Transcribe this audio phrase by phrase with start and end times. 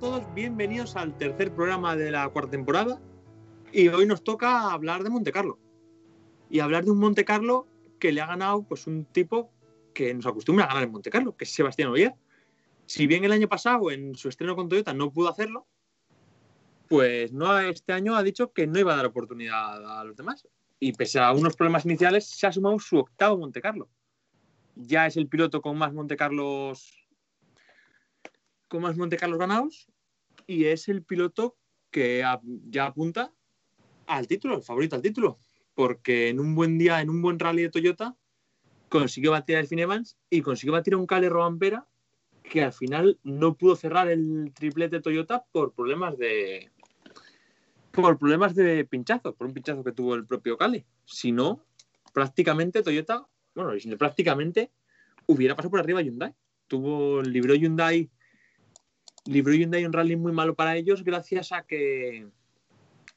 [0.00, 3.00] Todos, bienvenidos al tercer programa de la cuarta temporada.
[3.72, 5.58] Y hoy nos toca hablar de Monte Carlo.
[6.48, 7.66] Y hablar de un Monte Carlo
[7.98, 9.50] que le ha ganado pues, un tipo
[9.92, 12.14] que nos acostumbra a ganar en Monte Carlo, que es Sebastián Oyer.
[12.86, 15.66] Si bien el año pasado, en su estreno con Toyota, no pudo hacerlo,
[16.88, 20.46] pues no este año ha dicho que no iba a dar oportunidad a los demás.
[20.78, 23.88] Y pese a unos problemas iniciales, se ha sumado su octavo Monte Carlo.
[24.76, 27.07] Ya es el piloto con más Monte Carlos
[28.68, 29.88] con más Monte Carlos ganados
[30.46, 31.56] y es el piloto
[31.90, 32.22] que
[32.68, 33.32] ya apunta
[34.06, 35.38] al título, favorito al título,
[35.74, 38.16] porque en un buen día, en un buen rally de Toyota,
[38.88, 41.86] consiguió batir a Elfin Evans y consiguió batir a un Cale Robampera
[42.42, 46.70] que al final no pudo cerrar el triplete Toyota por problemas de
[47.92, 50.86] por problemas de pinchazo, por un pinchazo que tuvo el propio Cale.
[51.04, 51.64] Si no,
[52.12, 54.70] prácticamente Toyota, bueno, prácticamente
[55.26, 56.34] hubiera pasado por arriba Hyundai.
[56.68, 58.10] Tuvo, libró Hyundai
[59.28, 62.26] libró Hyundai un rally muy malo para ellos gracias a que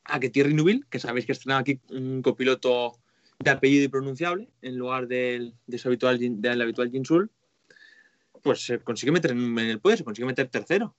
[0.04, 2.94] a que Thierry Nubil, que sabéis que estrenaba aquí un copiloto
[3.40, 7.30] de apellido impronunciable en lugar del, de su habitual, del habitual Jinsul,
[8.42, 10.96] pues se consigue meter en, el podio, se consigue meter tercero.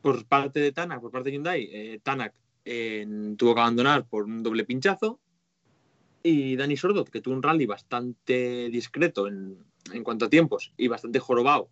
[0.00, 2.32] Por parte de Tanak, por parte de Hyundai, eh, Tanak
[3.36, 5.20] tuvo que abandonar por un doble pinchazo
[6.22, 9.58] y Dani Sordo, que tuvo un rally bastante discreto en,
[9.92, 11.70] en cuanto a tiempos y bastante jorobado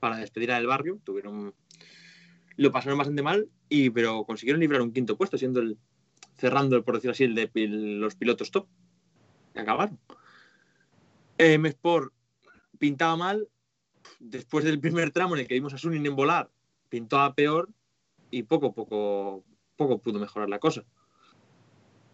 [0.00, 0.98] para despedir al barrio.
[1.04, 1.54] Tuvieron,
[2.56, 5.78] lo pasaron bastante mal, y, pero consiguieron librar un quinto puesto, siendo el,
[6.36, 8.66] cerrando, por decirlo así, el de los pilotos top.
[9.54, 9.98] Acabaron.
[11.38, 12.12] Eh, Sport
[12.78, 13.48] pintaba mal.
[14.18, 16.50] Después del primer tramo en el que vimos a Sunin en volar,
[16.88, 17.70] pintó a peor
[18.30, 19.44] y poco, poco,
[19.76, 20.84] poco pudo mejorar la cosa.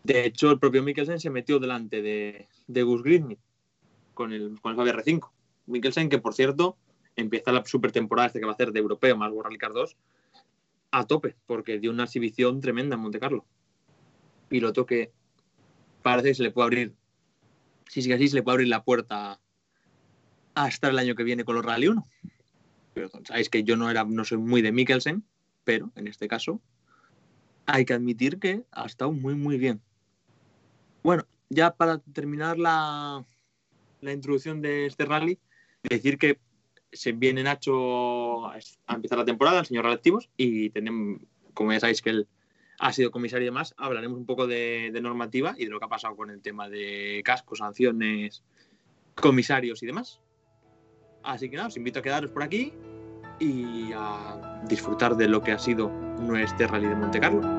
[0.04, 3.38] De hecho, el propio Mikkelsen se metió delante de, de Gus Grisny
[4.14, 5.30] con el, con el Fabia R5.
[5.66, 6.76] Mikkelsen, que por cierto,
[7.16, 9.96] empieza la super temporada este que va a hacer de europeo más World Rally 2
[10.92, 13.44] a tope, porque dio una exhibición tremenda en Monte Carlo.
[14.48, 15.12] Piloto que
[16.02, 16.94] parece que se le puede abrir,
[17.88, 19.40] si sigue así, se le puede abrir la puerta
[20.54, 22.06] a estar el año que viene con los Rally 1.
[22.94, 25.24] Pero sabéis que yo no, era, no soy muy de Mikkelsen,
[25.64, 26.62] pero en este caso
[27.66, 29.82] hay que admitir que ha estado muy, muy bien.
[31.02, 33.24] Bueno, ya para terminar la,
[34.00, 35.38] la introducción de este rally,
[35.82, 36.40] decir que
[36.92, 38.58] se viene Nacho a
[38.88, 41.20] empezar la temporada, el señor Reactivos, y tenemos,
[41.54, 42.28] como ya sabéis que él
[42.78, 45.88] ha sido comisario y demás, hablaremos un poco de, normativa y de lo que ha
[45.88, 48.42] pasado con el tema de cascos, sanciones,
[49.14, 50.20] comisarios y demás.
[51.22, 52.72] Así que nada, os invito a quedaros por aquí
[53.40, 57.55] y a disfrutar de lo que ha sido nuestro rally de Monte Carlo.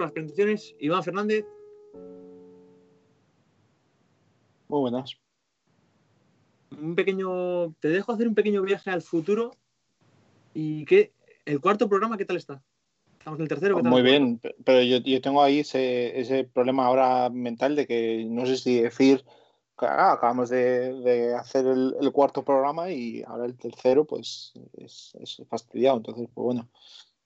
[0.00, 0.74] Con las presentaciones.
[0.78, 1.44] Iván Fernández.
[4.68, 5.14] Muy buenas.
[6.70, 7.74] Un pequeño.
[7.80, 9.50] Te dejo hacer un pequeño viaje al futuro.
[10.54, 11.12] ¿Y qué?
[11.44, 12.62] ¿El cuarto programa qué tal está?
[13.18, 13.76] Estamos en el tercero.
[13.76, 13.90] ¿qué tal?
[13.90, 18.80] Muy bien, pero yo, tengo ahí ese, problema ahora mental de que no sé si
[18.80, 19.22] decir.
[19.76, 25.98] Ah, acabamos de, hacer el, cuarto programa y ahora el tercero, pues es, es fastidiado.
[25.98, 26.68] Entonces, pues bueno,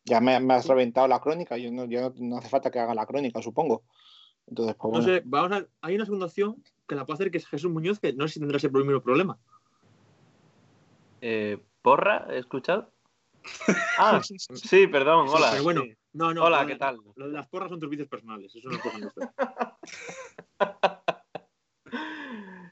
[0.05, 3.41] ya me, has reventado la crónica, yo no, no, hace falta que haga la crónica,
[3.41, 3.83] supongo.
[4.47, 7.39] Entonces, pues, No sé, vamos a, hay una segunda opción que la puede hacer que
[7.39, 9.39] es Jesús Muñoz, que no sé si tendrá ese mismo problema.
[11.23, 12.27] Eh, ¿Porra?
[12.31, 12.91] ¿He escuchado?
[13.99, 15.51] Ah, sí, perdón, hola.
[15.53, 16.45] pero bueno, no, no.
[16.45, 16.99] Hola, ¿qué tal?
[17.15, 19.79] Lo de las porras son tus vicios personales, eso no es cosa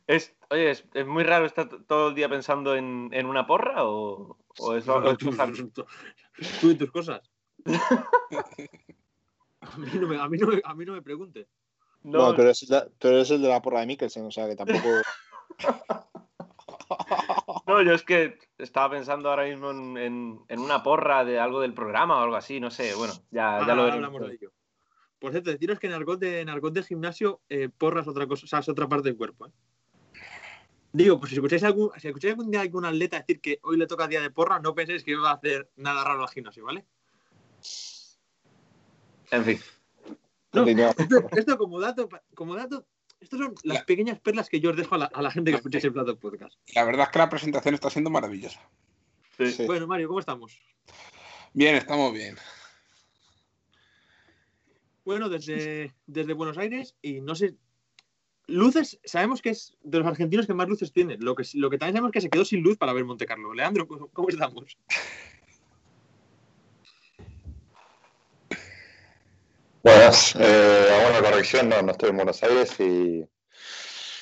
[0.07, 4.39] es, oye, es, muy raro estar todo el día pensando en, en una porra o,
[4.59, 5.01] o es, no,
[6.61, 7.21] Tú y tus cosas.
[9.61, 11.49] a, mí no me, a, mí no me, a mí no me pregunte.
[12.03, 14.89] No, tú, eres el de la porra de Mikkelsen, o sea que tampoco.
[17.67, 21.73] No, yo es que estaba pensando ahora mismo en, en, una porra de algo del
[21.73, 24.53] programa o algo así, no sé, bueno, ya, ya lo hablamos de ello.
[25.19, 28.45] Por cierto, deciros que en argot de, en de gimnasio, eh, porra es otra cosa,
[28.45, 29.47] o sea, es otra parte del cuerpo.
[29.47, 29.51] ¿eh?
[30.93, 33.79] Digo, pues si escucháis algún, si escucháis algún día a algún atleta decir que hoy
[33.79, 36.65] le toca día de porra, no penséis que va a hacer nada raro al gimnasio,
[36.65, 36.85] ¿vale?
[39.31, 39.61] En fin.
[41.33, 42.87] esto, como dato, como dato,
[43.21, 45.95] estas son las pequeñas perlas que yo os dejo a la, gente que escucháis el
[45.95, 46.55] plato podcast.
[46.75, 48.61] La verdad es que la presentación está siendo maravillosa.
[49.67, 50.61] Bueno, Mario, ¿cómo estamos?
[51.55, 52.37] Bien, estamos bien.
[55.07, 57.57] Bueno, desde, desde Buenos Aires, y no sé,
[58.47, 61.17] luces, sabemos que es de los argentinos que más luces tiene.
[61.19, 63.27] Lo que, lo que también sabemos es que se quedó sin luz para ver Monte
[63.27, 63.55] Carlo.
[63.55, 64.77] Leandro, ¿cómo, cómo estamos?
[69.83, 73.27] Buenas, eh, hago una corrección, no, no estoy en Buenos Aires y,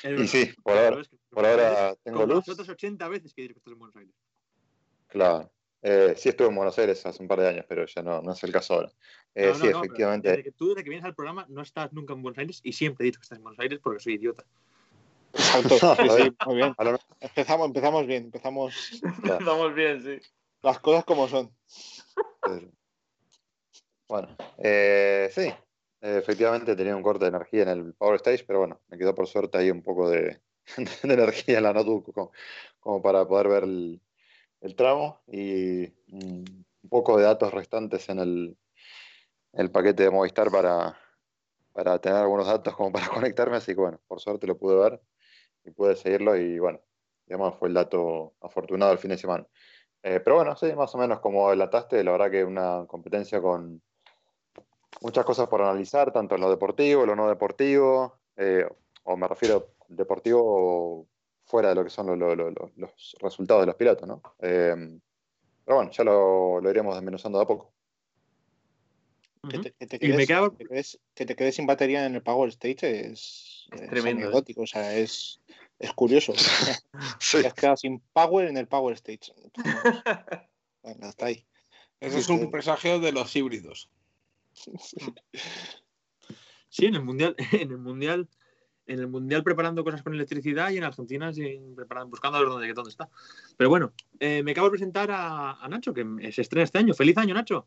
[0.09, 2.47] y sí, por ahora, por ahora tengo luz.
[2.47, 4.15] nosotros 80 veces que dices que estás en Buenos Aires.
[5.09, 5.53] Claro.
[5.83, 8.33] Eh, sí estuve en Buenos Aires hace un par de años, pero ya no, no
[8.33, 8.93] es el caso ahora.
[9.35, 10.29] Eh, No, no, sí, efectivamente.
[10.29, 12.73] Desde que tú, desde que vienes al programa, no estás nunca en Buenos Aires y
[12.73, 14.45] siempre he dicho que estás en Buenos Aires porque soy idiota.
[15.33, 15.77] Exacto.
[15.97, 16.75] Sí, sí, muy bien.
[17.21, 20.19] Empezamos, empezamos bien, empezamos Estamos bien, sí.
[20.63, 21.51] las cosas como son.
[22.49, 22.71] Eh,
[24.09, 24.29] Bueno,
[24.59, 25.53] eh, sí,
[26.01, 29.27] efectivamente tenía un corte de energía en el Power Stage, pero bueno, me quedó por
[29.27, 30.41] suerte ahí un poco de,
[30.77, 32.33] de energía en la notebook como,
[32.81, 34.01] como para poder ver el,
[34.61, 36.45] el tramo y mm,
[36.83, 38.57] un poco de datos restantes en el,
[39.53, 40.97] el paquete de Movistar para,
[41.73, 45.01] para tener algunos datos como para conectarme, así que bueno, por suerte lo pude ver
[45.65, 46.81] y pude seguirlo y bueno,
[47.27, 49.47] digamos fue el dato afortunado el fin de semana.
[50.03, 53.83] Eh, pero bueno, sí, más o menos como adelantaste, la verdad que una competencia con
[55.03, 58.67] muchas cosas por analizar, tanto en lo deportivo, lo no deportivo, eh,
[59.05, 61.07] o me refiero deportivo
[61.51, 64.23] fuera de lo que son lo- lo- lo- lo- los resultados de los pilotos, ¿no?
[64.41, 64.99] Eh,
[65.65, 67.73] pero bueno, ya lo, lo iremos desmenuzando de a poco.
[69.49, 71.67] Que te, que te Y me quedes, queda- que te quedes- que te quedes sin
[71.67, 74.25] batería en el Power Stage es, Es es tremendo, ¿eh?
[74.27, 75.41] anecdótico, o sea, es,
[75.79, 76.33] es curioso.
[77.21, 77.41] Sí.
[77.41, 79.33] Te has quedado sin power en el Power Stage.
[80.83, 81.47] Venga, hasta ahí.
[82.01, 83.91] Eso es un presagio de los híbridos.
[86.73, 88.29] Sí, en el mundial, en el mundial,
[88.93, 92.49] en el mundial preparando cosas con electricidad y en Argentina sin preparando, buscando a ver
[92.51, 93.09] dónde, dónde está.
[93.57, 96.93] Pero bueno, eh, me acabo de presentar a, a Nacho, que se estrena este año.
[96.95, 97.67] ¡Feliz año, Nacho!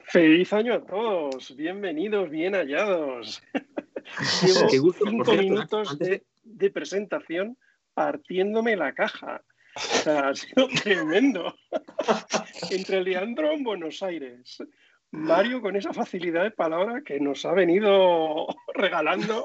[0.00, 3.42] Feliz año a todos, bienvenidos, bien hallados.
[4.44, 7.58] Llevo Qué gusto, por cinco cierto, minutos antes de- de presentación
[7.94, 9.42] partiéndome la caja.
[9.74, 11.54] O sea, ha sido tremendo.
[12.70, 14.62] Entre Leandro en Buenos Aires,
[15.10, 19.44] Mario con esa facilidad de palabra que nos ha venido regalando.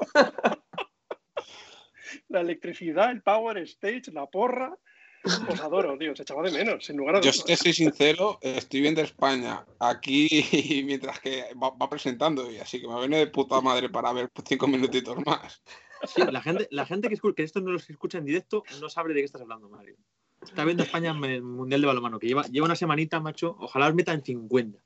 [2.28, 4.76] La electricidad, el power stage, la porra.
[5.48, 7.36] Os adoro, tío, se echaba de menos, sin lugar a Yo, dudas.
[7.36, 10.28] si te soy sincero, estoy viendo España aquí
[10.84, 14.30] mientras que va, va presentando, y así que me viene de puta madre para ver
[14.44, 15.62] cinco minutitos más.
[16.04, 19.14] Sí, la gente, la gente que, que esto no los escucha en directo no sabe
[19.14, 19.96] de qué estás hablando, Mario.
[20.42, 23.56] Está viendo España en el Mundial de Balonmano, que lleva, lleva una semanita, macho.
[23.60, 24.82] Ojalá os meta en 50.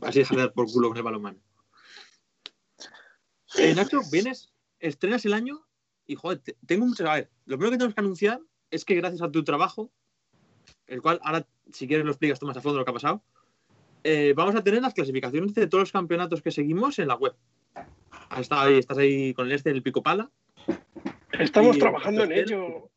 [0.00, 1.38] Así de dar por culo con el balonmano.
[3.58, 5.66] Eh, Nacho, vienes, estrenas el año
[6.06, 7.08] y, joder, te- tengo mucho...
[7.08, 8.40] A ver, lo primero que tenemos que anunciar
[8.70, 9.92] es que gracias a tu trabajo,
[10.86, 13.22] el cual ahora, si quieres, lo explicas tú más a fondo lo que ha pasado,
[14.04, 17.34] eh, vamos a tener las clasificaciones de todos los campeonatos que seguimos en la web.
[18.38, 20.30] Estado ahí, estás ahí con el este del pico pala.
[21.38, 22.90] Estamos y- trabajando en ello.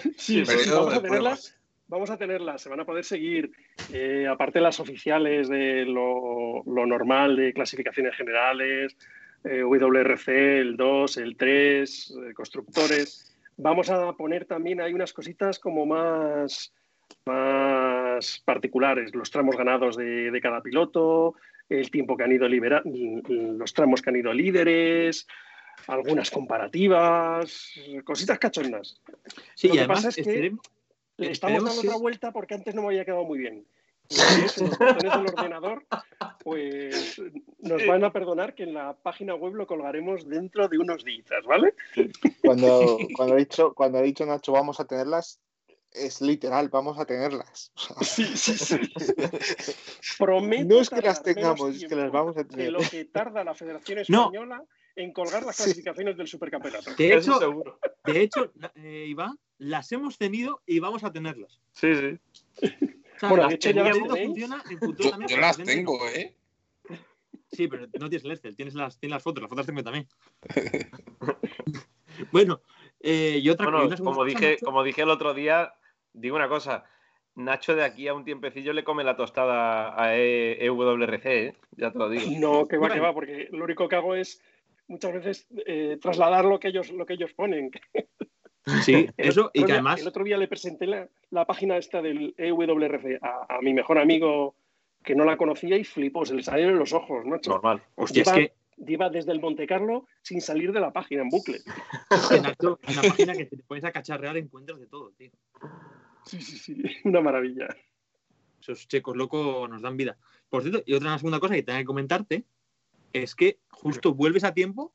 [0.00, 1.56] Sí, sí, Periodo vamos a tenerlas.
[1.86, 3.52] Vamos a tenerlas, se van a poder seguir,
[3.92, 8.96] eh, aparte de las oficiales de lo, lo normal de clasificaciones generales,
[9.44, 13.36] eh, WRC, el 2, el 3, eh, constructores.
[13.58, 16.72] Vamos a poner también, hay unas cositas como más,
[17.26, 21.34] más particulares, los tramos ganados de, de cada piloto,
[21.68, 25.26] el tiempo que han ido libera los tramos que han ido líderes,
[25.86, 27.72] algunas comparativas,
[28.04, 29.00] cositas cachondas.
[29.54, 30.52] Sí, Lo y que además pasa es que-
[31.16, 33.66] Le estamos dando que- otra vuelta porque antes no me había quedado muy bien.
[34.10, 35.86] Y es, en los botones del ordenador,
[36.42, 37.20] pues
[37.60, 41.26] nos van a perdonar que en la página web lo colgaremos dentro de unos días,
[41.46, 41.74] ¿vale?
[42.42, 45.40] Cuando, cuando, ha dicho, cuando ha dicho Nacho vamos a tenerlas,
[45.90, 47.72] es literal, vamos a tenerlas.
[48.02, 48.76] Sí, sí, sí.
[50.18, 52.72] Prometo no es que las tengamos, es que las vamos a que tener.
[52.72, 54.30] lo que tarda la Federación No.
[54.96, 55.64] En colgar las Sí.
[55.64, 56.94] clasificaciones del Supercampeonato.
[56.94, 57.78] De hecho, seguro.
[58.04, 61.60] de hecho eh, Iván, las hemos tenido y vamos a tenerlas.
[61.72, 62.18] Sí, sí.
[63.16, 64.26] O sea, Bueno, las de hecho, ya las tecnología tenéis.
[64.28, 66.36] funciona en futuro Yo, también yo las no- tengo, ¿eh?
[67.52, 70.08] Sí, pero no tienes el Excel, tienes las, tienes las fotos, las fotos tengo también.
[72.32, 72.60] bueno,
[73.00, 75.72] eh, y otra Bueno, como cosa, dije, como dije el otro día,
[76.12, 76.84] digo una cosa.
[77.36, 81.56] Nacho de aquí a un tiempecillo le come la tostada a EWRC, ¿eh?
[81.72, 82.24] ya te lo digo.
[82.38, 82.94] No, que va, Bueno.
[82.94, 84.40] que va, porque lo único que hago es
[84.88, 87.70] muchas veces eh, trasladar lo que ellos, lo que ellos ponen.
[88.82, 92.00] Sí, eso, y que día- además, El otro día le presenté la, la página esta
[92.02, 94.56] del EWRC a, a mi mejor amigo
[95.02, 97.50] que no la conocía y flipó, se le salieron los ojos, macho.
[97.50, 97.82] Normal.
[97.96, 101.28] hostia, es lleva- que, Lleva desde el Monte Carlo sin salir de la página en
[101.30, 101.58] bucle.
[102.10, 105.30] es es una página que te pones a cacharrear encuentros de todo, tío.
[106.26, 107.68] Sí, sí, sí, una maravilla.
[108.60, 110.16] Esos checos locos nos dan vida.
[110.48, 112.44] Por cierto, y otra segunda cosa que tengo que comentarte
[113.14, 114.92] es que justo vuelves a tiempo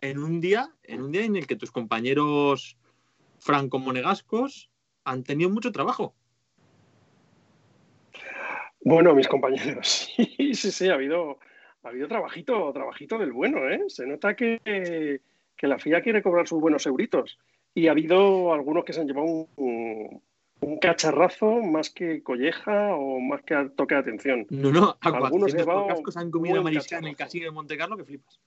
[0.00, 2.76] en un día, en un día en el que tus compañeros
[3.38, 4.70] franco-monegascos
[5.04, 6.14] han tenido mucho trabajo.
[8.84, 11.38] Bueno, mis compañeros, sí, sí, sí, ha habido,
[11.84, 13.84] ha habido trabajito, trabajito del bueno, ¿eh?
[13.88, 15.20] Se nota que,
[15.56, 17.38] que la FIA quiere cobrar sus buenos euritos.
[17.74, 20.22] Y ha habido algunos que se han llevado un
[20.80, 24.46] cacharrazo más que colleja o más que toque de atención.
[24.50, 27.76] No, no, a Algunos 400 llevaban cascos han comido mariscal en el casino de Monte
[27.76, 28.40] Carlo que flipas.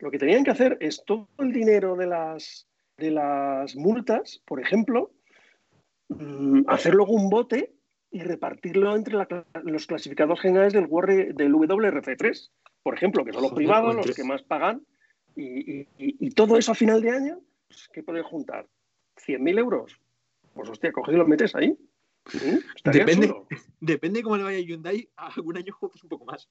[0.00, 2.66] Lo que tenían que hacer es todo el dinero de las,
[2.96, 5.10] de las multas, por ejemplo,
[6.08, 7.72] mm, hacer luego un bote
[8.10, 9.28] y repartirlo entre la
[9.62, 12.50] los clasificados generales del, del WRC3,
[12.82, 14.82] por ejemplo, que son los privados, pues los que más pagan,
[15.36, 15.44] y,
[15.80, 18.66] y- y- y todo eso a final de año, pues, ¿qué pueden juntar?
[19.16, 20.00] ¿100.000 euros?
[20.54, 21.76] Pues hostia, coges y los metes ahí.
[22.32, 22.58] ¿Mm?
[22.90, 23.34] Depende.
[23.80, 26.50] Depende de cómo le vaya a Hyundai, algún año juegas un poco más.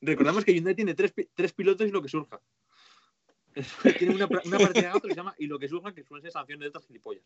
[0.00, 2.40] Recordamos que Hyundai tiene tres, pi- tres pilotos y lo que surja.
[3.98, 6.32] tiene una, partida de gato que se llama y lo que surja, que suelen ser
[6.32, 7.24] sanciones de otras gilipollas.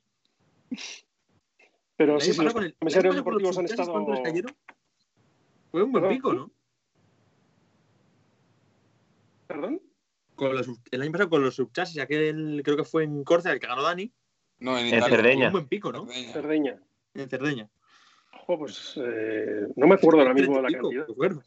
[1.97, 3.93] Pero sí, pasado los el- comisarios deportivos han estado...
[5.71, 6.17] Fue un buen Perdón.
[6.17, 6.51] pico, ¿no?
[9.47, 9.81] ¿Perdón?
[10.49, 13.61] Con los, el año pasado con los subchasis, aquel creo que fue en Córcega, el
[13.61, 14.13] que ganó Dani,
[14.59, 15.03] No, en En.
[15.05, 15.47] Cerdeña.
[15.47, 16.07] un buen pico, ¿no?
[16.07, 16.33] Cerdeña.
[16.33, 16.79] Cerdeña.
[17.15, 17.71] En Cerdeña.
[18.47, 21.43] Pues eh, no me acuerdo ahora mismo de la pico, cantidad.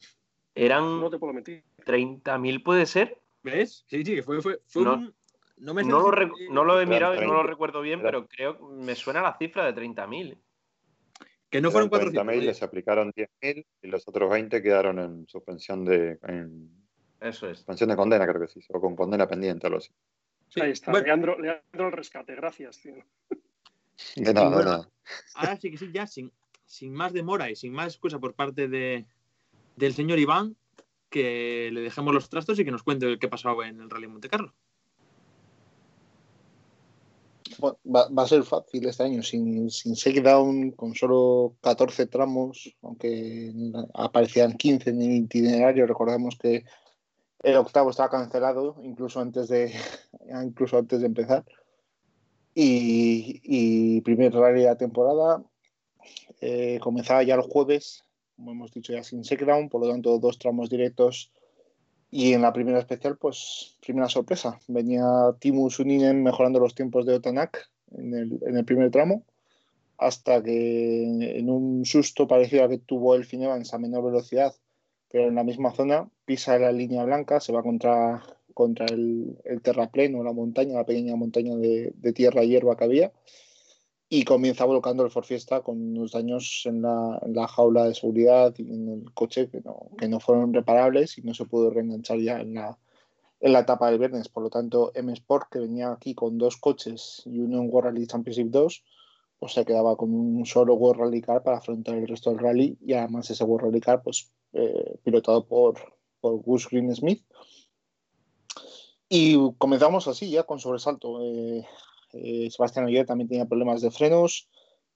[0.55, 1.63] Eran No te puedo mentir.
[1.85, 3.19] 30.000, puede ser.
[3.43, 3.83] ¿Ves?
[3.87, 5.15] Sí, sí, que fue, fue, fue No- un...
[5.57, 7.33] No, me sé No lo, decir, re- no lo he Eran mirado y no lo
[7.39, 7.49] 30.
[7.49, 10.37] recuerdo bien, pero creo me suena la cifra de 30.000.
[11.49, 12.23] Que no fueron Eran 400.
[12.25, 12.45] 30.000, oye.
[12.47, 16.84] les aplicaron 10.000 y los otros 20 quedaron en suspensión de, en
[17.19, 17.57] Eso es.
[17.59, 19.91] suspensión de condena, creo que sí, o con condena pendiente, algo así.
[20.49, 20.91] Sí, Ahí está.
[20.91, 21.05] bueno.
[21.07, 22.79] Leandro, Leandro el rescate, gracias.
[22.79, 22.95] tío.
[24.15, 24.59] De nada, bueno.
[24.59, 24.89] de nada.
[25.35, 26.31] Ahora sí que sí, ya sin,
[26.65, 29.05] sin más demora y sin más excusa por parte de,
[29.75, 30.55] del señor Iván,
[31.09, 34.29] que le dejemos los trastos y que nos cuente qué pasó en el Rally Monte
[34.29, 34.53] Carlo.
[37.57, 42.75] Bueno, va, va a ser fácil este año, sin, sin down, con solo 14 tramos,
[42.81, 43.53] aunque
[43.93, 45.87] aparecían 15 en el itinerario.
[45.87, 46.65] Recordemos que
[47.43, 49.73] el octavo estaba cancelado, incluso antes de,
[50.43, 51.45] incluso antes de empezar.
[52.53, 55.43] Y, y primer rally de la temporada
[56.41, 58.03] eh, comenzaba ya el jueves,
[58.35, 61.31] como hemos dicho ya sin down, por lo tanto dos tramos directos
[62.11, 64.59] y en la primera especial, pues, primera sorpresa.
[64.67, 65.05] Venía
[65.39, 69.25] Timu Suninen mejorando los tiempos de Otanak en el, en el primer tramo,
[69.97, 74.53] hasta que en un susto parecido al que tuvo el Evans a menor velocidad,
[75.15, 78.21] pero en la misma zona, pisa la línea blanca, se va contra,
[78.53, 82.83] contra el, el terrapleno, la montaña, la pequeña montaña de, de tierra y hierba que
[82.83, 83.13] había,
[84.09, 87.93] y comienza volcando el Ford Fiesta con unos daños en la, en la jaula de
[87.93, 91.69] seguridad y en el coche que no, que no fueron reparables y no se pudo
[91.69, 92.77] reenganchar ya en la,
[93.39, 94.27] en la etapa del viernes.
[94.27, 97.91] Por lo tanto, M Sport, que venía aquí con dos coches y uno en World
[97.93, 98.83] Rally Championship 2,
[99.39, 102.77] pues se quedaba con un solo World Rally Car para afrontar el resto del rally
[102.81, 105.75] y además ese World Rally Car pues, eh, pilotado por,
[106.21, 107.23] por Gus Green Smith.
[109.07, 111.21] Y comenzamos así ya con sobresalto.
[111.21, 111.65] Eh,
[112.13, 114.49] eh, Sebastián Oyer también tenía problemas de frenos.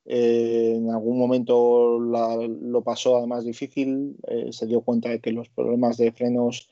[0.05, 4.15] En algún momento lo pasó además difícil.
[4.49, 6.67] Se dio cuenta de que los problemas de frenos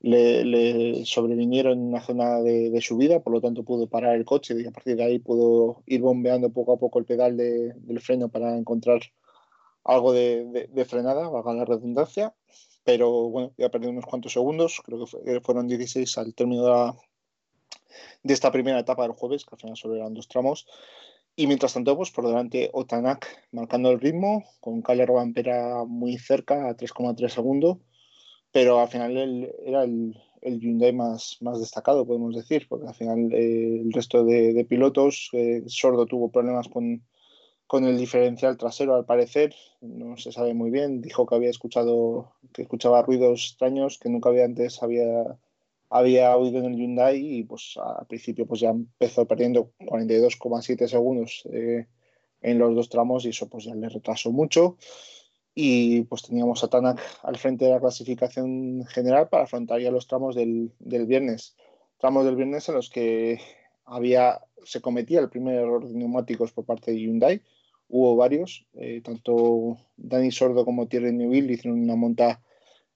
[0.00, 4.54] le, sobrevinieron en una zona de, de, subida, por lo tanto pudo parar el coche
[4.60, 8.00] y a partir de ahí pudo ir bombeando poco a poco el pedal de, del
[8.00, 9.00] freno para encontrar
[9.84, 12.34] algo de, frenada, valga la redundancia.
[12.84, 16.70] Pero bueno, ya perdió unos cuantos segundos, creo que fue, fueron 16 al término de,
[16.70, 16.96] la,
[18.22, 20.66] de esta primera etapa del jueves, que al final solo eran dos tramos.
[21.34, 26.68] Y mientras tanto, pues por delante Otanak marcando el ritmo, con Calle Robampera muy cerca,
[26.68, 27.78] a 3,3 segundos
[28.52, 32.94] pero al final él era el, el, Hyundai más, más destacado, podemos decir, porque al
[32.94, 37.02] final eh, el resto de, de pilotos, eh, Sordo tuvo problemas con,
[37.66, 42.32] con, el diferencial trasero, al parecer, no se sabe muy bien, dijo que había escuchado,
[42.52, 45.38] que escuchaba ruidos extraños que nunca había antes había,
[45.90, 51.42] había oído en el Hyundai y pues al principio pues ya empezó perdiendo 42,7 segundos
[51.52, 51.86] eh,
[52.42, 54.76] en los dos tramos y eso pues ya le retrasó mucho
[55.58, 60.06] y pues teníamos a Tanak al frente de la clasificación general para afrontar ya los
[60.06, 61.56] tramos del, del, viernes.
[61.98, 63.40] Tramos del viernes en los que
[63.86, 67.40] había, se cometía el primer error de neumáticos por parte de Hyundai.
[67.88, 72.42] Hubo varios, eh, tanto Dani Sordo como Thierry Neuville hicieron una monta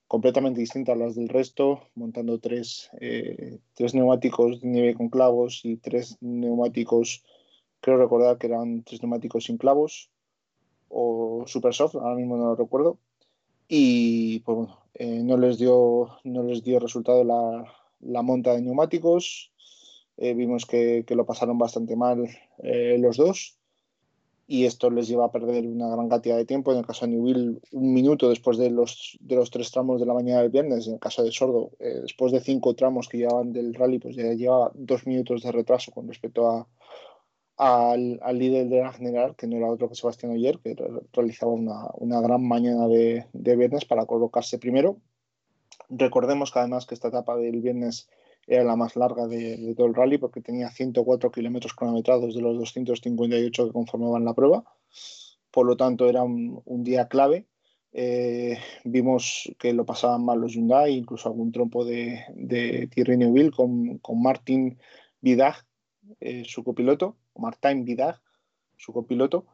[0.07, 5.63] completamente distinta a las del resto, montando tres, eh, tres neumáticos de nieve con clavos
[5.65, 7.25] y tres neumáticos
[7.81, 10.11] creo recordar que eran tres neumáticos sin clavos
[10.91, 12.99] o super soft, ahora mismo no lo recuerdo.
[13.69, 17.65] Y pues bueno, eh, no, les dio, no les dio resultado la,
[18.01, 19.53] la monta de neumáticos.
[20.17, 22.29] Eh, vimos que, que, lo pasaron bastante mal
[22.59, 23.57] eh, los dos
[24.51, 26.73] y esto les lleva a perder una gran cantidad de tiempo.
[26.73, 30.07] En el caso de Newville, un minuto después de los, de los tres tramos de
[30.07, 30.89] la mañana del viernes.
[30.89, 34.17] En el caso de Sordo, eh, después de cinco tramos que llevaban del rally, pues
[34.17, 36.67] ya llevaba dos minutos de retraso con respecto a,
[37.61, 40.75] al, al, líder de la general, que no era otro que Sebastián Oyer, que
[41.13, 44.97] realizaba una, una gran mañana de, de, viernes para colocarse primero.
[45.91, 48.09] Recordemos que además que esta etapa del viernes
[48.47, 52.41] era la más larga de, de todo el rally porque tenía 104 kilómetros cronometrados de
[52.41, 54.65] los 258 que conformaban la prueba.
[55.51, 57.47] Por lo tanto, era un, un día clave.
[57.93, 63.51] Eh, vimos que lo pasaban mal los Hyundai, incluso algún trompo de, de Thierry Neuville
[63.51, 64.79] con, con Martin
[65.21, 65.57] Vidag,
[66.21, 68.21] eh, su copiloto, Martin Vidag,
[68.77, 69.47] su copiloto.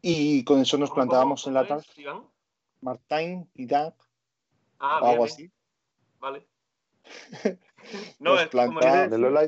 [0.00, 1.84] Y con eso nos ¿Cómo, plantábamos cómo, en la tarde.
[2.80, 3.94] Martin Vidag,
[4.78, 5.34] Ah, o algo bien.
[5.34, 5.50] así.
[6.18, 6.46] Vale.
[8.20, 9.42] No, es como, De Lola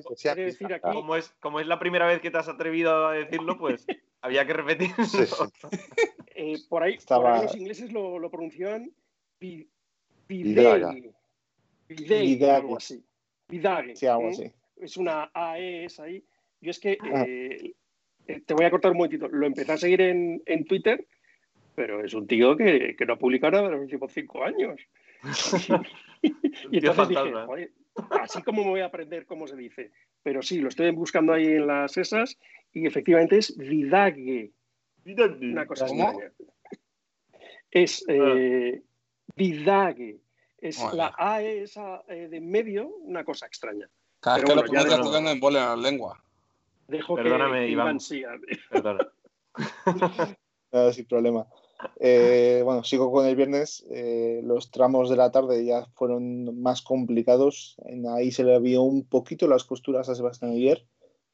[0.46, 0.82] decir aquí-
[1.14, 3.86] es, como es la primera vez que te has atrevido a decirlo, pues
[4.22, 4.92] había que.
[5.06, 5.44] Sí, sí.
[6.36, 8.90] Eh, por, ahí, Estaba- por ahí los ingleses lo, lo pronunciaban
[9.38, 9.70] vi-
[10.26, 10.88] Vidaga.
[10.90, 11.12] Videgui.
[11.86, 12.50] Videgui, Vidagui.
[12.56, 13.06] algo así.
[13.48, 13.94] Vidagui.
[13.94, 14.30] Sí, algo ¿eh?
[14.30, 14.52] así.
[14.76, 16.24] Es una AE esa ahí.
[16.64, 17.24] Yo es que Ah.
[17.28, 17.74] eh,
[18.26, 19.28] eh, te voy a cortar un momentito.
[19.28, 21.06] Lo empecé a seguir en, en Twitter,
[21.74, 24.80] pero es un tío que, que no ha publicado nada de los últimos cinco años.
[26.22, 27.46] y entonces dije, fantasma.
[27.46, 27.70] "Joder,
[28.22, 29.90] así como me voy a aprender cómo se dice.
[30.22, 32.38] Pero sí, lo estoy buscando ahí en las esas
[32.72, 34.52] y efectivamente es Vidague.
[35.04, 36.32] Una cosa extraña.
[37.70, 38.82] Es eh,
[39.36, 40.20] Vidague.
[40.58, 43.86] Es la AE esa eh, de en medio, una cosa extraña.
[44.20, 46.23] Cada vez Pero que bueno, lo ya pronuncias tú que me embole la lengua.
[46.94, 47.86] Dejo Perdóname, que, Iván.
[47.86, 48.38] Iván siga.
[48.70, 49.08] Perdona.
[50.72, 51.48] Nada, sin problema.
[51.98, 53.84] Eh, bueno, sigo con el viernes.
[53.90, 57.74] Eh, los tramos de la tarde ya fueron más complicados.
[57.84, 60.86] En ahí se le vio un poquito las costuras a Sebastián Ogier,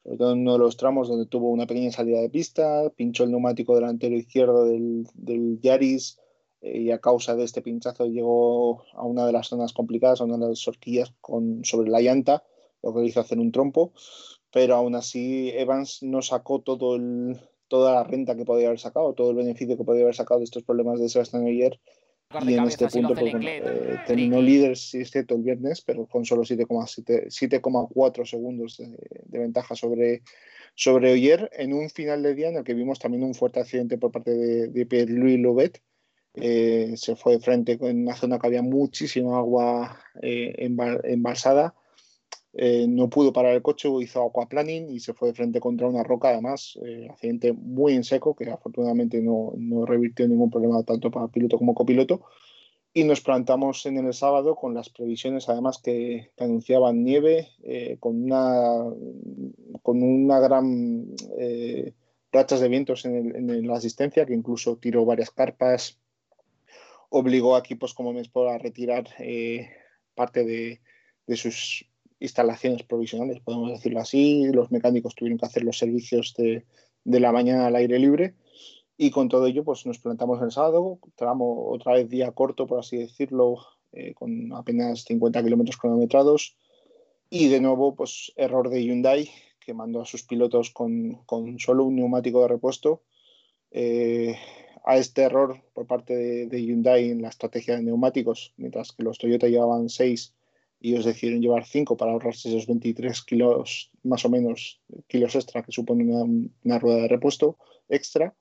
[0.03, 3.23] sobre todo en uno de los tramos donde tuvo una pequeña salida de pista, pinchó
[3.23, 6.19] el neumático delantero izquierdo del, del Yaris
[6.61, 10.25] eh, y a causa de este pinchazo llegó a una de las zonas complicadas, a
[10.25, 12.43] una de las horquillas con, sobre la llanta,
[12.81, 13.93] lo que le hizo hacer un trompo.
[14.51, 19.13] Pero aún así, Evans no sacó todo el, toda la renta que podía haber sacado,
[19.13, 22.65] todo el beneficio que podía haber sacado de estos problemas de Sebastián de Y en
[22.65, 26.43] este punto pues, bueno, eh, terminó líder, sí es cierto, el viernes, pero con solo
[26.43, 30.21] 7,7 7,4 segundos de, de ventaja sobre,
[30.75, 33.97] sobre Oyer, en un final de día en el que vimos también un fuerte accidente
[33.97, 35.81] por parte de, de Pierre-Louis Lobet.
[36.33, 40.55] Eh, se fue de frente en una zona que había muchísima agua eh,
[41.03, 41.73] embalsada.
[42.53, 46.03] Eh, no pudo parar el coche, hizo aquaplaning y se fue de frente contra una
[46.03, 51.11] roca, además, eh, accidente muy en seco, que afortunadamente no, no revirtió ningún problema tanto
[51.11, 52.25] para piloto como copiloto.
[52.93, 57.95] Y nos plantamos en el sábado con las previsiones, además, que, que anunciaban nieve, eh,
[58.01, 58.83] con, una,
[59.81, 61.93] con una gran eh,
[62.33, 65.99] rachas de vientos en, la asistencia, que incluso tiró varias carpas,
[67.09, 69.07] obligó a equipos como Mespor a retirar
[70.15, 70.81] parte de,
[71.27, 71.85] de sus
[72.21, 74.45] instalaciones provisionales, podemos decirlo así.
[74.53, 76.65] Los mecánicos tuvieron que hacer los servicios de,
[77.03, 78.35] de la mañana al aire libre.
[78.97, 82.79] Y con todo ello, pues nos plantamos el sábado, tramo otra vez día corto, por
[82.79, 83.57] así decirlo,
[83.91, 86.55] eh, con apenas 50 kilómetros cronometrados.
[87.29, 89.29] Y de nuevo, pues error de Hyundai,
[89.59, 93.01] que mandó a sus pilotos con, con solo un neumático de repuesto.
[93.71, 94.35] Eh,
[94.83, 96.15] a este error por parte
[96.47, 100.33] de, Hyundai en la estrategia de neumáticos, mientras que los Toyota llevaban 6
[100.81, 105.61] y ellos decidieron llevar 5 para ahorrarse esos 23 kilos, más o menos, kilos extra
[105.63, 106.23] que supone una,
[106.63, 108.35] una rueda de repuesto extra.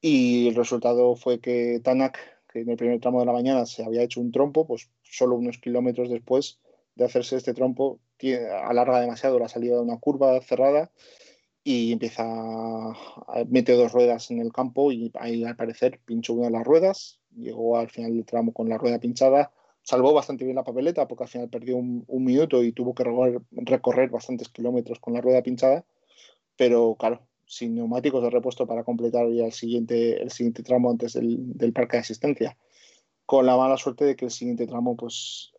[0.00, 2.18] Y el resultado fue que Tanak,
[2.52, 5.36] que en el primer tramo de la mañana se había hecho un trompo, pues solo
[5.36, 6.58] unos kilómetros después
[6.94, 10.90] de hacerse este trompo, tiene- alarga demasiado la salida de una curva cerrada
[11.62, 12.92] y empieza a
[13.28, 16.64] a- mete dos ruedas en el campo y ahí al parecer pinchó una de las
[16.64, 21.08] ruedas, llegó al final del tramo con la rueda pinchada, salvó bastante bien la papeleta
[21.08, 23.04] porque al final perdió un, minuto y tuvo que
[23.50, 25.84] recorrer, bastantes kilómetros con la rueda pinchada,
[26.56, 31.14] pero claro, sin neumáticos de repuesto para completar ya el siguiente, el siguiente tramo antes
[31.14, 32.56] del, parque de asistencia.
[33.26, 35.52] Con la mala suerte de que el siguiente tramo, pues,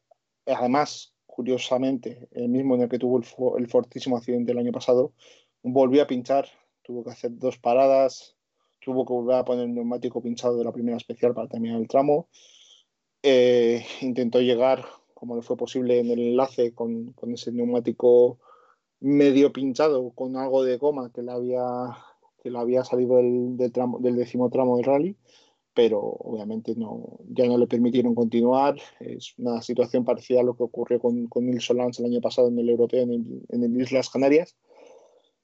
[0.46, 3.26] además, curiosamente, el mismo en el que tuvo el,
[3.60, 5.14] el fortísimo accidente el año pasado,
[5.64, 6.48] volvió a pinchar,
[6.82, 8.36] tuvo que hacer dos paradas,
[8.82, 11.88] tuvo que volver a poner el neumático pinchado de la primera especial para terminar el
[11.88, 12.28] tramo.
[13.24, 14.86] Eh, intentó llegar
[15.22, 18.40] como le fue posible en el enlace con, con ese neumático
[19.00, 21.62] medio pinchado con algo de goma que le había,
[22.42, 25.16] que le había salido del, del, tramo, del décimo tramo del rally,
[25.76, 28.78] pero obviamente no, ya no le permitieron continuar.
[29.00, 32.58] Es una situación parecida a lo que ocurrió con, con Nils el año pasado en
[32.58, 34.56] el Europeo en en el Islas Canarias.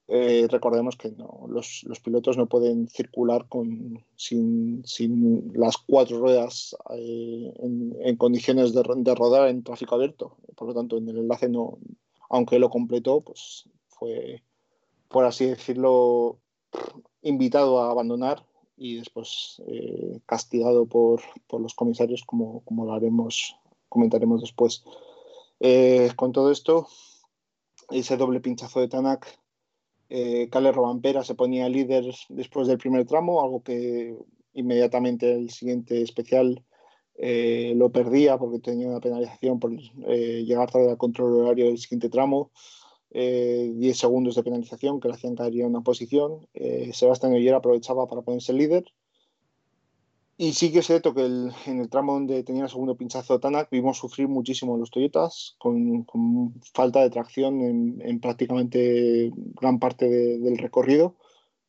[0.09, 6.19] Eh, recordemos que no, los, los, pilotos no pueden circular con, sin, sin las cuatro
[6.19, 10.37] ruedas eh, en, en, condiciones de, de, rodar en tráfico abierto.
[10.55, 11.77] Por lo tanto, en el enlace no,
[12.29, 14.43] aunque lo completó, pues fue,
[15.09, 16.39] por así decirlo,
[17.21, 18.45] invitado a abandonar
[18.77, 23.57] y después eh, castigado por, por, los comisarios, como, como lo haremos,
[23.89, 24.85] comentaremos después.
[26.15, 26.87] Con todo esto,
[27.89, 29.27] ese doble pinchazo de Tanak,
[30.09, 34.15] eh, Cale Robampera se ponía líder después del primer tramo, algo que
[34.53, 36.63] inmediatamente el siguiente especial
[37.15, 41.77] eh, lo perdía porque tenía una penalización por eh, llegar tarde al control horario del
[41.77, 42.51] siguiente tramo.
[43.11, 46.47] Eh, 10 segundos de penalización que le hacían caer en una posición.
[46.53, 48.85] Eh, Sebastián Oyer aprovechaba para ponerse líder.
[50.39, 53.39] Y sí que es cierto que el, en el tramo donde tenía el segundo pinchazo
[53.39, 59.79] Tanak vimos sufrir muchísimo los Toyotas con, con falta de tracción en, en prácticamente gran
[59.79, 61.15] parte de, del recorrido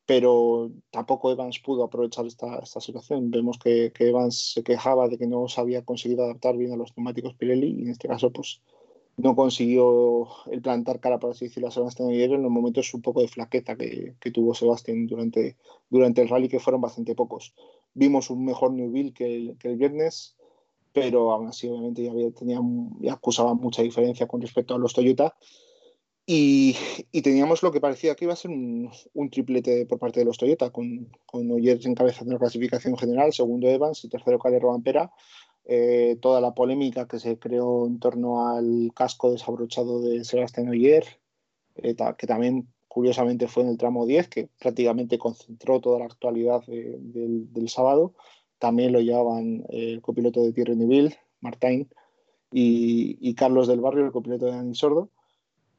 [0.09, 3.31] pero tampoco Evans pudo aprovechar esta, esta situación.
[3.31, 6.77] Vemos que, que, Evans se quejaba de que no se había conseguido adaptar bien a
[6.77, 8.63] los neumáticos Pirelli y en este caso pues
[9.19, 13.03] no consiguió el plantar cara, por así decirlo, a Sebastián Ogier en los momentos un
[13.03, 15.59] poco de flaqueza que, que, tuvo Sebastián durante,
[15.91, 17.53] durante el rally, que fueron bastante pocos.
[17.99, 20.37] Vimos un mejor Newville que el, que el viernes,
[20.93, 22.61] pero aún así obviamente ya, había, tenía,
[23.01, 25.35] ya acusaba mucha diferencia con respecto a los Toyota
[26.31, 26.77] y,
[27.11, 30.27] y, teníamos lo que parecía que iba a ser un, un triplete por parte de
[30.27, 35.11] los Toyota, con, con Oyer encabezando la clasificación general, segundo Evans y tercero Cale Robampera.
[35.65, 41.07] Eh, toda la polémica que se creó en torno al casco desabrochado de Sebastián Oyer,
[41.77, 46.65] eh, que también curiosamente fue en el tramo 10, que prácticamente concentró toda la actualidad
[46.67, 48.15] de, de, del sábado.
[48.59, 51.89] También lo llevaban eh, el copiloto de Thierry Neville, Martín,
[52.51, 55.11] y, y, Carlos del Barrio, el copiloto de Dani Sordo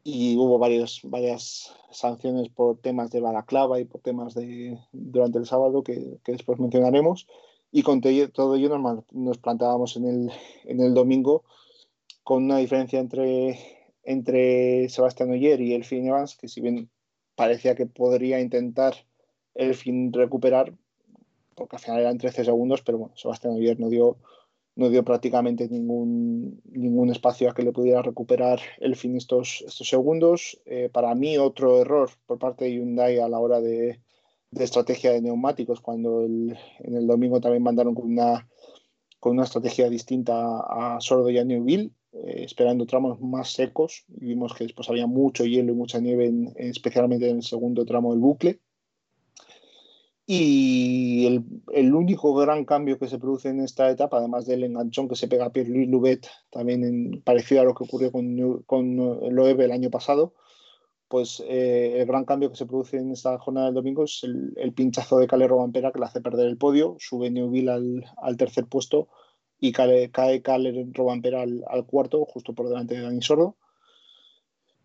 [0.04, 5.46] y hubo varios, varias sanciones por temas de balaclava y por temas de durante el
[5.46, 7.28] sábado que, que después mencionaremos
[7.72, 10.32] y con todo ello nos, nos planteábamos en el,
[10.66, 11.44] en el domingo
[12.24, 13.60] con una diferencia entre,
[14.04, 16.90] entre Sebastián Oyer y Elfin Evans que si bien
[17.40, 18.94] parecía que podría intentar
[19.56, 20.74] Elfin recuperar
[21.56, 24.18] porque al final eran 13 segundos pero bueno, Sebastián Oyer no dio
[24.76, 29.88] no dio prácticamente ningún, ningún espacio a que le pudiera recuperar el fin estos, estos
[29.90, 30.62] segundos.
[30.66, 34.00] Eh, para mí, otro error por parte de Hyundai a la hora de,
[34.52, 38.48] de estrategia de neumáticos, cuando el, en el domingo también mandaron con una,
[39.20, 44.06] con una estrategia distinta a Sordo y a Newville, eh, esperando tramos más secos.
[44.20, 47.86] Y vimos que después había mucho hielo y mucha nieve, en, especialmente en el segundo
[47.86, 48.60] tramo del bucle.
[50.26, 51.44] Y el,
[51.74, 55.28] el, único gran cambio que se produce en esta etapa, además del enganchón que se
[55.28, 59.72] pega a Pierre-Louis Loubet, también en, parecido a lo que ocurrió con, con Loewe el
[59.72, 60.36] año pasado,
[61.08, 64.54] pues eh, el gran cambio que se produce en esta jornada del domingo es el,
[64.58, 68.38] el pinchazo de Calero Vampera que le hace perder el podio, sube Neuville al, al
[68.38, 69.10] tercer puesto
[69.60, 73.58] y cae, cae Calero Vampera al, cuarto, justo por delante de Dani Sordo.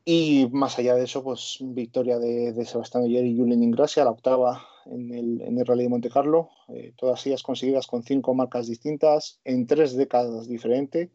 [0.04, 4.66] Y más allá de eso, pues victoria de, Sebastián Oyer y Julien Ingracia, la octava
[4.84, 8.66] en el, en el Rally de Monte Carlo, eh, todas ellas conseguidas con cinco marcas
[8.66, 11.08] distintas en tres décadas diferentes.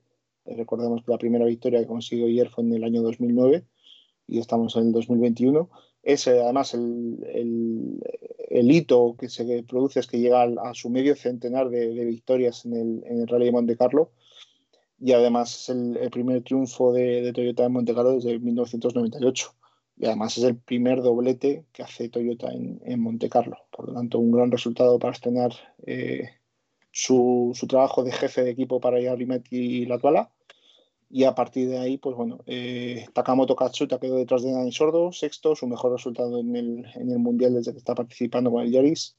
[0.46, 3.64] Eh, recordemos que la primera victoria que consiguió ayer fue en el año 2009
[4.26, 5.70] y estamos en el 2021.
[6.04, 7.18] Es además el,
[8.50, 13.04] el, hito que se produce es que llega a, su medio centenar de, victorias en
[13.06, 14.12] el, Rally de Monte Carlo
[15.00, 19.54] y además es el, primer triunfo de, Toyota en Monte Carlo desde 1998
[19.98, 23.58] y además es el primer doblete que hace Toyota en, en Monte Carlo.
[23.70, 25.52] Por lo tanto, un gran resultado para estrenar
[25.86, 26.30] eh,
[26.92, 30.32] su, su, trabajo de jefe de equipo para Yarimet y Latvala.
[31.12, 35.12] Y a partir de ahí, pues bueno, eh, Takamoto Katsuta quedó detrás de Dani Sordo,
[35.12, 38.72] sexto, su mejor resultado en el, en el Mundial desde que está participando con el
[38.72, 39.16] Yaris.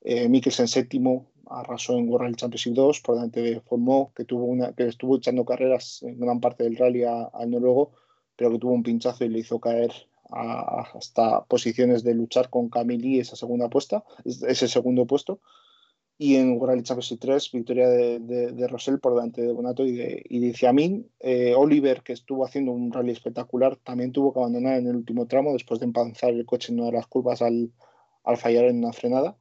[0.00, 4.72] Eh, Mikkelsen séptimo, arrasó en World Championship 2 por delante de Formó, que, tuvo una,
[4.72, 7.92] que estuvo echando carreras en gran parte del rally al noruego,
[8.36, 9.92] pero que tuvo un pinchazo y le hizo caer
[10.30, 15.40] a, hasta posiciones de luchar con Camille esa segunda apuesta, ese segundo puesto.
[16.20, 20.22] Y en World Championship 3, victoria de, de, Rosell por delante de Bonato y de,
[20.28, 21.08] y de Ciamin.
[21.20, 25.28] Eh, Oliver, que estuvo haciendo un rally espectacular, también tuvo que abandonar en el último
[25.28, 27.72] tramo después de empanzar el coche en una de las curvas al,
[28.24, 29.38] al fallar en una frenada.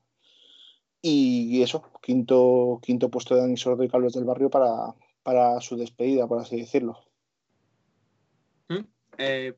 [1.02, 5.60] Y, y, eso, quinto, quinto puesto de Dani Sordo y Carlos del Barrio para, para
[5.62, 7.00] su despedida, por así decirlo.
[8.70, 8.86] ¿Mm?
[9.18, 9.54] Eh,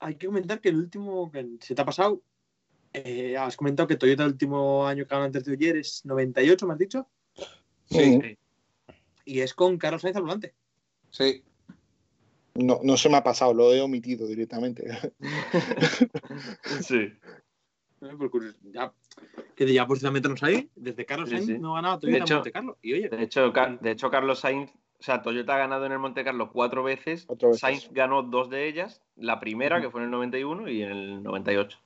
[0.00, 2.22] hay que comentar que el último que se te ha pasado,
[2.92, 6.66] eh, has comentado que Toyota el último año que ganó antes de ayer es 98,
[6.66, 7.08] ¿me has dicho?
[7.90, 8.38] Sí, Sí.
[9.24, 10.54] Y es con Carlos Sainz al volante.
[11.10, 11.42] sí.
[12.54, 14.84] No, no se me ha pasado, lo he omitido directamente.
[16.82, 16.96] Sí.
[18.02, 18.70] Eh, por curiosidad.
[18.72, 18.92] Ya,
[19.54, 21.58] que ya pues meternos ahí, desde Carlos Sí, Sainz sí.
[21.58, 22.78] no ha ganado De Toyota en hecho- Monte Carlo.
[22.82, 25.92] Y oye, De hecho, Car- de hecho, Carlos Sainz, o sea, Toyota ha ganado en
[25.92, 27.24] el Monte Carlo cuatro veces.
[27.26, 27.60] Cuatro veces.
[27.60, 29.00] Sainz ganó dos de ellas.
[29.16, 31.78] La primera, que fue en el 91 y en el 98.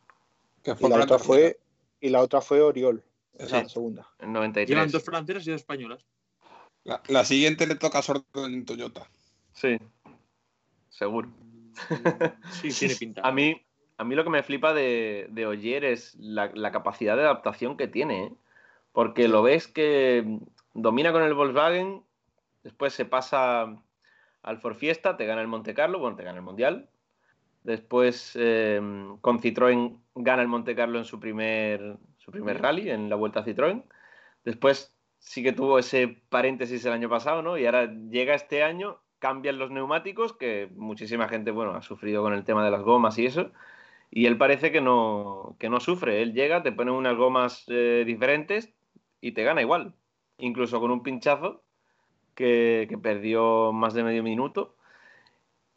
[0.74, 1.60] Que Y la otra fue,
[2.00, 3.54] y la otra fue Oriol, Eso.
[3.56, 4.08] la segunda.
[4.18, 4.68] En el 93.
[4.68, 6.04] llevan dos francesas y dos españolas.
[6.82, 9.08] La, la siguiente le toca a Sordo en Toyota.
[9.52, 9.78] Sí,
[10.88, 11.30] seguro.
[12.50, 13.20] Sí, tiene pinta.
[13.24, 13.64] A mí,
[13.96, 17.76] a mí lo que me flipa de, de Ogier es la, la capacidad de adaptación
[17.76, 18.24] que tiene.
[18.24, 18.32] ¿eh?
[18.92, 20.40] Porque lo ves que
[20.74, 22.02] domina con el Volkswagen,
[22.64, 23.76] después se pasa
[24.42, 26.88] al Ford Fiesta, te gana el Monte Carlo, bueno, te gana el Mundial.
[27.66, 28.80] Después eh,
[29.20, 33.40] con Citroën gana el Monte Carlo en su primer, su primer rally, en la Vuelta
[33.40, 33.82] a Citroën.
[34.44, 37.58] Después sí que tuvo ese paréntesis el año pasado, ¿no?
[37.58, 42.34] Y ahora llega este año, cambian los neumáticos, que muchísima gente, bueno, ha sufrido con
[42.34, 43.50] el tema de las gomas y eso.
[44.12, 46.22] Y él parece que no, que no sufre.
[46.22, 48.72] Él llega, te pone unas gomas eh, diferentes
[49.20, 49.92] y te gana igual.
[50.38, 51.64] Incluso con un pinchazo
[52.36, 54.75] que, que perdió más de medio minuto.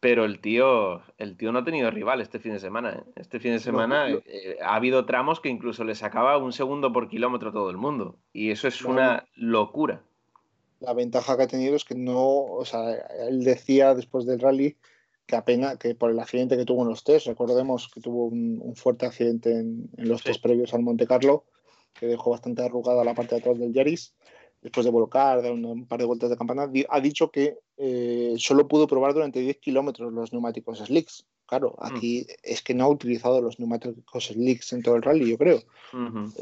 [0.02, 2.92] Pero el tío, el tío no ha tenido rival este fin de semana.
[2.94, 3.04] ¿eh?
[3.18, 4.20] Este fin de semana no.
[4.26, 8.16] eh, ha habido tramos que incluso le sacaba un segundo por kilómetro todo el mundo.
[8.32, 10.02] Y eso es No, una locura.
[10.80, 12.94] La ventaja que ha tenido es que no, o sea,
[13.28, 14.78] él decía después del rally
[15.26, 18.60] que apenas, que por el accidente que tuvo en los test, recordemos que tuvo un,
[18.64, 20.30] un fuerte accidente en, en los Sí.
[20.30, 21.44] test previos al Monte Carlo,
[21.94, 24.16] que dejó bastante arrugada la parte de atrás del Yaris,
[24.62, 28.36] después de volcar, dar un, par de vueltas de campana, di- ha dicho que eh,
[28.38, 31.26] solo pudo probar durante 10 kilómetros los neumáticos slicks.
[31.46, 31.86] Claro, Mm.
[31.96, 35.62] aquí es que no ha utilizado los neumáticos slicks en todo el rally, yo creo.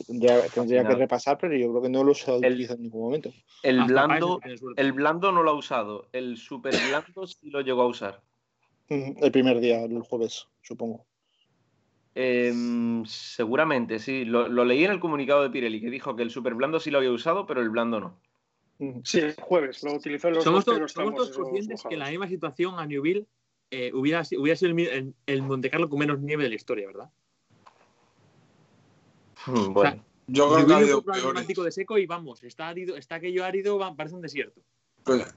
[0.06, 3.02] Tendría, tendría que repasar, pero yo creo que no los ha El- utilizado en ningún
[3.04, 3.32] momento.
[3.64, 4.40] El blando,
[4.76, 6.08] el blando no lo ha usado.
[6.12, 8.22] El super blando sí lo llegó a usar.
[8.90, 11.06] El primer día, el jueves, supongo.
[12.20, 14.26] Em, seguramente, sí.
[14.26, 16.90] Lo, lo leí en el comunicado de Pirelli, que dijo que el super blando sí
[16.90, 18.20] lo había usado, pero el blando no.
[18.80, 19.02] Ujú.
[19.06, 22.10] Sí, el jueves, lo utilizó en los somos dos somos todos conscientes que en la
[22.10, 23.28] misma situación a Newville
[23.70, 26.56] eh, hubiera, si- hubiera sido el, el, el Monte Carlo con menos nieve de la
[26.56, 27.10] historia, ¿verdad?
[29.46, 31.48] Mm, Bueno, Yo creo que ha habido peores.
[31.56, 34.60] de seco y vamos, está, árido, está aquello árido, va- parece un desierto.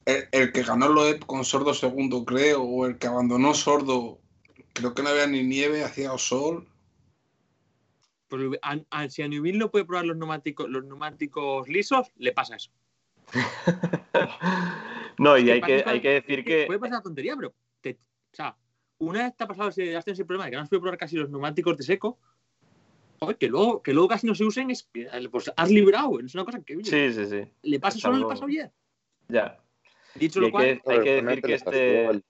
[0.07, 4.19] El, el que ganó Loeb con Sordo segundo, creo, o el que abandonó Sordo,
[4.75, 6.67] creo que no había ni nieve, hacía sol.
[8.29, 12.33] Pues a- a- si a Newville no puede probar los neumáticos, los neumáticos lisos, le
[12.33, 12.71] pasa eso.
[15.19, 17.55] no, y hay que, hay que decir que Puede pasar tontería, pero.
[17.81, 17.99] te-
[18.33, 18.57] o sea,
[18.99, 20.83] una vez te ha pasado ese, has tenido ese problema de que no has podido
[20.83, 22.19] probar casi los neumáticos de seco.
[23.19, 26.21] joder, que luego, que luego casi no se usen, es que pues has librado.
[26.21, 27.43] Es una cosa que sí, sí, sí.
[27.63, 28.73] le pasa solo le algo- pasó ayer.
[29.29, 29.59] Ya.
[30.15, 32.25] Dicho Y lo hay cual, que, hay que decir que este, el-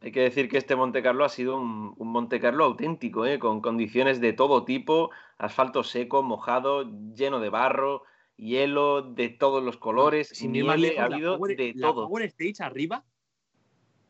[0.00, 3.38] hay que decir que este Monte Carlo ha sido un, un Monte Carlo auténtico, ¿eh?
[3.38, 8.02] con condiciones de todo tipo, asfalto seco, mojado, lleno de barro,
[8.36, 12.08] hielo de todos los colores, sin nieve, lejos, ha la habido Power- de la todo.
[12.08, 13.04] Power Stage arriba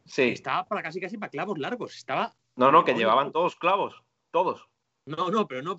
[0.05, 0.23] Sí.
[0.31, 1.97] estaba para casi casi para clavos largos.
[1.97, 2.35] Estaba.
[2.57, 4.69] No, no, que llevaban todos clavos, todos.
[5.07, 5.77] No, no, pero no.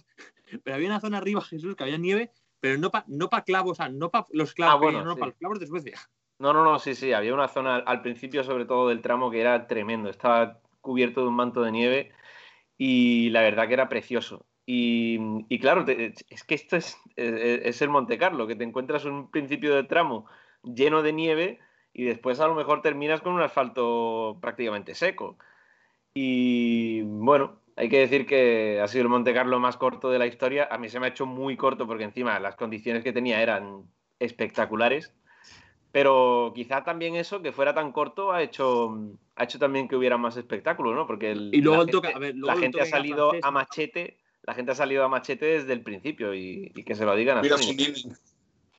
[0.63, 3.71] Pero había una zona arriba, Jesús, que había nieve, pero no para no pa clavos,
[3.71, 5.19] o sea, no para los clavos, Ah, bueno, no, sí.
[5.19, 5.99] para los clavos de Suecia.
[6.41, 9.41] No, no, no, sí, sí, había una zona al principio, sobre todo del tramo, que
[9.41, 10.09] era tremendo.
[10.09, 12.11] Estaba cubierto de un manto de nieve
[12.77, 14.45] y la verdad que era precioso.
[14.65, 17.33] Y, claro, es que esto es, es,
[17.65, 20.25] es el Monte Carlo, que te encuentras un principio de tramo
[20.63, 21.59] lleno de nieve
[21.93, 25.37] y después a lo mejor terminas con un asfalto prácticamente seco.
[26.13, 30.27] Y bueno, hay que decir que ha sido el Monte Carlo más corto de la
[30.27, 30.67] historia.
[30.71, 33.85] A mí se me ha hecho muy corto porque encima las condiciones que tenía eran
[34.19, 35.13] espectaculares.
[35.91, 38.97] Pero quizá también eso, que fuera tan corto, ha hecho,
[39.35, 41.05] ha hecho también que hubiera más espectáculo, ¿no?
[41.05, 43.45] Porque el- Y luego la toque- gente, a ver, luego la gente ha salido francés,
[43.47, 47.03] a machete, la gente ha salido a machete desde el principio y, y que se
[47.05, 47.63] lo digan a Mira Sony.
[47.63, 48.15] su niño.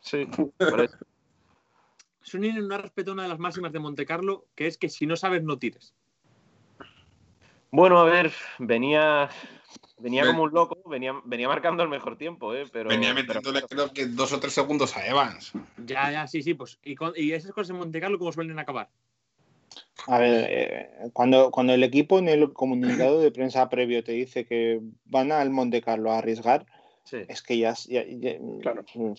[0.01, 0.27] Sí,
[0.59, 0.96] por eso.
[2.22, 5.07] Suninen no ha respetado una de las máximas de Monte Carlo, que es que si
[5.07, 5.92] no sabes, no tires.
[7.75, 9.31] Bueno, a ver, venía,
[9.99, 12.67] venía Ven- como un loco, venía, venía marcando el mejor tiempo, ¿eh?
[12.71, 15.53] Pero, Venía pero- metiéndole creo que dos o tres segundos a Evans.
[15.79, 16.79] Ya, ya, sí, sí, pues.
[16.85, 18.91] Y, con- y esas cosas en Monte Carlo, ¿cómo suelen acabar?
[20.07, 24.45] A ver, eh, cuando, cuando el equipo en el comunicado de prensa previo te dice
[24.45, 26.67] que van al Monte Carlo a arriesgar,
[27.05, 28.85] sí, es que ya, ya- ya- Claro.
[28.95, 29.13] mm,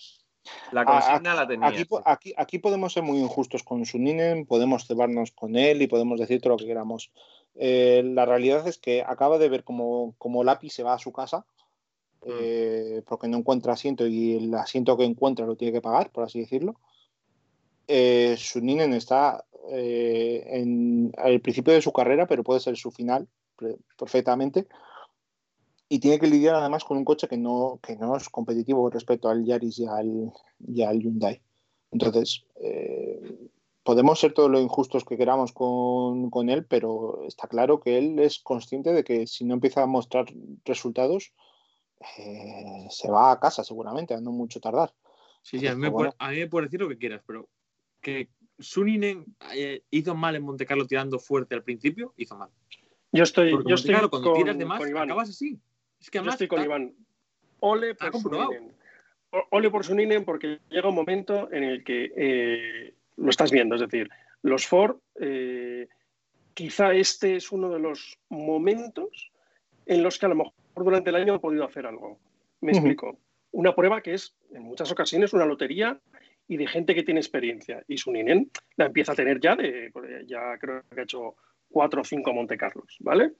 [0.70, 1.66] la a- consigna la tenía.
[1.66, 6.20] Aquí, aquí, aquí podemos ser muy injustos con Suninen, podemos cebarnos con él y podemos
[6.20, 7.10] decir todo lo que queramos.
[7.56, 11.12] Eh, la realidad es que acaba de ver como, como Lápiz se va a su
[11.12, 11.46] casa
[12.26, 16.24] eh, porque no encuentra asiento y el asiento que encuentra lo tiene que pagar, por
[16.24, 16.76] así decirlo.
[17.86, 23.28] Eh, Suninen está eh, en el principio de su carrera, pero puede ser su final
[23.96, 24.66] perfectamente.
[25.88, 29.28] Y tiene que lidiar además con un coche que no, que no es competitivo respecto
[29.28, 30.32] al Yaris y al,
[30.66, 31.42] y al Hyundai.
[31.90, 33.50] Entonces, eh,
[33.84, 38.18] podemos ser todo lo injustos que queramos con, con él, pero está claro que él
[38.18, 40.26] es consciente de que si no empieza a mostrar
[40.64, 41.32] resultados,
[42.18, 44.92] eh, se va a casa seguramente, a no mucho tardar.
[45.42, 47.48] Sí, sí, a mí, me puede, a mí me puedes decir lo que quieras, pero
[48.00, 52.48] que Suninen eh, hizo mal en Monte Carlo tirando fuerte al principio, hizo mal.
[53.12, 55.58] Yo estoy, Porque yo Monte estoy cuando con, tiras de más, acabas así.
[56.00, 56.94] Es que Yo además estoy con está- Iván.
[57.60, 58.12] Ole por.
[58.12, 58.74] Suninen.
[59.50, 63.74] Ole por Suninen porque llega un momento en el que eh, lo estás viendo.
[63.74, 64.08] Es decir,
[64.42, 65.88] los Ford, eh,
[66.54, 69.30] quizá este es uno de los momentos
[69.86, 72.18] en los que a lo mejor durante el año han podido hacer algo.
[72.60, 73.18] Me explico.
[73.52, 76.00] Una prueba que es en muchas ocasiones una lotería
[76.48, 77.82] y de gente que tiene experiencia.
[77.86, 79.92] Y Suninen la empieza a tener ya, de,
[80.26, 81.36] ya creo que ha hecho
[81.70, 83.32] cuatro o cinco Monte Carlos, ¿vale?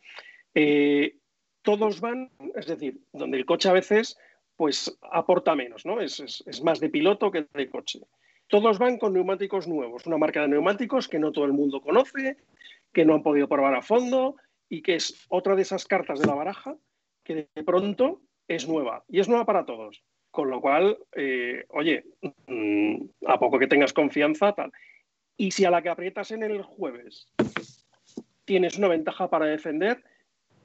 [0.54, 1.16] Eh,
[1.62, 4.16] todos van, es decir, donde el coche a veces
[4.56, 6.00] pues aporta menos, ¿no?
[6.00, 8.00] Es, es- es más de piloto que de coche.
[8.48, 12.36] Todos van con neumáticos nuevos, una marca de neumáticos que no todo el mundo conoce,
[12.92, 14.36] que no han podido probar a fondo
[14.68, 16.76] y que es otra de esas cartas de la baraja
[17.24, 20.02] que de pronto es nueva y es nueva para todos.
[20.30, 22.04] Con lo cual, eh, oye,
[22.48, 24.72] mm, a poco que tengas confianza, tal.
[25.36, 27.28] Y si a la que aprietas en el jueves
[28.44, 30.02] tienes una ventaja para defender,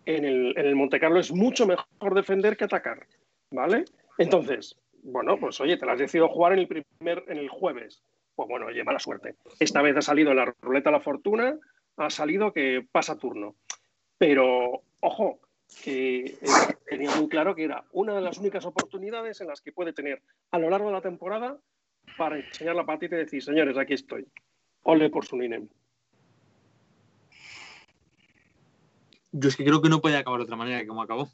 [0.06, 3.06] en el, en el Monte Carlo es mucho mejor defender que atacar,
[3.52, 3.86] ¿vale?
[4.18, 8.04] Entonces, bueno, pues oye, te la has decidido jugar en el primer, en el jueves.
[8.36, 9.36] Pues bueno, oye, mala suerte.
[9.60, 11.58] Esta vez ha salido en la ruleta la fortuna,
[11.98, 13.56] ha salido que pasa turno.
[14.18, 15.40] Pero, ojo,
[15.84, 16.38] que eh,
[16.88, 20.22] tenía muy claro que era una de las únicas oportunidades en las que puede tener
[20.52, 21.58] a lo largo de la temporada
[22.18, 24.26] para enseñar la patita y decir, señores, aquí estoy.
[24.84, 25.68] Ole por su Ninem.
[29.32, 31.30] Yo es que creo que no puede acabar de otra manera que como acabó,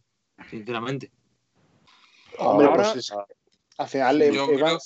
[0.50, 1.12] sinceramente.
[2.38, 3.14] Hombre, Ahora- pues es-
[3.78, 4.78] al final creo-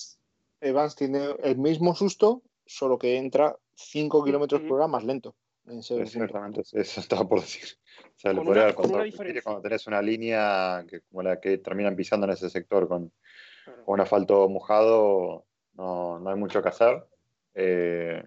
[0.62, 5.36] Evans, tiene el mismo susto, solo que entra 5 kilómetros por hora más lento.
[5.66, 6.10] En ese punto.
[6.10, 7.66] Exactamente, eso estaba por decir.
[8.06, 12.34] O sea, le podría cuando tenés una línea que, como la que terminan pisando en
[12.34, 13.12] ese sector con,
[13.64, 13.86] Claro.
[13.86, 17.06] con un asfalto mojado, no, no hay mucho que hacer.
[17.54, 18.24] Eh,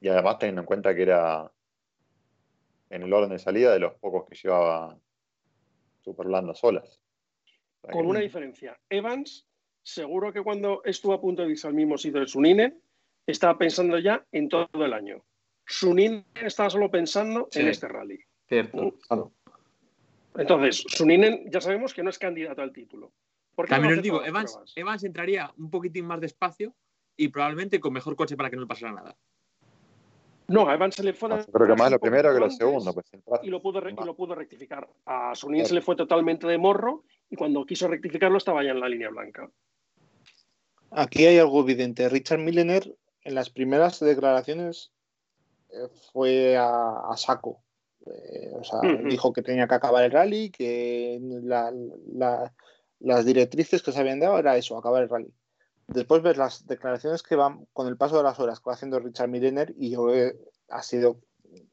[0.00, 1.50] y además teniendo en cuenta que era
[2.90, 4.98] en el orden de salida de los pocos que llevaba
[6.02, 7.00] super blandas solas.
[7.90, 8.78] Con una diferencia.
[8.88, 9.46] Evans,
[9.82, 12.80] seguro que cuando estuvo a punto de irse al mismo sitio de Suninen,
[13.26, 15.24] estaba pensando ya en todo el año.
[15.66, 18.20] Suninen estaba solo pensando en este rally.
[18.48, 18.94] Cierto.
[19.08, 19.32] Claro.
[20.36, 23.12] Entonces, Suninen ya sabemos que no es candidato al título.
[23.54, 24.58] ¿Por qué no También os digo, Evans?
[24.76, 26.74] Evans entraría un poquitín más despacio
[27.16, 29.16] y probablemente con mejor coche para que no le pasara nada.
[30.48, 32.38] No, a Evans se le fue No, de yo creo que más lo primero que
[32.38, 32.92] lo segundo.
[32.92, 33.06] Pues,
[33.42, 34.88] Y lo, pudo y lo pudo rectificar.
[35.06, 35.68] A Suninen Claro.
[35.68, 39.08] se le fue totalmente de morro y cuando quiso rectificarlo estaba ya en la línea
[39.10, 39.50] blanca.
[40.90, 42.08] Aquí hay algo evidente.
[42.08, 44.92] Richard Millener en las primeras declaraciones
[45.70, 47.62] eh, fue a, a saco.
[48.06, 51.72] Eh, o sea, dijo que tenía que acabar el rally, que la-
[52.14, 52.54] la-
[53.00, 55.32] las directrices que se habían dado era eso, acabar el rally.
[55.88, 59.00] Después ves las declaraciones que van con el paso de las horas que va haciendo
[59.00, 60.36] Richard Millener y yo he-
[60.68, 61.20] ha sido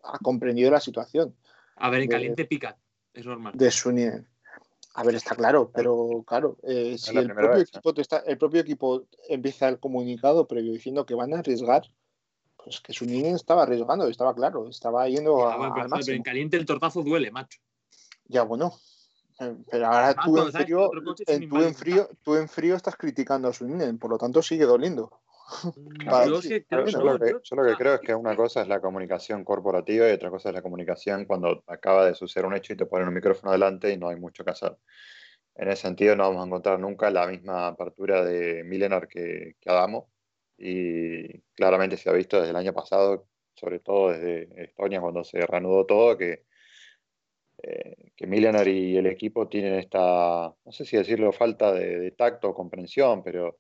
[0.04, 1.36] ha comprendido la situación
[1.76, 2.78] A ver, en De- caliente pica,
[3.14, 3.54] es normal.
[3.56, 4.28] de Suninen.
[4.96, 8.38] A ver, está claro, pero claro, eh, si el propio, vez, equipo te está, el
[8.38, 11.84] propio equipo empieza el comunicado previo diciendo que van a arriesgar,
[12.64, 15.90] pues que Suninen estaba arriesgando, estaba claro, estaba yendo Ya, a- bueno, pero, al joder,
[15.90, 16.16] pero máximo.
[16.18, 17.60] en caliente el tortazo duele, macho.
[18.26, 18.74] Ya bueno,
[19.40, 20.92] eh, pero ahora Ah, tú en frío,
[21.50, 25.12] tú en frío, tú en frío estás criticando a Suninen, por lo tanto sigue doliendo.
[25.76, 28.14] Mm, Claro, yo sí, creo- Yo lo que, yo- yo lo que creo es que
[28.16, 32.14] una cosa es la comunicación corporativa y otra cosa es la comunicación cuando acaba de
[32.16, 34.76] suceder un hecho y te ponen un micrófono delante y no hay mucho que hacer.
[35.56, 39.70] En ese sentido no vamos a encontrar nunca la misma apertura de Millenar que, que
[39.70, 40.12] Adamo
[40.58, 45.40] y claramente se ha visto desde el año pasado, sobre todo desde Estonia cuando se
[45.46, 46.44] reanudó todo, que,
[47.62, 52.12] eh, que Millenar y el equipo tienen esta, no sé si decirlo, falta de, de
[52.12, 53.60] tacto o comprensión, pero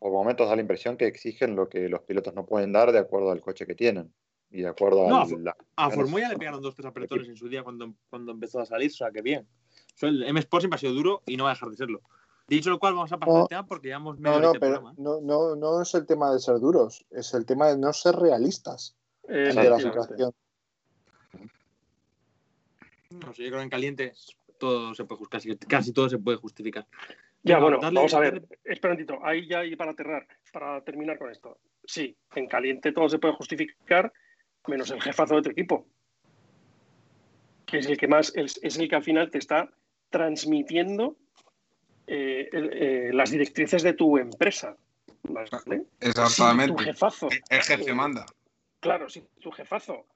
[0.00, 2.98] por momentos da la impresión que exigen lo que los pilotos no pueden dar de
[2.98, 4.12] acuerdo al coche que tienen
[4.50, 7.48] y de acuerdo No, a la A Formoya le pegaron dos tres apretones en su
[7.48, 9.46] día cuando, cuando empezó a salir, o sea, que bien.
[9.94, 12.00] O sea, el M-Sport siempre ha sido duro y no va a dejar de serlo.
[12.48, 13.42] Dicho lo cual, vamos a pasar No.
[13.42, 14.94] al tema porque llevamos medio No, de pero programa.
[14.98, 18.16] no, no, no es el tema de ser duros, es el tema de no ser
[18.16, 18.96] realistas
[19.28, 20.00] ante la Efectivamente.
[20.00, 20.34] situación.
[23.10, 24.12] No sé, yo creo que en caliente
[24.58, 26.86] todo se puede casi, casi todo se puede justificar.
[27.42, 28.42] Ya, bueno, vamos a ver.
[28.64, 31.58] Espera un momentito, ahí ya y para aterrar, para terminar con esto.
[31.84, 34.12] Sí, en caliente todo se puede justificar,
[34.66, 35.86] menos el jefazo de tu equipo.
[37.66, 39.70] Que es el que más, es, es el que al final te está
[40.10, 41.16] transmitiendo
[42.06, 44.76] eh, el- eh, las directrices de tu empresa.
[45.22, 45.44] ¿vale?
[46.00, 46.66] Exactamente.
[46.66, 47.28] Si tu jefazo.
[47.48, 48.26] El jefe eh, manda.
[48.80, 50.06] Claro, si tu jefazo,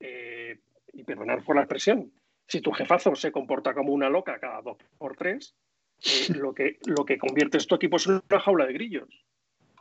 [0.00, 0.58] eh,
[0.92, 2.10] y perdonar por la expresión,
[2.46, 5.54] si tu jefazo se comporta como una loca cada dos por tres,
[6.36, 9.24] lo, que, lo que conviertes tu equipo es una jaula de grillos.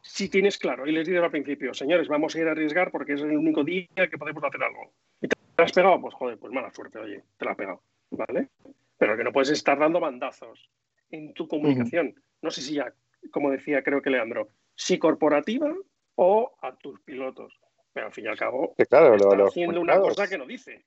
[0.02, 3.14] Si tienes claro, y les digo al principio, señores, vamos a ir a arriesgar porque
[3.14, 4.92] es el único día que podemos hacer algo.
[5.22, 6.02] ¿Y te has pegado?
[6.02, 8.50] Pues joder, pues mala suerte, oye, te la has pegado, ¿vale?
[8.98, 10.70] Pero que no puedes estar dando bandazos
[11.10, 12.16] en tu comunicación.
[12.42, 12.94] No sé si ya,
[13.32, 15.74] como decía creo que Leandro, si corporativa
[16.16, 17.54] o a tus pilotos.
[17.94, 20.84] Pero al fin y al cabo, Que claro, está haciendo una cosa que no dice.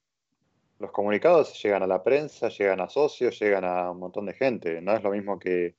[0.79, 4.81] Los comunicados llegan a la prensa, llegan a socios, llegan a un montón de gente.
[4.83, 5.77] No es lo mismo que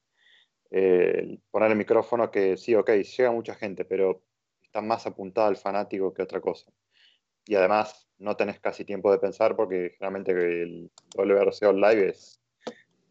[0.71, 4.23] eh, poner el micrófono que sí, ok, llega mucha gente, pero
[4.61, 6.71] está más apuntada al fanático que otra cosa.
[7.45, 12.41] Y además no tenés casi tiempo de pensar porque generalmente el WRC Live es,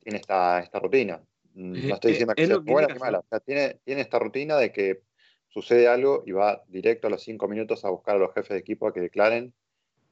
[0.02, 1.22] tiene esta, esta rutina.
[1.54, 3.20] No estoy Eh, diciendo que es sea buena ni mala.
[3.20, 5.02] O sea, tiene, tiene esta rutina de que
[5.48, 8.58] sucede algo y va directo a los cinco minutos a buscar a los jefes de
[8.58, 9.54] equipo a que declaren.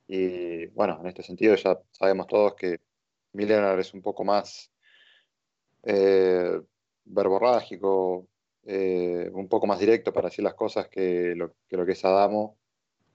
[0.06, 2.80] Y bueno, en este sentido ya sabemos todos que
[3.32, 4.70] Miller es un poco más
[5.82, 6.60] eh,
[7.04, 8.28] verborrágico,
[8.66, 12.58] eh, un poco más directo para decir las cosas que lo que, es Adamo,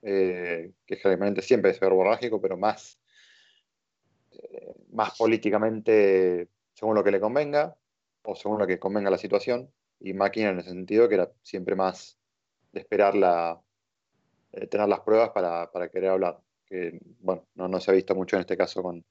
[0.02, 3.00] eh, que generalmente siempre es verborrágico, pero más,
[4.30, 7.76] eh, más políticamente según lo que le convenga
[8.22, 9.70] o según lo que convenga la situación.
[9.98, 12.18] Y Máquina en ese sentido que era siempre más
[12.72, 13.60] de esperar la,
[14.70, 16.40] tener las pruebas para, para querer hablar.
[16.70, 19.04] Que bueno, no, no se ha visto mucho en este caso con,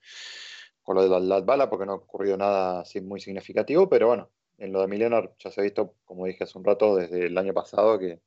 [0.81, 4.07] con lo de la, la bala porque no ha ocurrido nada así muy significativo, pero
[4.07, 7.27] bueno, en lo de Milionar ya se ha visto, como dije hace un rato, desde
[7.27, 8.21] el año pasado, que,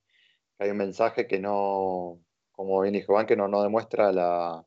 [0.62, 2.20] hay un mensaje que no,
[2.53, 4.64] como bien dijo Juan, que no, no demuestra la,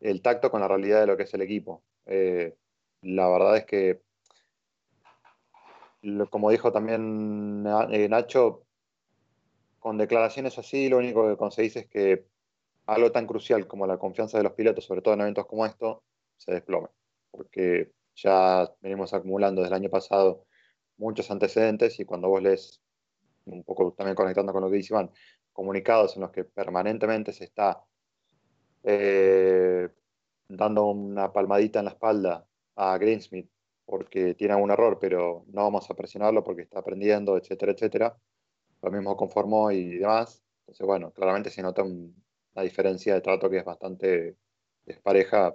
[0.00, 1.82] el tacto con la realidad de lo que es el equipo.
[2.06, 2.54] Eh,
[3.02, 4.02] la verdad es que,
[6.30, 8.64] como dijo también eh, Nacho,
[9.78, 12.26] con declaraciones así, lo único que conseguís es que
[12.88, 16.04] algo tan crucial como la confianza de los pilotos, sobre todo en eventos como esto,
[16.36, 16.88] se desplome.
[17.30, 20.46] Porque ya venimos acumulando desde el año pasado
[20.98, 22.82] muchos antecedentes y cuando vos lees,
[23.46, 25.10] un poco también conectando con lo que dice Iván,
[25.52, 27.84] comunicados en los que permanentemente se está
[28.84, 29.88] eh,
[30.48, 33.50] dando una palmadita en la espalda a Greensmith
[33.84, 38.18] porque tiene algún error, pero no vamos a presionarlo porque está aprendiendo, etcétera, etcétera.
[38.82, 40.44] Lo mismo conformó y demás.
[40.62, 42.14] Entonces, bueno, claramente se nota un-
[42.58, 44.36] una diferencia de trato que es bastante
[44.84, 45.54] despareja.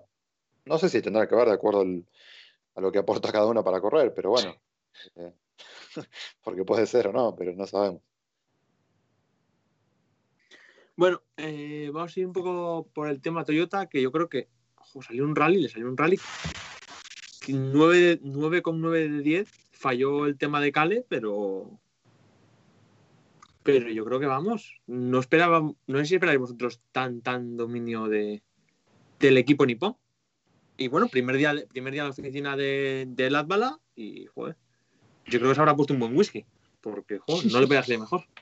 [0.65, 2.05] No sé si tendrá que ver de acuerdo al-
[2.75, 4.55] a lo que aporta cada uno para correr, pero bueno.
[5.15, 5.33] eh,
[6.43, 8.01] porque puede ser o no, pero no sabemos.
[10.95, 14.47] Bueno, eh, vamos a ir un poco por el tema Toyota, que yo creo que
[14.77, 16.17] ojo, salió un rally, le salió un rally.
[17.45, 21.81] que 9 9,9 de 10 falló el tema de Cale, pero.
[23.64, 24.82] Pero yo creo que vamos.
[24.88, 28.43] No esperaba, no sé si esperáis vosotros tan, tan dominio de,
[29.20, 29.95] del equipo nipón.
[30.78, 34.57] Y bueno, primer día, primer día en la oficina de, de Latvala y joder.
[35.26, 36.45] Yo creo que se habrá puesto un buen whisky.
[36.82, 38.22] Porque, joder, no le podía salir mejor.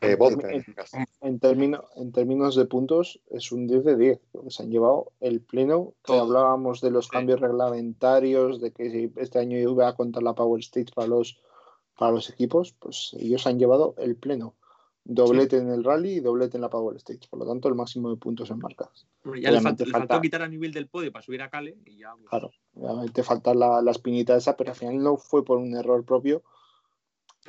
[0.00, 0.96] Eh, vodka, en este caso.
[1.22, 4.20] En, término- en términos de puntos, es un 10 de 10.
[4.30, 5.94] Porque se han llevado el pleno.
[6.04, 7.10] Que hablábamos de los Sí.
[7.10, 11.40] cambios reglamentarios, de que este año iba a contar la Power Stage para los,
[12.02, 14.54] para los equipos, pues ellos han llevado el pleno.
[15.04, 17.28] Doblete en el rally y doblete en la Power Stage.
[17.30, 19.06] Por lo tanto, el máximo de puntos en marcas.
[19.24, 21.48] Hombre, Ya le, faltó, le faltó falta- quitar a nivel del podio para subir a
[21.50, 22.12] Cale y ya.
[22.14, 25.74] pues, Claro, obviamente falta la, la espinita esa, pero al final no fue por un
[25.76, 26.42] error propio.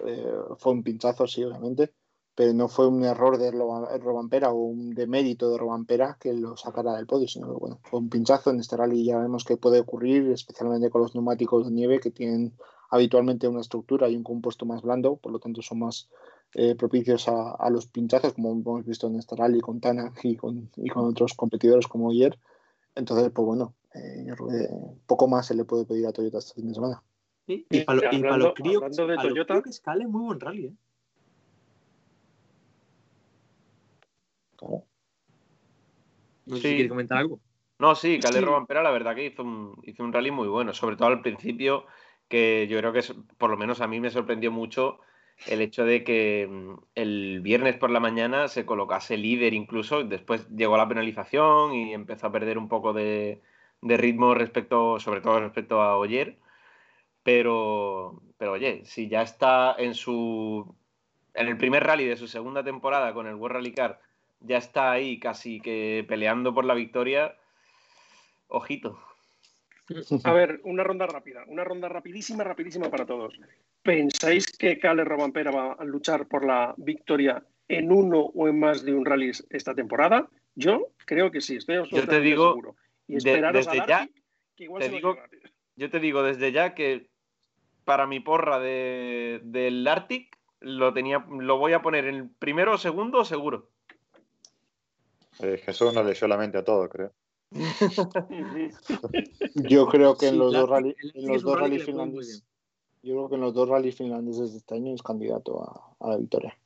[0.06, 1.94] Eh, fue un pinchazo, sí, obviamente,
[2.36, 6.58] pero no fue un error de Roba- Robampera o un demérito de Robampera que lo
[6.58, 9.04] sacara del podio, sino que bueno, fue un pinchazo en este rally.
[9.06, 12.54] Ya vemos que puede ocurrir, especialmente con los neumáticos de nieve que tienen
[12.94, 16.10] habitualmente una estructura y un compuesto más blando, por lo tanto son más
[16.54, 20.36] eh, propicios a, a los pinchazos, como hemos visto en este rally con Tanak y
[20.36, 22.38] con, y con otros competidores como ayer.
[22.96, 24.28] Entonces, pues bueno, eh,
[25.08, 27.02] poco más se le puede pedir a Toyota este fin de semana.
[27.48, 30.06] Sí, Y para Eh, lo hablando- crío, hablando de pa' lo Toyota- crío que escale
[30.08, 30.74] muy buen rally, ¿eh?
[34.58, 34.86] ¿Cómo?
[36.46, 36.68] No sé Sí.
[36.70, 37.40] si quiere comentar algo.
[37.80, 38.46] No, sí, Calé Sí.
[38.46, 41.86] Robampera la verdad que hizo un, hizo un rally muy bueno, sobre todo al principio,
[42.34, 45.00] que yo creo que es- por lo menos a mí me sorprendió mucho
[45.48, 50.48] el hecho de que mm, el viernes por la mañana se colocase líder incluso, después
[50.50, 53.42] llegó la penalización y empezó a perder un poco de,
[53.82, 56.38] de ritmo respecto, sobre todo respecto a Oyer.
[57.24, 60.76] Pero, pero oye, si ya está en su
[61.36, 64.02] en el primer rally de su segunda temporada con el World Rally Car,
[64.42, 67.36] ya está ahí casi que peleando por la victoria,
[68.48, 69.00] ojito.
[70.24, 73.38] A ver, una ronda rápida, una ronda rapidísima, rapidísima para todos.
[73.82, 78.84] ¿Pensáis que Cale Robampera va a luchar por la victoria en uno o en más
[78.86, 80.30] de un rally esta temporada?
[80.56, 82.76] Yo creo que sí, estoy Yo te digo, seguro.
[83.08, 84.10] Y esperaros desde a ya,
[84.56, 85.28] que igual te se lo digo- lleva.
[85.76, 87.10] yo te digo desde ya que
[87.84, 92.78] para mi porra de, del Arctic lo tenía, lo voy a poner en primero o
[92.78, 93.70] segundo seguro.
[95.40, 97.12] Eh, Jesús no leyó la mente a todo, creo.
[99.56, 102.44] Yo creo que en los dos rally, en los dos rally finlandeses,
[103.04, 106.10] yo creo que en los dos rallies finlandeses de este año es candidato a, a
[106.10, 106.58] la victoria.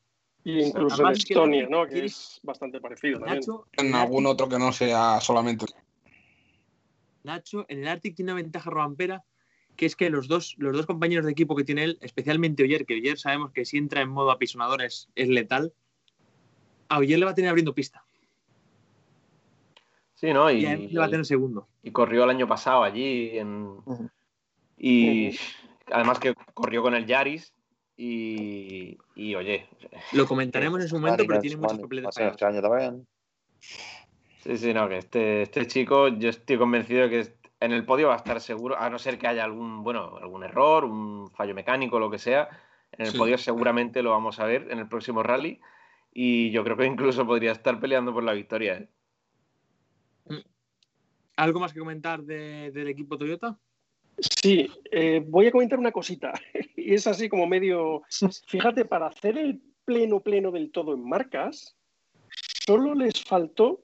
[0.43, 1.87] Y incluso en Estonia, ¿no?
[1.87, 3.39] Que es bastante parecido también.
[3.39, 5.65] Nacho, En algún otro que no sea solamente.
[7.23, 9.25] Nacho, en el Arctic tiene una ventaja Robampera,
[9.75, 12.85] que es que los dos, los dos compañeros de equipo que tiene él, especialmente Oyer,
[12.85, 15.73] que Oyer sabemos que si entra en modo apisonador es, es letal,
[16.87, 18.05] a Oyer le va a tener abriendo pista.
[20.17, 20.49] Sí, ¿no?
[20.49, 21.67] Y, va a tener segundo.
[21.83, 23.37] y corrió el año pasado allí.
[23.37, 23.77] En,
[24.75, 25.37] y
[25.91, 27.53] además que corrió con el Yaris.
[27.95, 29.67] Y, y, oye,
[30.13, 33.07] Lo comentaremos en su momento, pero tiene muchas Mariners, papeletas Mariners este año también.
[33.59, 38.07] sí, sí, no, que este, este chico, yo estoy convencido de que en el podio
[38.07, 41.53] va a estar seguro, a no ser que haya algún, bueno, algún error, un fallo
[41.53, 42.49] mecánico, lo que sea.
[42.91, 43.17] En el Sí.
[43.17, 45.59] podio seguramente lo vamos a ver en el próximo rally.
[46.11, 48.77] Y yo creo que incluso podría estar peleando por la victoria.
[48.77, 48.89] ¿eh?
[51.37, 53.57] ¿Algo más que comentar de- del equipo Toyota?
[54.19, 56.33] Sí, eh, voy a comentar una cosita.
[56.75, 58.03] Y es así como medio.
[58.47, 61.75] Fíjate, para hacer el pleno, pleno del todo en marcas,
[62.65, 63.83] solo les faltó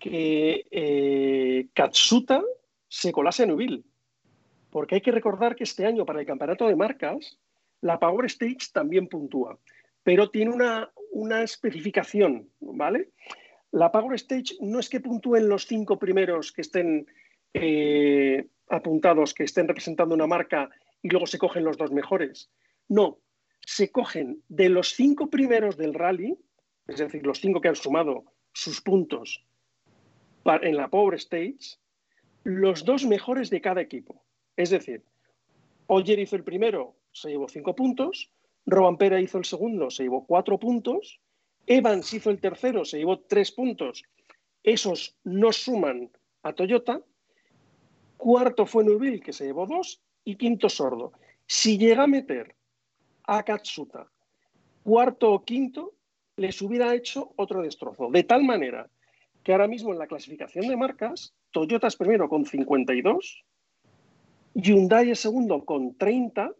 [0.00, 2.42] que eh, Katsuta
[2.88, 3.84] se colase a Nubil.
[4.70, 7.38] Porque hay que recordar que este año, para el campeonato de marcas,
[7.80, 9.58] la Power Stage también puntúa.
[10.02, 13.10] Pero tiene una, una especificación, ¿vale?
[13.72, 17.06] La Power Stage no es que puntúen los cinco primeros que estén
[17.54, 20.70] eh, apuntados, que estén representando una marca
[21.02, 22.50] y luego se cogen los dos mejores.
[22.88, 23.18] No,
[23.60, 26.36] se cogen de los cinco primeros del rally,
[26.86, 29.44] es decir, los cinco que han sumado sus puntos
[30.44, 31.78] en la Power Stage,
[32.44, 34.22] los dos mejores de cada equipo.
[34.56, 35.02] Es decir,
[35.86, 38.30] Oyer hizo el primero, se llevó cinco puntos,
[38.66, 41.20] Robampera hizo el segundo, se llevó cuatro puntos,
[41.66, 44.04] Evans hizo el tercero, se llevó tres puntos,
[44.62, 46.10] esos no suman
[46.42, 47.00] a Toyota,
[48.16, 51.12] cuarto fue Nubil, que se llevó dos, y quinto Sordo.
[51.46, 52.54] Si llega a meter
[53.24, 54.08] a Katsuta
[54.82, 55.94] cuarto o quinto,
[56.36, 58.10] les hubiera hecho otro destrozo.
[58.10, 58.90] De tal manera
[59.42, 63.44] que ahora mismo en la clasificación de marcas, Toyota es primero con 52,
[64.54, 66.52] Hyundai es segundo con 30,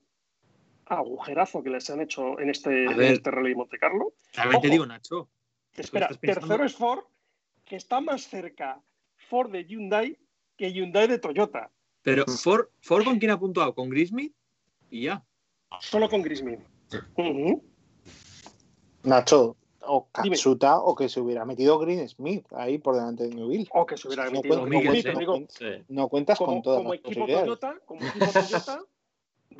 [0.86, 4.12] agujerazo que les han hecho en este, en este Rally Monte Carlo.
[4.34, 4.72] También te Ojo.
[4.72, 5.28] digo, Nacho.
[5.76, 7.04] Espera, pensando- tercero es Ford,
[7.64, 8.80] que está más cerca
[9.28, 10.18] Ford de Hyundai
[10.56, 11.70] que Hyundai de Toyota,
[12.02, 13.74] Pero Ford, Ford ¿con quién ha puntuado?
[13.74, 14.34] Con Grismith
[14.90, 15.24] y ya.
[15.80, 16.62] solo con Grismin.
[17.16, 17.64] Ujú.
[19.04, 20.36] Nacho, o Dime.
[20.36, 23.68] Katsuta o que se hubiera metido Green Smith ahí por delante de Newville.
[23.72, 25.84] O que se hubiera No metido cuenta- Miguel, Grismin, te digo, no, Sí.
[25.88, 27.26] no cuentas como, con todas como las equipo.
[27.26, 28.80] Toyota, como equipo Toyota,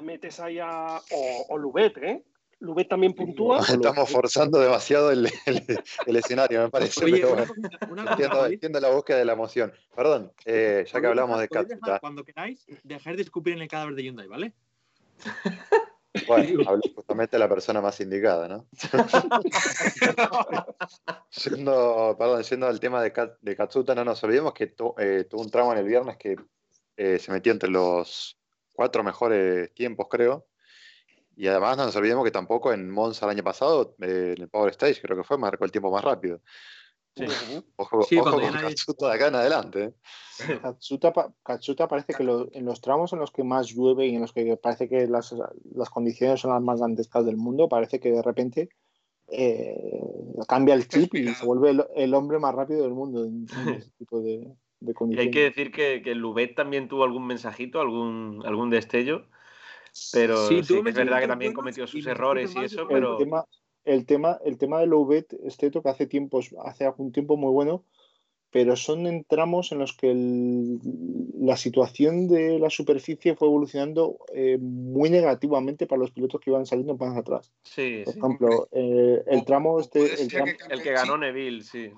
[0.01, 1.01] metes ahí a.
[1.11, 2.24] O, o Lubet, ¿eh?
[2.61, 3.59] Lubet también puntúa.
[3.61, 7.05] Estamos forzando demasiado el, el- el escenario, me parece.
[7.05, 7.55] Oye, pero una bueno.
[7.55, 9.72] cosita, una cosita, Entiendo, ¿podéis- entiendo la búsqueda de la emoción.
[9.97, 13.97] Perdón, eh, ya que hablamos de Katsuta, Cuando queráis, dejar de escupir en el cadáver
[13.97, 14.53] de Hyundai, ¿vale?
[16.26, 18.66] bueno, hablé justamente de la persona más indicada, ¿no?
[21.45, 25.24] Yendo, perdón, yendo al tema de, Kat- de Katsuta, no nos olvidemos que tu- eh,
[25.28, 26.36] tuvo un tramo en el viernes que
[26.97, 28.38] eh, se metió entre los
[28.72, 30.46] cuatro mejores tiempos, creo.
[31.36, 34.48] Y además no nos olvidemos que tampoco en Monza el año pasado, eh, en el
[34.48, 36.40] Power Stage, creo que fue, marcó el tiempo más rápido.
[37.16, 37.24] Sí.
[37.76, 39.84] Ojo, Sí, ojo con Katsuta de acá en adelante.
[39.84, 40.58] ¿eh?
[40.62, 44.14] Katsuta, pa- Katsuta parece que lo- en los tramos en los que más llueve y
[44.14, 45.34] en los que parece que las,
[45.74, 48.70] las condiciones son las más dantescas del mundo, parece que de repente
[49.28, 49.78] eh,
[50.48, 53.68] cambia el chip y se vuelve el, el hombre más rápido del mundo en, en
[53.86, 54.54] ese tipo de,
[54.85, 59.26] de Y hay que decir que, que Lubet también tuvo algún mensajito, algún, algún destello.
[60.12, 63.45] Pero Sí, es verdad que también cometió sus errores y eso, pero- el pero tema,
[63.85, 67.51] el tema, el tema de Louvet es cierto que hace tiempos, hace algún tiempo muy
[67.51, 67.85] bueno,
[68.51, 70.78] pero son en tramos en los que el-
[71.41, 76.66] la situación de la superficie fue evolucionando eh, muy negativamente para los pilotos que iban
[76.66, 77.53] saliendo más atrás.
[77.62, 78.18] sí, Por sí.
[78.18, 81.91] ejemplo, eh, el tramo este, el tramo, que El ganó Neville, sí.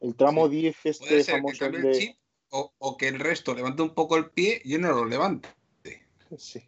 [0.00, 0.56] El tramo Sí.
[0.56, 2.16] 10 Puede este ser que famoso cambie el de chip
[2.50, 5.48] o, o que el resto levante un poco el pie y no lo levante.
[6.36, 6.60] Sí.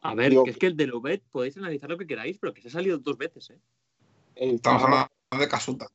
[0.00, 2.54] A ver, Digo- que es que el de Lobet podéis analizar lo que queráis, pero
[2.54, 3.58] que se ha salido dos veces, ¿eh?
[4.36, 4.94] El Estamos tramo-
[5.30, 5.86] hablando de Casuta.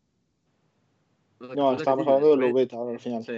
[1.40, 3.24] No, estamos hablando de Lubet ahora al final.
[3.26, 3.34] Sí.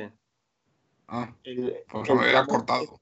[1.07, 2.99] Ah, El, pues el me había tramo- cortado.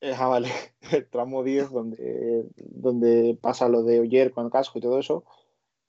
[0.00, 0.50] eh, ah, vale.
[0.92, 5.24] El tramo 10, donde, donde pasa lo de Oyer con el casco y todo eso,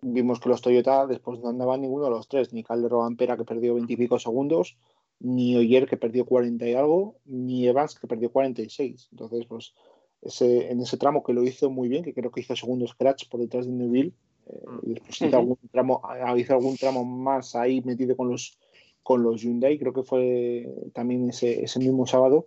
[0.01, 3.45] vimos que los Toyota después no andaban ninguno de los tres, ni Calderón Ampera que
[3.45, 4.77] perdió 20 y pico segundos,
[5.19, 9.09] ni Oyer que perdió 40 y algo, ni Evans que perdió 46.
[9.11, 9.73] Entonces, pues
[10.21, 13.27] ese, en ese tramo que lo hizo muy bien, que creo que hizo segundo scratch
[13.29, 14.13] por detrás de Neville,
[14.47, 15.37] eh, y después hizo, Ujú.
[15.37, 18.57] algún tramo, ah, hizo algún tramo más ahí metido con los
[19.01, 22.45] con los Hyundai, creo que fue también ese, ese mismo sábado,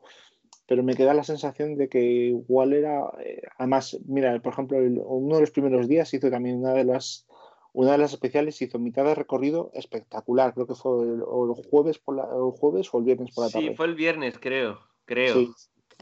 [0.66, 5.02] pero me queda la sensación de que igual era, eh, además, mira, por ejemplo, el-
[5.04, 7.26] uno de los primeros días hizo también una de las
[7.72, 11.98] una de las especiales hizo mitad de recorrido espectacular, creo que fue el, el jueves
[11.98, 13.68] por la, el jueves o el viernes por la tarde.
[13.68, 14.78] Sí, fue el viernes, creo.
[15.04, 15.34] Creo.
[15.34, 15.50] Sí,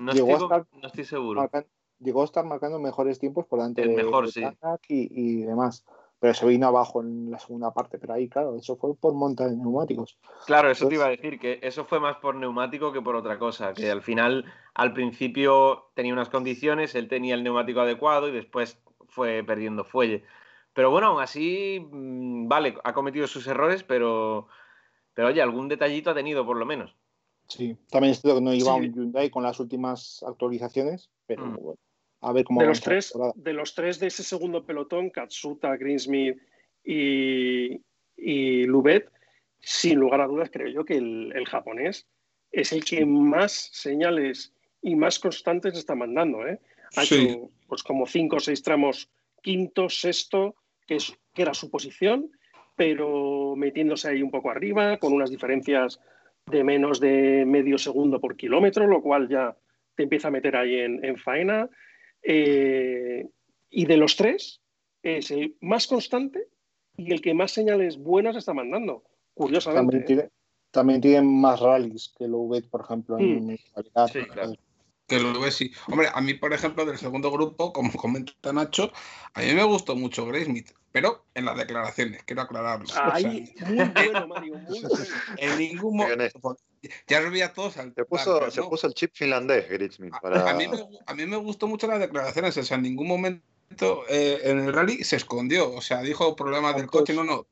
[0.01, 1.41] No, Llegó estoy, estar- no estoy seguro.
[1.41, 1.66] marcan-
[2.01, 4.43] llegó a estar marcando mejores tiempos por delante El de, mejor, de sí.
[4.89, 5.09] Y,
[5.41, 5.85] y demás.
[6.18, 9.49] Pero se vino abajo en la segunda parte, pero ahí, claro, eso fue por monta
[9.49, 10.18] de neumáticos.
[10.47, 13.16] Claro, eso te Pues- iba a decir, que eso fue más por neumático que por
[13.16, 14.45] otra cosa, que al final,
[14.75, 20.25] al principio tenía unas condiciones, él tenía el neumático adecuado y después fue perdiendo fuelle.
[20.73, 24.49] Pero bueno, aún así, mm, vale, ha cometido sus errores, pero,
[25.14, 26.97] pero oye, algún detallito ha tenido por lo menos.
[27.49, 28.81] Sí, también es cierto que no iba Sí.
[28.81, 31.57] un Hyundai con las últimas actualizaciones, pero Mm.
[31.57, 31.79] bueno,
[32.21, 36.39] a ver cómo de los, tres, de los tres de ese segundo pelotón, Katsuta, Greensmith
[36.85, 37.81] y,
[38.16, 39.11] y Lubet,
[39.59, 42.07] sin lugar a dudas creo yo que el, el japonés
[42.53, 44.53] es el que más señales
[44.83, 46.47] y más constantes está mandando.
[46.47, 46.61] ¿eh?
[46.97, 47.16] Ha Sí.
[47.16, 49.11] hecho pues, como cinco o seis tramos,
[49.43, 52.30] quinto, sexto, que, es, que era su posición,
[52.76, 56.01] pero metiéndose ahí un poco arriba, con unas diferencias
[56.47, 59.57] de menos de medio segundo por kilómetro, lo cual ya
[59.95, 61.68] te empieza a meter ahí en, en faena.
[62.22, 63.26] Eh,
[63.68, 64.61] y de los tres,
[65.03, 66.49] es el más constante
[66.97, 69.05] y el que más señales buenas está mandando.
[69.34, 69.80] Curiosamente.
[69.82, 70.30] También, tiene,
[70.70, 73.57] también tienen más rallies que lo vet, por ejemplo, en Mm.
[73.74, 74.07] calidad.
[74.09, 74.53] Sí, claro.
[75.11, 75.73] Que lo ves, sí.
[75.89, 78.93] Hombre, a mí, por ejemplo, del segundo grupo, como comenta Nacho,
[79.35, 82.85] a mí me gustó mucho Graysmith, pero en las declaraciones, quiero aclararlo.
[82.85, 85.05] O sea, Ahí, muy bueno, Mario, muy bueno.
[85.37, 86.15] en ningún momento.
[86.15, 86.57] honesto.
[87.09, 90.49] Ya los veía todos al Se puso, se puso el chip finlandés, Gritzmith, para...
[90.49, 93.43] a, mí me, a mí me gustó mucho las declaraciones, o sea, en ningún momento
[94.09, 97.49] eh, en el rally se escondió, o sea, dijo problemas del coche, no, no,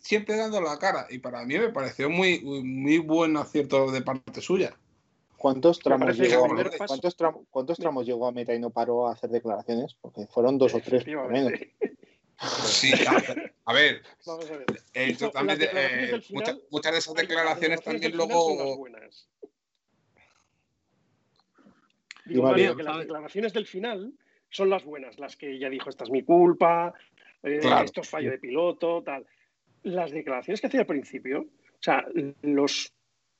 [0.00, 4.40] siempre dando la cara, y para mí me pareció muy, muy buen acierto de parte
[4.40, 4.76] suya.
[5.44, 9.12] ¿Cuántos tramos, llegó, paso- ¿cuántos, tramos, ¿Cuántos tramos llegó a meta y no paró a
[9.12, 9.92] hacer declaraciones?
[10.00, 11.52] Porque fueron dos o tres, por lo menos.
[11.52, 11.74] Efectivamente.
[12.64, 14.64] Sí, a, a ver, Vamos a ver.
[14.94, 18.86] eh, también, eh, final- muchas, muchas de esas declaraciones también luego...
[22.24, 24.14] Digo, Mario, Mario, que las declaraciones del final
[24.48, 26.94] son las buenas, las que ella dijo, esta es mi culpa,
[27.42, 27.84] eh, Claro.
[27.84, 29.26] esto es fallo de piloto, tal.
[29.82, 32.02] Las declaraciones que hacía al principio, o sea,
[32.40, 32.93] los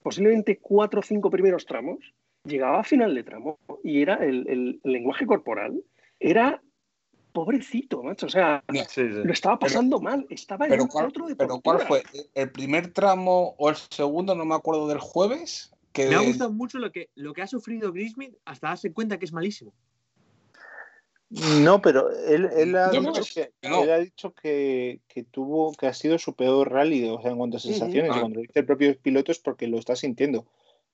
[0.05, 1.99] posiblemente cuatro o cinco primeros tramos,
[2.45, 5.83] llegaba a final de tramo y era el, el lenguaje corporal,
[6.21, 6.63] era
[7.33, 9.03] pobrecito, macho, o sea, Sí, sí.
[9.03, 12.03] lo estaba pasando mal, estaba en Pero un ¿cuál, otro de pero ¿cuál fue?
[12.35, 14.35] ¿El primer tramo o el segundo?
[14.35, 15.73] No me acuerdo del jueves.
[15.93, 19.19] Que Me ha gustado mucho lo que, lo que ha sufrido Grismith hasta darse cuenta
[19.19, 19.73] que es malísimo.
[21.31, 23.83] No, pero él, él ha dicho, que, que no.
[23.83, 27.39] él ha dicho que, que tuvo que ha sido su peor rally, o sea, en
[27.39, 30.47] cuanto a sensaciones, y cuando lo dice el propio piloto es porque lo está sintiendo.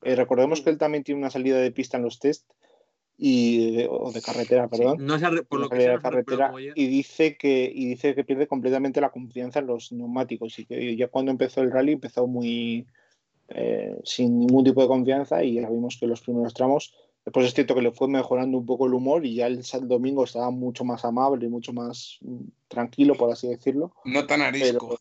[0.03, 0.64] Eh, recordemos Mm.
[0.64, 2.49] que él también tiene una salida de pista en los test
[3.18, 5.05] y de, o de carretera, perdón.
[5.05, 8.47] No re- por lo que sea, de carretera y dice que y dice que pierde
[8.47, 12.87] completamente la confianza en los neumáticos y que ya cuando empezó el rally empezó muy
[13.49, 16.95] eh, sin ningún tipo de confianza y ya vimos que los primeros tramos
[17.31, 19.87] después es cierto que le fue mejorando un poco el humor y ya el, sal-
[19.89, 24.43] domingo estaba mucho más amable y mucho más mm, tranquilo por así decirlo no tan
[24.43, 24.89] arisco.
[24.99, 25.01] pero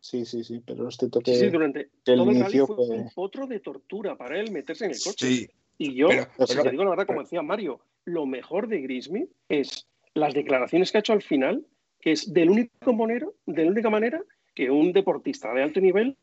[0.00, 2.76] sí sí sí pero es cierto que Sí, sí, durante el todo el inicio fue
[2.76, 5.26] fue- un potro de tortura para él meterse en el coche.
[5.26, 5.48] Sí,
[5.78, 8.80] Y yo, pero, Pero- si te digo la verdad, como decía Mario, lo mejor de
[8.80, 11.66] Grismy es las declaraciones que ha hecho al final,
[12.00, 14.22] que es del único monero, de la única manera
[14.54, 16.16] que un deportista de alto nivel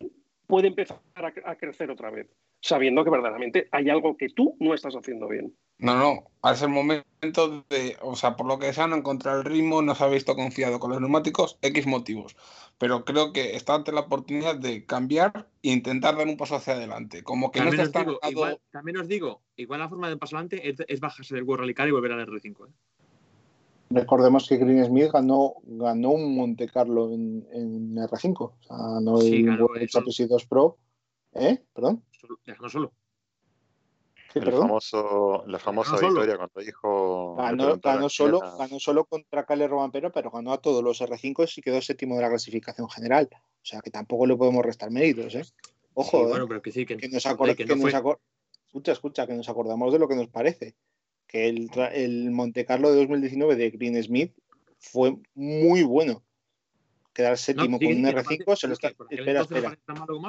[0.48, 2.28] puede empezar a, a crecer otra vez,
[2.62, 5.56] sabiendo que verdaderamente hay algo que tú no estás haciendo bien.
[5.80, 9.46] no, no, es el momento de, o sea, por lo que sea, no encontrar el
[9.46, 12.36] ritmo, no se ha visto confiado con los neumáticos, X motivos.
[12.78, 16.74] Pero creo que está ante la oportunidad de cambiar e intentar dar un paso hacia
[16.74, 17.24] adelante.
[17.24, 20.10] Como que También no os, está digo, estancado- igual, también os digo, igual la forma
[20.10, 22.68] de pasar adelante es, es bajarse del World Rally Car y volver al R5.
[22.68, 22.72] ¿eh?
[23.94, 29.18] Recordemos que Green Smith ganó ganó un Monte Carlo en, en R5 o sea, ganó
[29.18, 30.00] Sí, el ganó World eso.
[30.00, 30.78] Championship 2 Pro
[31.34, 31.64] ¿eh?
[31.74, 32.94] perdón Solo, no solo.
[34.32, 34.62] ¿Qué, El perdón?
[34.64, 36.14] famoso, la famosa Ganó solo.
[36.22, 37.36] victoria cuando dijo.
[37.36, 41.46] Ganó, ganó solo, era- ganó solo contra Cale Robampera, pero ganó a todos los R5
[41.58, 43.30] y quedó séptimo de la clasificación general.
[43.32, 45.44] O sea que tampoco le podemos restar méritos, ¿eh?
[45.94, 47.82] Ojo, Sí, bueno, pero que sí, que, que nos, joder, acor- que que no nos
[47.92, 48.20] fue- acor-
[48.66, 50.76] escucha, escucha, que nos acordamos de lo que nos parece.
[51.34, 54.34] Que el, el Monte Carlo de 2019 de Green Smith
[54.78, 56.24] fue muy bueno.
[57.12, 58.88] Quedar No, séptimo sí, con un sí, R5 aparte, se lo está.
[59.10, 59.78] Espera, espera.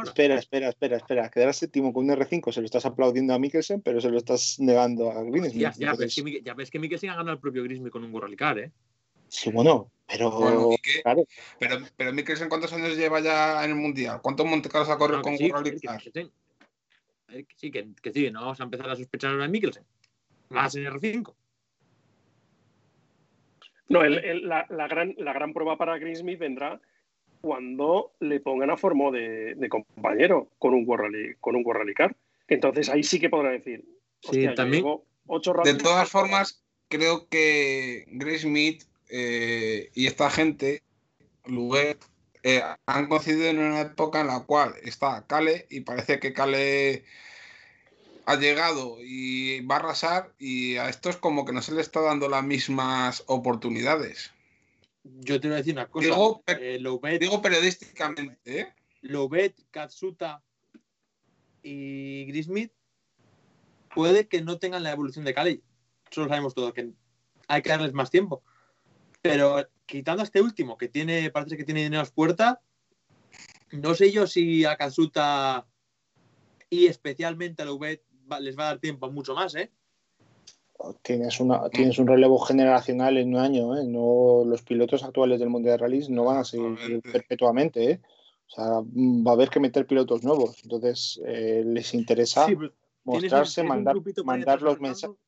[0.03, 1.31] Espera, espera, espera, espera.
[1.31, 4.57] Quedar séptimo con un R5 se lo estás aplaudiendo a Mikkelsen, pero se lo estás
[4.61, 5.61] negando a Green Smith.
[5.61, 7.91] Ya, ya, pero es Entonces, que, ya ves que Mikkelsen ha ganado el propio Grismy
[7.91, 8.73] con un World Car, ¿eh?
[9.29, 11.03] Sí, bueno, pero Bueno, ¿y qué?
[11.03, 11.27] claro,
[11.59, 14.21] Pero, pero Mikkelsen, ¿cuántos años lleva ya en el Mundial?
[14.23, 16.03] ¿Cuántos Montecarlos ha corrido No, con sí, que Car?
[17.29, 19.85] Eh, que sí, que, que sí, no vamos a empezar a sospechar ahora de Mikkelsen.
[20.55, 21.35] Más en R5.
[23.89, 26.81] No, el- el- la, la gran, la gran prueba para Greensmith vendrá
[27.41, 32.17] cuando le pongan a Formo de, de compañero con un World Rally, con un Car.
[32.49, 33.85] Entonces ahí sí que podrá decir.
[34.23, 34.85] Sí, "Hostia, yo también-
[35.27, 35.79] ocho De rallies".
[35.83, 40.83] todas formas, creo que Grace Smith eh, y esta gente,
[41.47, 42.03] Luguet,
[42.43, 47.05] eh, han coincidido en una época en la cual está Kale y parece que Kale
[48.27, 52.01] ha llegado y va a arrasar y a estos como que no se le está
[52.01, 54.33] dando las mismas oportunidades.
[55.03, 56.07] Yo te voy a decir una cosa.
[56.07, 58.75] Digo, eh, Digo periodísticamente, ¿eh?
[59.03, 60.43] Louvet, Katsuta
[61.63, 62.73] y Grismith
[63.95, 65.63] puede que no tengan la evolución de Cali.
[66.11, 66.93] Eso lo sabemos todo, que
[67.49, 68.43] hay que darles más tiempo.
[69.21, 72.59] Pero quitando a este último, que tiene, parece que tiene dinero a puertas,
[73.73, 75.67] no sé yo si a Katsuta
[76.71, 79.71] y especialmente a Louvet va- les va a dar tiempo mucho más, ¿eh?
[81.03, 83.85] tienes, una, tienes un relevo generacional en un año, ¿eh?
[83.87, 88.01] No, los pilotos actuales del Mundial de Rallys no van a seguir perpetuamente, ¿eh?
[88.47, 90.59] O sea, va a haber que meter pilotos nuevos.
[90.63, 92.57] Entonces, eh, les interesa Sí,
[93.05, 93.97] mostrarse, un mandar,
[94.63, 95.19] los mensa- arrancando.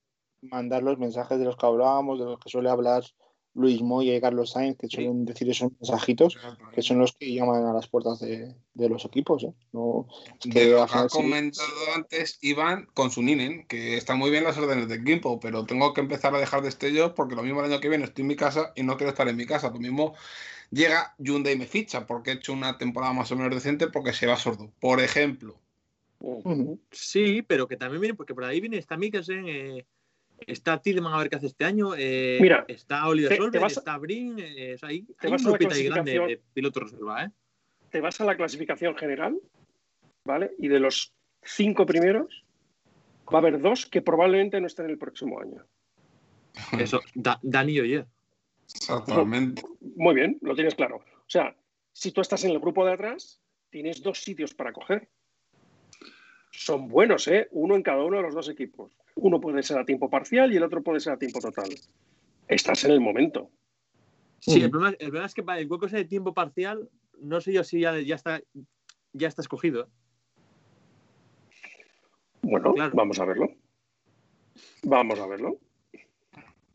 [0.42, 3.04] mandar los mensajes de los que hablábamos, de los que suele hablar
[3.56, 4.96] Luis Moya y Carlos Sainz, que Sí.
[4.96, 6.38] suelen decir esos mensajitos,
[6.74, 9.42] que son los que llaman a las puertas de, de los equipos.
[9.44, 9.54] ¿eh?
[9.72, 10.06] No,
[10.40, 14.18] es que De lo que ha sí- comentado antes Iván con su Ninen, que están
[14.18, 17.42] muy bien las órdenes de equipo, pero tengo que empezar a dejar destellos porque lo
[17.42, 19.46] mismo el año que viene estoy en mi casa y no quiero estar en mi
[19.46, 19.70] casa.
[19.70, 20.14] Lo mismo
[20.70, 24.12] llega Hyundai y me ficha porque he hecho una temporada más o menos decente porque
[24.12, 24.70] se va sordo.
[24.80, 25.58] Por ejemplo.
[26.90, 29.86] Sí, pero que también viene, porque por ahí viene, está Mikkelsen, eh,
[30.40, 33.62] está Tillman a ver qué hace este año, eh, Mira, está Oliver te- te Solberg,
[33.62, 35.74] vas a- está Brin, eh, o sea, hay, te hay vas un a la grupito
[35.74, 37.30] ahí grande de clasificación- pilotos reserva, ¿eh?
[37.90, 39.38] te vas a la clasificación general,
[40.24, 40.52] ¿vale?
[40.58, 42.44] Y de los cinco primeros,
[43.32, 45.64] va a haber dos que probablemente no estén el próximo año.
[46.90, 48.06] Eso, Da- Dani y Oyer.
[48.64, 49.62] exactamente.
[49.96, 50.96] Muy bien, lo tienes claro.
[50.96, 51.56] O sea,
[51.92, 55.08] si tú estás en el grupo de atrás, tienes dos sitios para coger.
[56.56, 57.48] Son buenos, ¿eh?
[57.50, 58.90] Uno en cada uno de los dos equipos.
[59.14, 61.68] Uno puede ser a tiempo parcial y el otro puede ser a tiempo total.
[62.48, 63.50] Estás en el momento.
[64.40, 66.88] Sí, el, problema, el problema es que para el hueco ese de tiempo parcial,
[67.20, 68.40] no sé yo si ya, ya está
[69.12, 69.82] ya está escogido.
[69.82, 69.86] ¿eh?
[72.42, 72.92] Bueno, Claro.
[72.94, 73.50] vamos a verlo.
[74.82, 75.58] Vamos a verlo.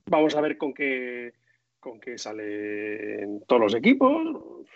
[0.05, 1.34] Vamos a ver con qué,
[1.79, 4.67] con qué salen todos los equipos.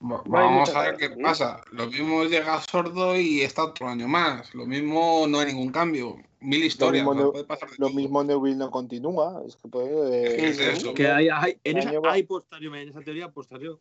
[0.00, 1.16] No Vamos a ver qué ¿no?
[1.22, 1.62] pasa.
[1.72, 4.54] Lo mismo llega sordo y está otro año más.
[4.54, 6.16] Lo mismo no hay ningún cambio.
[6.40, 7.02] Mil historias.
[7.02, 9.42] mismo o sea, no- puede pasar de Lo mismo Neville no continúa.
[9.46, 10.48] Es que puede.
[10.50, 10.92] Es eso.
[10.92, 13.78] Que hay, hay- en esa, hay posterior, en esa teoría posterior.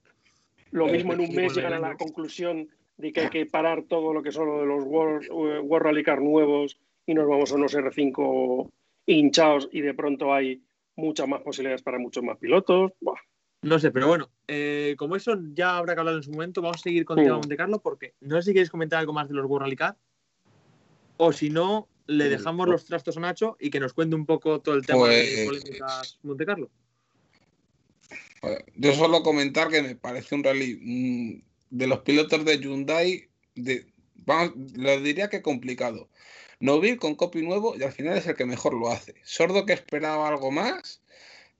[0.71, 3.83] Lo Eh, mismo en un mes llegan a la conclusión de que hay que parar
[3.83, 7.27] todo lo que son lo de los World, eh, World Rally Car nuevos y nos
[7.27, 8.71] vamos a unos R5
[9.05, 10.61] hinchados y de pronto hay
[10.95, 12.93] muchas más posibilidades para muchos más pilotos.
[13.01, 13.19] Buah.
[13.65, 16.77] No sé, pero bueno, eh, como eso ya habrá que hablar en su momento, vamos
[16.77, 17.27] a seguir con el Sí.
[17.27, 19.95] tema Monte Carlo porque no sé si queréis comentar algo más de los World Rally
[21.17, 22.73] o si no, le Sí, dejamos no.
[22.73, 25.61] los trastos a Nacho y que nos cuente un poco todo el tema de Pues-
[25.63, 26.69] polémicas Monte Carlo.
[28.41, 31.41] Pues, Yo solo comentar que me parece un rally mm,
[31.71, 36.07] de los pilotos de Hyundai, de, vamos, lo diría que complicado.
[36.59, 39.15] Novil con copy nuevo y al final es el que mejor lo hace.
[39.23, 41.01] Sordo que esperaba algo más.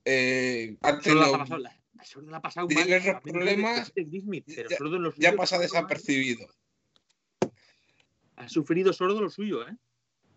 [0.06, 1.75] Eh, Solo tenido- la
[2.06, 4.96] ha solo la ha pasado Diversos mal, solamente problemas, de Steve Smith, pero ya- Sordo
[4.98, 5.68] en lo ya suyo pasa ha mal.
[5.68, 6.48] desapercibido.
[8.38, 9.76] Ha sufrido Sordo lo suyo, ¿eh?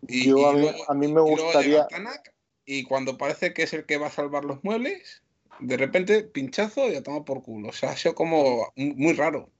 [0.06, 2.32] Y, Yo y a mí- luego- a mí me gustaría- Tanak,
[2.64, 5.22] y cuando parece que es el que va a salvar los muebles,
[5.60, 7.68] de repente pinchazo y a tomar por culo.
[7.70, 9.50] O sea, ha sido como muy raro.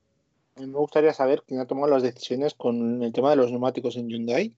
[0.55, 3.51] A mí me gustaría saber quién ha tomado las decisiones con el tema de los
[3.51, 4.55] neumáticos en Hyundai.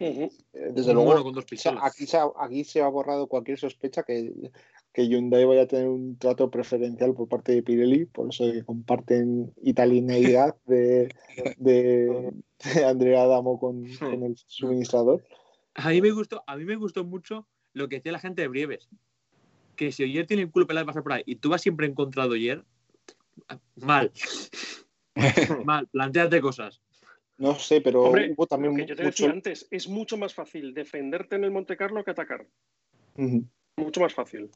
[0.00, 1.84] Eh, Desde luego, mono con dos o sea, pistolas.
[1.84, 4.50] aquí, se ha, aquí se ha borrado cualquier sospecha que,
[4.92, 8.64] que Hyundai vaya a tener un trato preferencial por parte de Pirelli, por eso que
[8.64, 11.08] comparten italianeidad de,
[11.58, 15.24] de, de Andrea Adamo con, con el suministrador.
[15.74, 18.48] A mí me gustó, a mí me gustó mucho lo que decía la gente de
[18.48, 18.88] Brieves.
[19.76, 21.86] Que si Oyer tiene el culo pelado de pasar por ahí y tú vas siempre
[21.86, 22.64] en contra de Oyer,
[23.76, 24.12] mal.
[25.64, 26.82] mal, planteate cosas.
[27.38, 29.24] No sé, pero Hombre, hubo también lo que yo te mucho.
[29.24, 32.46] decía antes, es mucho más fácil defenderte en el Monte Carlo que atacar.
[33.76, 34.50] Mucho más fácil.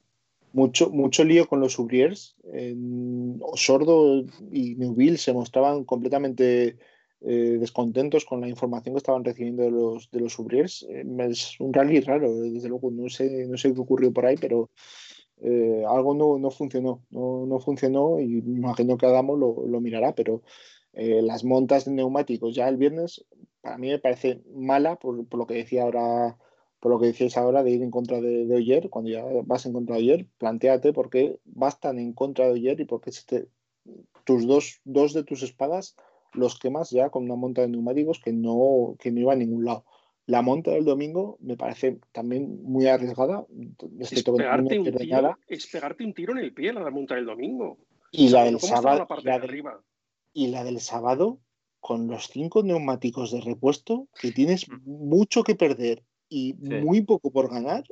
[0.52, 2.36] Mucho, mucho lío con los Ubriers.
[2.52, 6.78] En- Sordo y Neuville se mostraban completamente
[7.22, 10.86] eh, descontentos con la información que estaban recibiendo de los, de los Ubriers.
[10.90, 12.90] Eh, es un rally raro, desde luego.
[12.90, 14.70] No sé, no sé qué ocurrió por ahí, pero
[15.40, 17.04] eh, algo no, no funcionó.
[17.10, 20.42] No, no funcionó y me imagino que Adamo lo, lo mirará, pero
[20.92, 23.24] eh, las montas de neumáticos ya el viernes,
[23.60, 26.38] para mí me parece mala por, por lo que decía ahora
[26.86, 29.66] por lo que decíais ahora de ir en contra de, de Oyer, cuando ya vas
[29.66, 33.00] en contra de Oyer, planteate por qué vas tan en contra de Oyer y por
[33.00, 33.48] qué te-
[34.22, 35.96] tus dos, dos de tus espadas
[36.32, 39.64] los quemas ya con una monta de neumáticos que no, que no iba a ningún
[39.64, 39.84] lado.
[40.26, 43.44] La monta del domingo me parece también muy arriesgada,
[43.98, 45.38] Es pegarte, un tiro, nada.
[45.48, 47.78] es pegarte un tiro en el pie a la monta del domingo.
[48.12, 49.72] Y la del sábado, la la de
[50.34, 51.40] y la del sábado,
[51.80, 56.74] con los cinco neumáticos de repuesto, que tienes mucho que perder y Sí.
[56.82, 57.84] muy poco por ganar,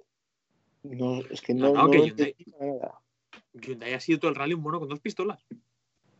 [0.83, 3.01] no, es que no, No, no, no que lo Hyundai- nada.
[3.97, 5.45] Ha sido todo el rally un mono con dos pistolas.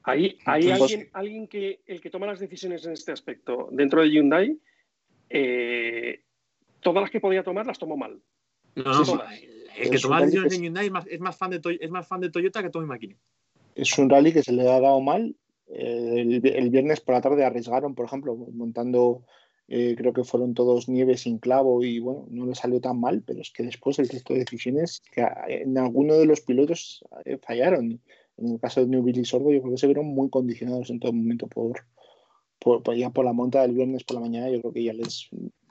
[0.05, 4.03] Hay, hay Entonces- alguien, alguien que el que toma las decisiones en este aspecto dentro
[4.03, 4.59] de Hyundai,
[5.31, 6.23] eh,
[6.81, 8.21] todas las que podía tomar las tomó mal.
[8.77, 9.13] No, no, Sí,
[9.79, 11.91] el, que toma las decisiones en Hyundai es más, es más fan de Toy- es
[11.91, 13.17] más fan de Toyota que Tommy McKinney.
[13.75, 15.35] Es un rally que se le ha dado mal.
[15.69, 19.25] Eh, el, el viernes por la tarde arriesgaron, por ejemplo, montando,
[19.69, 23.23] eh, creo que fueron todos nieve sin clavo y bueno, no le salió tan mal,
[23.27, 27.05] pero es que después el resto de decisiones que a- en alguno de los pilotos
[27.25, 28.01] eh, fallaron.
[28.37, 30.99] En el caso de Newville y Sordo, yo creo que se vieron muy condicionados en
[31.01, 31.85] todo momento por,
[32.59, 34.51] por, por- ya por la monta del viernes por la mañana.
[34.51, 35.29] Yo creo que ya les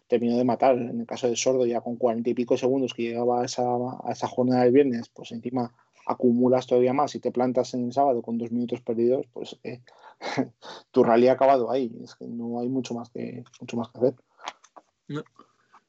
[0.08, 0.78] terminó de matar.
[0.78, 3.64] En el caso de Sordo, ya con cuarenta y pico segundos que llegaba a esa,
[3.66, 5.74] a esa jornada del viernes, pues encima
[6.06, 9.82] acumulas todavía más y te plantas en el sábado con dos minutos perdidos, pues eh,
[10.92, 11.92] tu rally ha acabado ahí.
[12.04, 14.16] Es que no hay mucho más que, mucho más que hacer.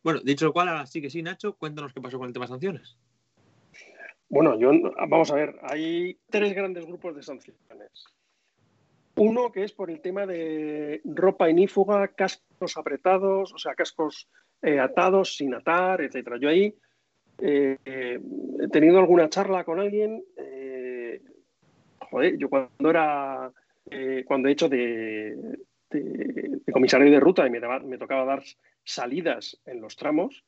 [0.02, 2.46] Bueno, dicho lo cual, ahora sí que sí, Nacho, cuéntanos qué pasó con el tema
[2.46, 2.96] sanciones.
[4.28, 4.70] Bueno, yo
[5.08, 8.06] vamos a ver, hay tres grandes grupos de sanciones.
[9.16, 14.28] Uno que es por el tema de ropa inífuga, cascos apretados, o sea, cascos
[14.60, 16.38] eh, atados, sin atar, etcétera.
[16.40, 16.76] Yo ahí
[17.38, 20.22] eh, he tenido alguna charla con alguien.
[20.36, 21.20] eh,
[22.10, 23.52] joder, yo cuando era,
[23.90, 25.58] eh, cuando he hecho de,
[26.72, 28.42] comisario de ruta y me, tocaba dar
[28.84, 30.44] salidas en los tramos,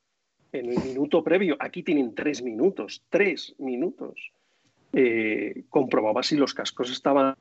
[0.52, 4.32] en el minuto previo, aquí tienen tres minutos, tres minutos.
[4.92, 7.36] Eh, comprobaba si los cascos estaban,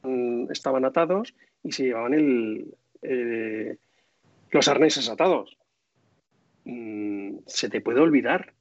[0.85, 2.67] atados y si llevaban el,
[4.51, 5.57] los arneses atados.
[6.65, 8.54] Mm, se te puede olvidar,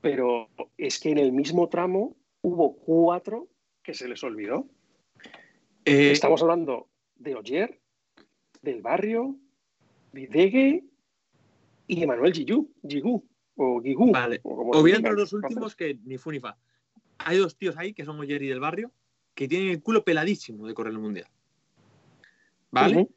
[0.00, 3.48] pero es que en el mismo tramo hubo cuatro
[3.82, 4.66] que se les olvidó.
[5.84, 7.80] Eh, Estamos hablando de Oyer,
[8.62, 9.36] del barrio,
[10.12, 10.84] Videgue
[11.86, 13.24] y Emanuel Gigú, Gigú
[13.56, 14.12] o Gigú.
[14.12, 14.40] Vale.
[14.44, 16.56] o Obviando los dos últimos, que ni fu ni fa.
[17.18, 18.92] Hay dos tíos ahí, que son Oyer y del barrio,
[19.34, 21.28] que tienen el culo peladísimo de correr el mundial.
[22.70, 23.08] ¿Vale?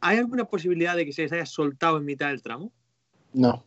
[0.00, 2.72] ¿Hay alguna posibilidad de que se les haya soltado en mitad del tramo?
[3.32, 3.64] No.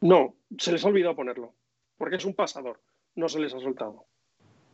[0.00, 1.54] No, se les ha olvidado ponerlo,
[2.02, 2.80] porque es un pasador,
[3.14, 4.06] no se les ha soltado.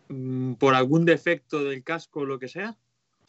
[0.08, 2.74] Mm, ¿Por algún defecto del casco o lo que sea?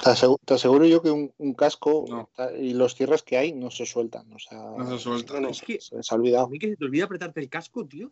[0.01, 2.29] Te aseguro, te aseguro yo que un, un casco No.
[2.57, 4.31] y los cierres que hay no se sueltan.
[4.31, 5.33] O sea, No se suelta.
[5.33, 5.49] No, no.
[5.49, 6.47] Es que se les ha a olvidado.
[6.47, 8.09] mí que se te olvida apretarte el casco, tío.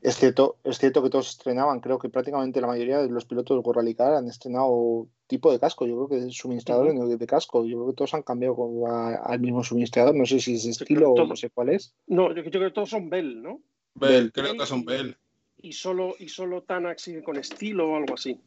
[0.00, 3.54] Es cierto, es cierto que todos estrenaban, creo que prácticamente la mayoría de los pilotos
[3.54, 7.16] de World Rally Car han estrenado tipo de casco, yo creo que es suministrador de,
[7.18, 10.40] de casco, yo creo que todos han cambiado con- a- al mismo suministrador, no sé
[10.40, 11.92] si es estilo o no sé cuál es.
[12.06, 13.60] No, yo, yo creo que todos son Bell, ¿no?
[13.94, 15.16] Bell, creo que son Bell.
[15.58, 18.40] Y solo, y solo Tanak sigue con estilo o algo así.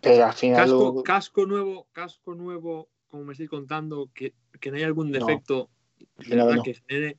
[0.00, 4.70] Pero al final Casco, lo- casco nuevo, casco nuevo, como me estáis contando, que, que
[4.70, 5.18] no hay algún No.
[5.18, 5.70] defecto
[6.18, 6.56] Mira, ¿verdad?
[6.56, 6.62] no.
[6.62, 7.18] que genere.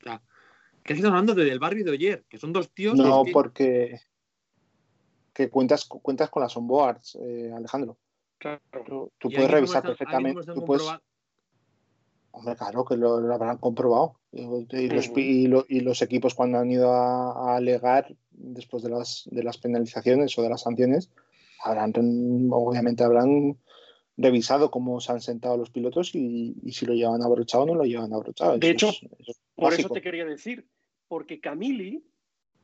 [0.00, 0.22] o sea,
[0.82, 2.96] que estamos hablando de del barrio de Oyer, que son dos tíos.
[2.96, 4.00] no que- porque
[5.32, 7.98] que cuentas, cuentas con las onboards, eh, Alejandro.
[8.38, 8.60] Claro.
[9.18, 10.52] Tú, puedes revisar están- perfectamente.
[10.54, 10.86] tú puedes-
[12.38, 14.16] Hombre, claro que lo, lo habrán comprobado.
[14.30, 18.90] Y los, y lo- y los equipos cuando han ido a, a alegar después de
[18.90, 21.10] las, de las penalizaciones o de las sanciones,
[21.64, 21.94] habrán
[22.50, 23.56] obviamente habrán
[24.18, 27.84] revisado cómo se han sentado los pilotos y, si lo llevan abrochado o no lo
[27.84, 28.58] llevan abrochado.
[28.58, 30.66] De Eso hecho, es- eso es Por eso te quería decir,
[31.08, 32.04] porque Camili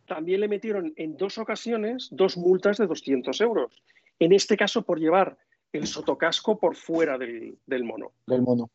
[0.06, 3.82] también le metieron en dos ocasiones dos multas de 200 euros.
[4.18, 5.38] En este caso por llevar
[5.72, 8.12] el sotocasco por fuera del, del mono.
[8.26, 8.68] del mono.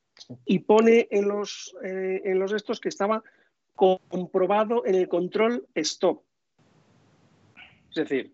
[0.46, 3.24] Y pone en los, eh, en los estos que estaba
[3.76, 6.24] comprobado en el control stop.
[7.90, 8.34] Es decir,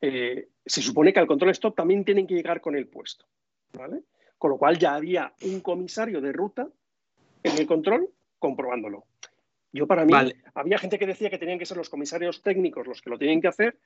[0.00, 3.26] eh, se supone que al control stop también tienen que llegar con el puesto.
[3.72, 4.02] ¿vale?
[4.38, 6.68] Con lo cual ya había un comisario de ruta
[7.42, 8.08] en el control
[8.38, 9.04] comprobándolo.
[9.72, 10.36] Yo para mí, Vale.
[10.54, 13.40] había gente que decía que tenían que ser los comisarios técnicos los que lo tienen
[13.40, 13.78] que hacer,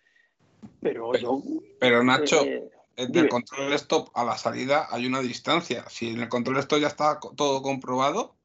[0.80, 1.42] pero yo...
[1.78, 3.28] Pero Nacho, eh, del dime.
[3.28, 5.84] control stop a la salida hay una distancia.
[5.88, 8.36] Si en el control stop ya está todo comprobado,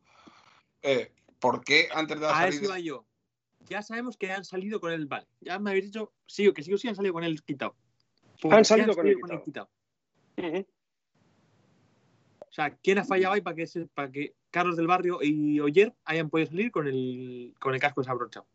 [0.82, 2.66] eh, ¿por qué antes de la A eso salida?
[2.66, 3.06] iba yo.
[3.68, 5.28] Ya sabemos que han salido con el vale.
[5.42, 7.76] Ya me habéis dicho, sí o que sí o sí han salido con el quitado.
[8.42, 9.70] ¿Por Han salido con el quitado?
[12.40, 15.60] O sea, ¿quién ha fallado ahí para que, se- para que Carlos del Barrio y
[15.60, 18.48] Oyer hayan podido salir con el, con el casco desabrochado?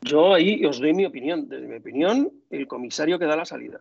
[0.00, 1.48] Yo ahí os doy mi opinión.
[1.48, 3.80] Desde mi opinión, el comisario que da la salida.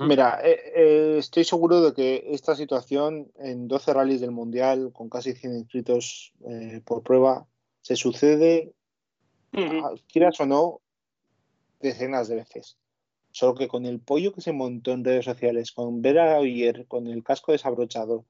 [0.00, 5.08] Mira, eh, eh, estoy seguro de que esta situación en 12 rallies del Mundial, con
[5.08, 7.46] casi 100 inscritos eh, por prueba,
[7.80, 8.74] se sucede,
[9.52, 10.80] ah, quieras o no,
[11.80, 12.78] decenas de veces.
[13.30, 16.86] Solo que con el pollo que se montó en redes sociales, con ver a Oyer
[16.88, 18.24] con el casco desabrochado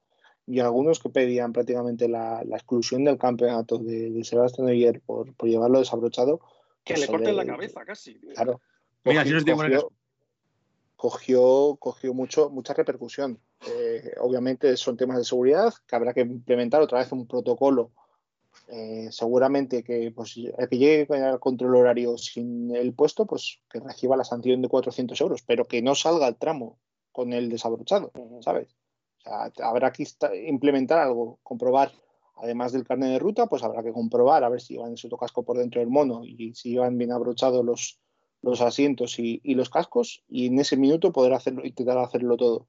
[0.46, 5.34] y algunos que pedían prácticamente la, la exclusión del campeonato de, de Sebastián Oyer por,
[5.34, 6.40] por llevarlo desabrochado,
[6.84, 8.14] Que pues le corten la cabeza casi.
[8.16, 8.34] tío.
[8.34, 8.60] Claro.
[9.04, 9.80] Mira, no os digo el
[11.00, 13.40] cogió, cogió, mucho, mucha repercusión.
[13.66, 17.90] Eh, obviamente son temas de seguridad que habrá que implementar otra vez un protocolo.
[18.68, 23.80] Eh, seguramente que pues, el que llegue al control horario sin el puesto, pues que
[23.80, 26.78] reciba la sanción de 400 euros, pero que no salga al tramo
[27.12, 28.12] con el desabrochado.
[28.42, 28.68] ¿sabes?
[29.20, 30.06] O sea, habrá que
[30.48, 31.92] implementar algo, comprobar,
[32.36, 35.44] además del carnet de ruta, pues habrá que comprobar a ver si llevan el sotocasco
[35.44, 37.98] por dentro del mono y si llevan bien abrochados los,
[38.42, 42.66] los asientos y, y los cascos, y en ese minuto poder hacerlo, intentar hacerlo todo.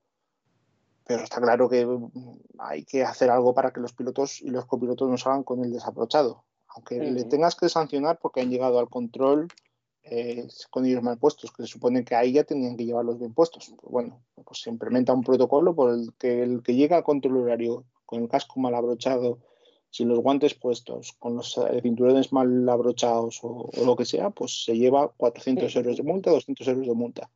[1.06, 2.10] Pero está claro que mm,
[2.60, 5.72] hay que hacer algo para que los pilotos y los copilotos no salgan con el
[5.72, 6.46] desabrochado.
[6.68, 9.50] Aunque le tengas que sancionar porque han llegado al control
[10.04, 13.34] eh, con ellos mal puestos, que se supone que ahí ya tenían que llevarlos bien
[13.34, 13.74] puestos.
[13.78, 17.38] Pues bueno, pues se implementa un protocolo por el que el que llega al control
[17.38, 19.40] horario con el casco mal abrochado,
[19.92, 24.30] sin los guantes puestos, con los eh, cinturones mal abrochados o, o lo que sea,
[24.32, 27.30] pues se lleva 400 euros de multa, 200 euros de multa.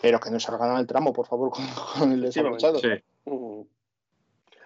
[0.00, 1.64] Pero que no salgan al tramo, por favor, con,
[1.98, 2.78] con el desabrochado.
[2.78, 2.88] Sí.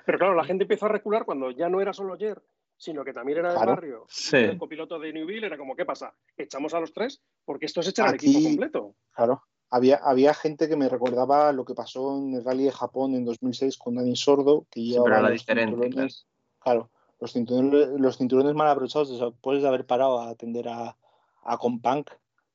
[0.07, 2.43] Pero claro, la gente empezó a recular cuando ya no era solo ayer,
[2.77, 3.73] sino que también era del Claro.
[3.73, 4.07] barrio.
[4.09, 4.37] Sí.
[4.37, 6.15] El copiloto de Newville era como, ¿qué pasa?
[6.37, 7.21] ¿Echamos a los tres?
[7.45, 8.95] Porque esto es echar al equipo completo.
[9.13, 9.43] Claro.
[9.73, 13.25] Había, había gente que me recordaba lo que pasó en el Rally de Japón en
[13.25, 16.27] 2006 con Dani Sordo, que Sí, llevaba pero era los diferente, cinturones,
[16.59, 16.91] claro,
[17.21, 20.97] los cinturones, los cinturones mal abrochados después de haber parado a atender a,
[21.43, 22.11] a Compank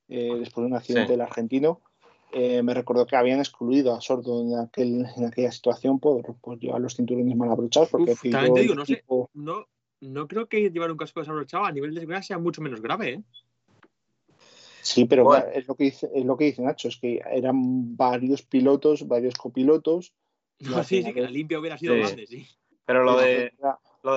[0.09, 1.11] eh, después de un accidente Sí.
[1.11, 1.81] del argentino.
[2.33, 6.59] eh, me recordó que habían excluido a Sordo en, aquel, en aquella situación por, por
[6.59, 7.89] llevar los cinturones mal abrochados.
[7.89, 9.03] Porque Uf, pidió también te digo, el no sé.
[9.33, 9.67] No,
[10.01, 13.13] no creo que llevar un casco desabrochado a nivel de seguridad sea mucho menos grave,
[13.13, 13.23] ¿eh?
[14.81, 15.45] Sí, pero Bueno.
[15.53, 19.33] es, lo que dice, es lo que dice Nacho, es que eran varios pilotos, varios
[19.35, 20.13] copilotos.
[20.59, 21.99] No, sí, sí, que la limpia hubiera sido Sí.
[22.01, 22.47] grande, sí.
[22.85, 23.24] Pero lo Pero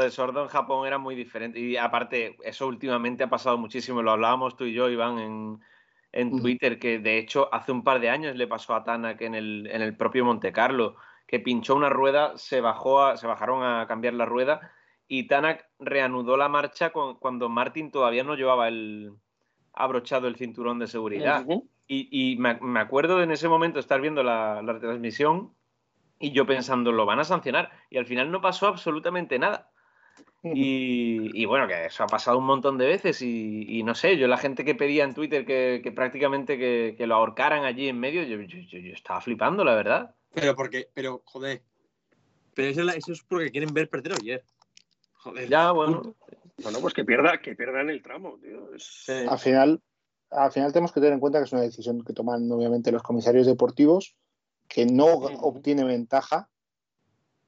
[0.09, 1.59] de, sordo en Japón era muy diferente.
[1.61, 4.03] Y aparte, eso últimamente ha pasado muchísimo.
[4.03, 5.61] Lo hablábamos tú y yo, Iván, en,
[6.13, 6.31] en.
[6.41, 9.69] Twitter, que de hecho hace un par de años le pasó a Tanak en el,
[9.71, 10.97] en el propio Monte Carlo,
[11.27, 14.73] que pinchó una rueda, se, bajó a- se bajaron a cambiar la rueda
[15.07, 19.13] y Tanak reanudó la marcha con- cuando Martin todavía no llevaba el
[19.73, 21.45] abrochado el cinturón de seguridad.
[21.87, 25.55] Y, y me, me acuerdo en ese momento estar viendo la, la retransmisión
[26.19, 27.71] y yo pensando, lo van a sancionar.
[27.91, 29.71] Y al final no pasó absolutamente nada.
[30.43, 34.17] Y, y bueno, que eso ha pasado un montón de veces y, y no sé,
[34.17, 37.89] yo la gente que pedía en Twitter que, que prácticamente que, que lo ahorcaran allí
[37.89, 40.15] en medio, yo, yo- yo- yo estaba flipando, la verdad.
[40.33, 41.63] Pero porque, pero, joder.
[42.55, 44.45] Pero eso, es la- eso es porque quieren ver perder a Oyer.
[45.15, 45.49] Joder.
[45.49, 46.15] Ya, bueno.
[46.63, 48.75] Bueno, pues que pierda, que pierda en el tramo, tío.
[48.75, 49.13] Es- Sí.
[49.29, 49.83] al final,
[50.31, 53.03] al final tenemos que tener en cuenta que es una decisión que toman obviamente los
[53.03, 54.17] comisarios deportivos,
[54.69, 56.49] que no obtiene ventaja,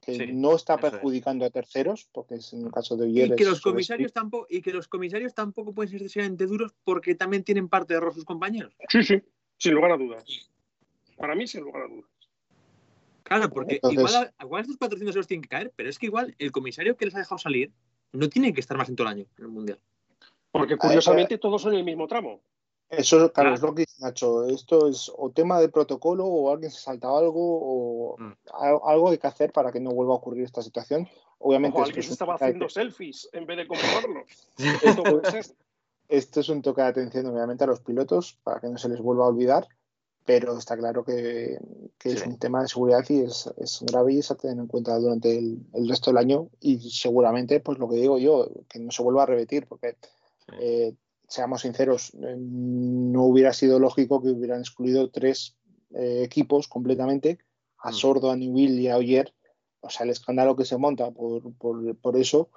[0.01, 0.81] que Sí, no está es.
[0.81, 4.13] perjudicando a terceros, porque es en el caso de Oyer Y que es los comisarios
[4.13, 7.99] tampoco, y que los comisarios tampoco pueden ser excesivamente duros porque también tienen parte de
[7.99, 8.75] error sus compañeros.
[8.89, 9.23] Sí, sí,
[9.59, 10.25] sin lugar a dudas.
[11.17, 12.11] Para mí, sin lugar a dudas.
[13.25, 16.35] Claro, porque Entonces- igual, igual estos 400 euros tienen que caer, pero es que igual
[16.39, 17.71] el comisario que les ha dejado salir
[18.13, 19.79] no tiene que estar más en todo el año en el mundial.
[20.51, 22.43] Porque curiosamente todos son en el mismo tramo.
[22.91, 24.45] Eso, claro, es lo que dice Nacho.
[24.47, 28.33] Esto es o tema de protocolo o alguien se salta algo o Mm.
[28.53, 31.09] al- algo hay que hacer para que no vuelva a ocurrir esta situación.
[31.39, 34.25] Obviamente, esto alguien es, se estaba de- haciendo selfies en vez de comprobarlo.
[36.09, 39.01] Esto es un toque de atención, obviamente, a los pilotos para que no se les
[39.01, 39.69] vuelva a olvidar.
[40.27, 41.59] pero está claro que,
[41.99, 44.67] que es un tema de seguridad y es, es grave y es a tener en
[44.69, 48.79] cuenta durante el, el resto del año y seguramente, pues lo que digo yo, que
[48.79, 49.97] no se vuelva a repetir, porque
[50.61, 50.95] eh,
[51.31, 55.57] seamos sinceros, eh, no hubiera sido lógico que hubieran excluido tres
[55.95, 57.39] eh, equipos completamente,
[57.79, 57.95] a Mm.
[57.95, 59.33] Sordo, a Newell y a Oyer,
[59.81, 62.51] o sea, el escándalo que se monta por, por, por eso,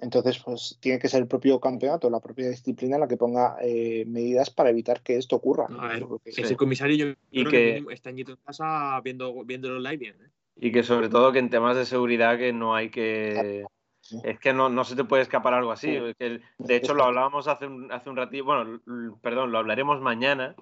[0.00, 4.04] entonces pues tiene que ser el propio campeonato, la propia disciplina la que ponga eh,
[4.06, 5.66] medidas para evitar que esto ocurra.
[5.78, 6.40] A ver, Sí.
[6.40, 10.16] ese comisario yo Y creo que- que está en casa viendo, viéndolo live bien.
[10.22, 10.30] ¿eh?
[10.56, 13.64] Y que sobre todo que en temas de seguridad que no hay que...
[14.06, 14.18] Sí.
[14.22, 15.98] Es que no, no se te puede escapar algo así.
[16.18, 16.40] Sí.
[16.58, 18.80] De hecho, lo hablábamos hace un, hace un ratito, bueno,
[19.22, 20.54] perdón, lo hablaremos mañana.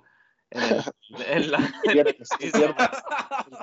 [0.50, 0.82] En el-
[1.26, 2.88] en la- Viernes, Sí, viernes,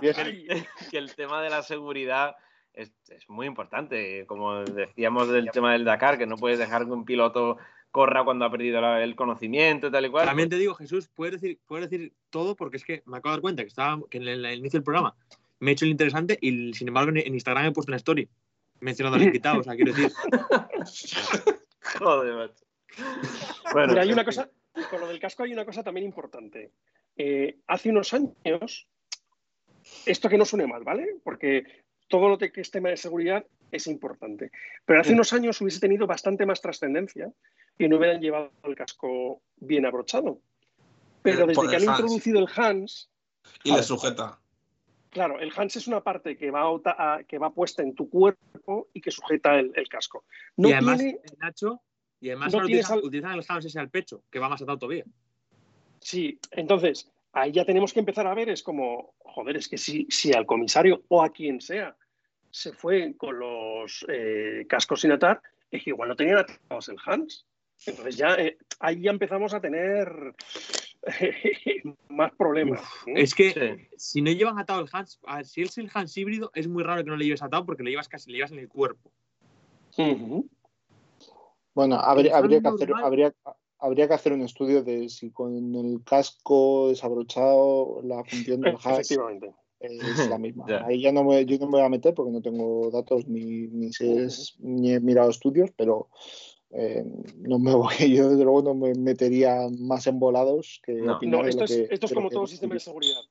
[0.01, 2.35] que el, que el tema de la seguridad
[2.73, 4.25] es, es muy importante.
[4.27, 7.57] Como decíamos del tema del Dakar, que no puedes dejar que un piloto
[7.91, 10.25] corra cuando ha perdido la- el conocimiento y tal y cual.
[10.27, 13.37] También te digo, Jesús, puedes decir, puedes decir todo porque es que me acabo de
[13.37, 15.15] dar cuenta que, estaba, que en el, el inicio del programa
[15.61, 18.27] me he hecho el interesante y sin embargo en, en Instagram he puesto una story
[18.81, 19.59] mencionando al invitado.
[19.59, 20.11] O sea, quiero decir,
[21.99, 22.65] Joder, macho.
[23.73, 24.49] Bueno, Mira, hay una cosa,
[24.89, 26.71] con lo del casco hay una cosa también importante.
[27.15, 28.87] Eh, hace unos años,
[30.05, 31.15] esto que no suene mal, ¿vale?
[31.23, 34.51] Porque todo lo que es tema de seguridad es importante.
[34.85, 37.31] Pero hace unos años hubiese tenido bastante más trascendencia
[37.77, 40.41] y no hubieran llevado el casco bien abrochado.
[41.21, 41.99] Pero desde por que han Hans.
[41.99, 43.09] introducido el Hans,
[43.63, 44.39] Y le sujeta.
[45.09, 48.89] Claro, el Hans es una parte que va, a- que va puesta en tu cuerpo
[48.93, 50.25] y que sujeta el, el casco.
[50.57, 51.81] No y además, tiene, el Nacho,
[52.19, 54.77] y además no utilizan, al- utilizan el Hans ese al pecho, que va más atado
[54.77, 55.05] todavía.
[56.01, 60.07] Sí, entonces ahí ya tenemos que empezar a ver, es como, joder, es que si,
[60.09, 61.95] si al comisario o a quien sea
[62.51, 66.97] se fue con los eh, cascos sin atar, es que igual no tenían atados el
[67.05, 67.45] Hans.
[67.85, 70.33] Entonces ya eh, ahí ya empezamos a tener
[72.09, 72.81] más problemas.
[73.07, 73.15] ¿no?
[73.15, 73.87] Es que Sí.
[73.97, 76.83] si no llevan atado el Hans, a ver, si es el Hans híbrido, es muy
[76.83, 79.11] raro que no le lleves atado porque le llevas casi le llevas en el cuerpo.
[81.73, 83.33] Bueno, habría, habría, que hacer, habría,
[83.79, 89.11] habría que hacer un estudio de si con el casco desabrochado la función del Hans
[89.79, 90.65] es la misma.
[90.85, 93.67] Ahí ya no me, yo no me voy a meter porque no tengo datos ni,
[93.67, 96.09] ni he mirado estudios, pero
[96.71, 97.03] eh,
[97.37, 101.19] no me voy, yo desde luego no me metería más embolados que No.
[101.45, 103.21] esto lo es, que- esto como que todo hemos sistema de seguridad.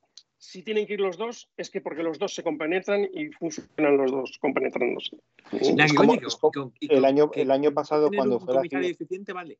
[0.40, 3.96] Si tienen que ir los dos, es que porque los dos se compenetran y funcionan
[3.96, 5.16] los dos compenetrándose.
[5.62, 7.42] Sí, Nah, es que, como- oye, que- es como que- y el que- año- que-
[7.42, 8.62] el año pasado cuando fue la
[9.34, 9.58] vale.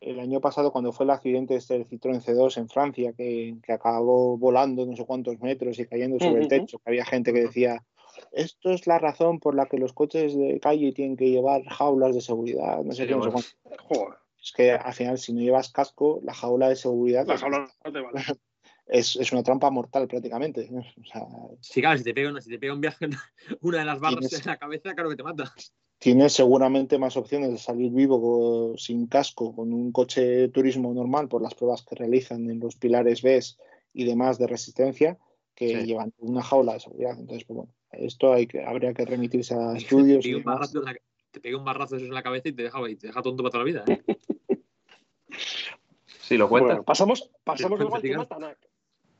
[0.00, 3.72] el año pasado cuando fue el accidente este del Citroën C2 en Francia, que, que
[3.72, 7.42] acabó volando no sé cuántos metros y cayendo sobre el techo, que había gente que
[7.42, 7.84] decía,
[8.32, 12.14] esto es la razón por la que los coches de calle tienen que llevar jaulas
[12.14, 13.48] de seguridad, no sé Sí, qué, no sé
[14.42, 17.68] Es que al final, si no llevas casco, la jaula de seguridad la es, jaula
[17.84, 18.12] no te vale.
[18.86, 20.68] es- es una trampa mortal prácticamente.
[21.00, 21.22] O sea,
[21.60, 23.08] Sí, claro, si te pega, una- si te pega un viaje
[23.62, 25.52] una de las barras Tienes- en la cabeza, claro que te mata.
[25.98, 31.28] tienes seguramente más opciones de salir vivo sin casco con un coche de turismo normal
[31.28, 33.40] por las pruebas que realizan en los pilares B
[33.94, 35.18] y demás de resistencia
[35.54, 35.86] que Sí.
[35.86, 37.12] llevan una jaula de seguridad.
[37.18, 40.78] Entonces, pues bueno, esto hay que, habría que remitirse a estudios te, pega un barrazo
[40.78, 40.96] en la,
[41.30, 43.22] te pega un barrazo de esos en la cabeza y te deja, y te deja
[43.22, 43.84] tonto para toda la vida.
[43.86, 44.02] ¿eh?
[46.20, 46.68] Sí, lo cuentas.
[46.68, 48.56] Bueno, pasamos, pasamos luego al tema Tanak.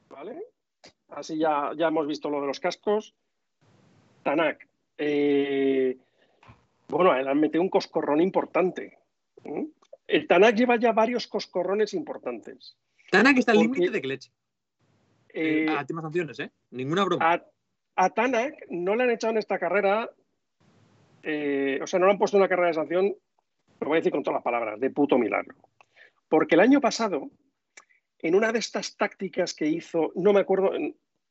[0.08, 0.44] ¿Vale?
[1.08, 3.14] Así ya, ya hemos visto lo de los cascos.
[4.22, 4.66] Tanak.
[4.96, 5.98] eh,
[6.88, 8.98] bueno, él han metido un coscorrón importante.
[9.44, 9.64] ¿Mm?
[10.06, 12.76] El Tanak lleva ya varios coscorrones importantes.
[13.10, 14.30] Tanak está al límite de leche.
[15.32, 16.50] Eh, a temas sanciones, ¿eh?
[16.70, 17.32] Ninguna broma.
[17.32, 17.42] a,
[17.96, 20.10] a Tanak no le han echado en esta carrera,
[21.22, 23.14] eh, o sea, no le han puesto una carrera de sanción,
[23.80, 25.54] lo voy a decir con todas las palabras, de puto milagro.
[26.28, 27.30] Porque el año pasado,
[28.18, 30.72] en una de estas tácticas que hizo, no me acuerdo,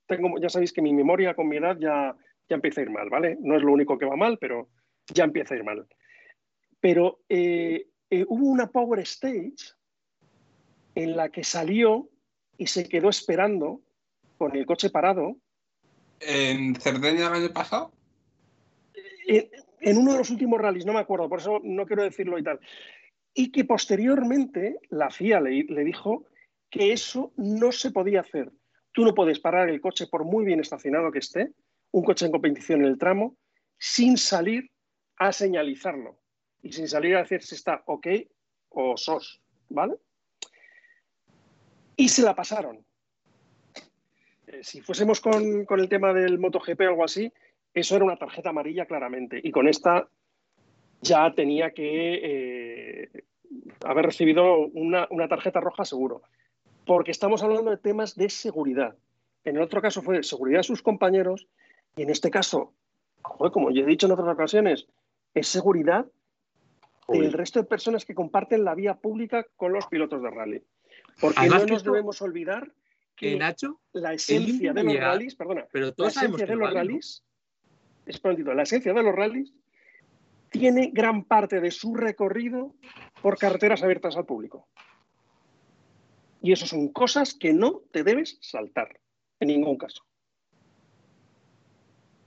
[0.05, 2.15] tengo, ya sabéis que mi memoria con mi edad ya,
[2.47, 3.37] ya empieza a ir mal, ¿vale?
[3.39, 4.69] No es lo único que va mal, pero
[5.13, 5.87] ya empieza a ir mal.
[6.79, 9.73] Pero eh, eh, hubo una Power Stage
[10.95, 12.09] en la que salió
[12.57, 13.81] y se quedó esperando
[14.37, 15.37] con el coche parado
[16.21, 17.91] En Cerdeña el año pasado,
[19.27, 19.49] en,
[19.81, 22.43] en uno de los últimos rallies, no me acuerdo, por eso no quiero decirlo y
[22.43, 22.59] tal.
[23.33, 26.25] Y que posteriormente la FIA le, le dijo
[26.69, 28.51] que eso no se podía hacer.
[28.91, 31.51] Tú no puedes parar el coche por muy bien estacionado que esté,
[31.91, 33.37] un coche en competición en el tramo,
[33.77, 34.69] sin salir
[35.17, 36.19] a señalizarlo
[36.61, 38.07] y sin salir a decir si está ok
[38.69, 39.95] o sos, ¿vale?
[41.95, 42.85] Y se la pasaron.
[44.51, 47.31] Eh, si fuésemos con, con el tema del MotoGP o algo así,
[47.73, 49.39] eso era una tarjeta amarilla claramente.
[49.41, 50.07] Y con esta
[51.01, 53.23] ya tenía que eh,
[53.85, 56.21] haber recibido una, una tarjeta roja seguro.
[56.85, 58.95] porque estamos hablando de temas de seguridad.
[59.43, 61.47] En el otro caso fue seguridad de sus compañeros
[61.95, 62.73] y en este caso,
[63.21, 64.87] como ya he dicho en otras ocasiones,
[65.33, 66.05] es seguridad
[67.07, 70.63] del resto de personas que comparten la vía pública con los pilotos de rally.
[71.19, 72.71] Porque no nos debemos olvidar
[73.15, 76.79] que Nacho, la esencia de los rallies, perdona, pero todos la esencia de los vale,
[76.79, 77.23] rallies,
[78.23, 78.53] ¿no?
[78.53, 79.53] la esencia de los rallies
[80.49, 82.75] tiene gran parte de su recorrido
[83.21, 84.67] por carreteras abiertas al público.
[86.41, 88.99] Y eso son cosas que no te debes saltar,
[89.39, 90.03] en ningún caso.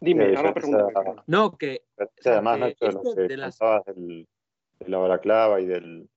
[0.01, 0.87] Dime, Sí, ahora pregunta.
[1.03, 1.83] sea- No, que
[2.25, 4.29] además, que Nacho, de esto lo que de las- del,
[4.79, 6.09] de la balaclava y del,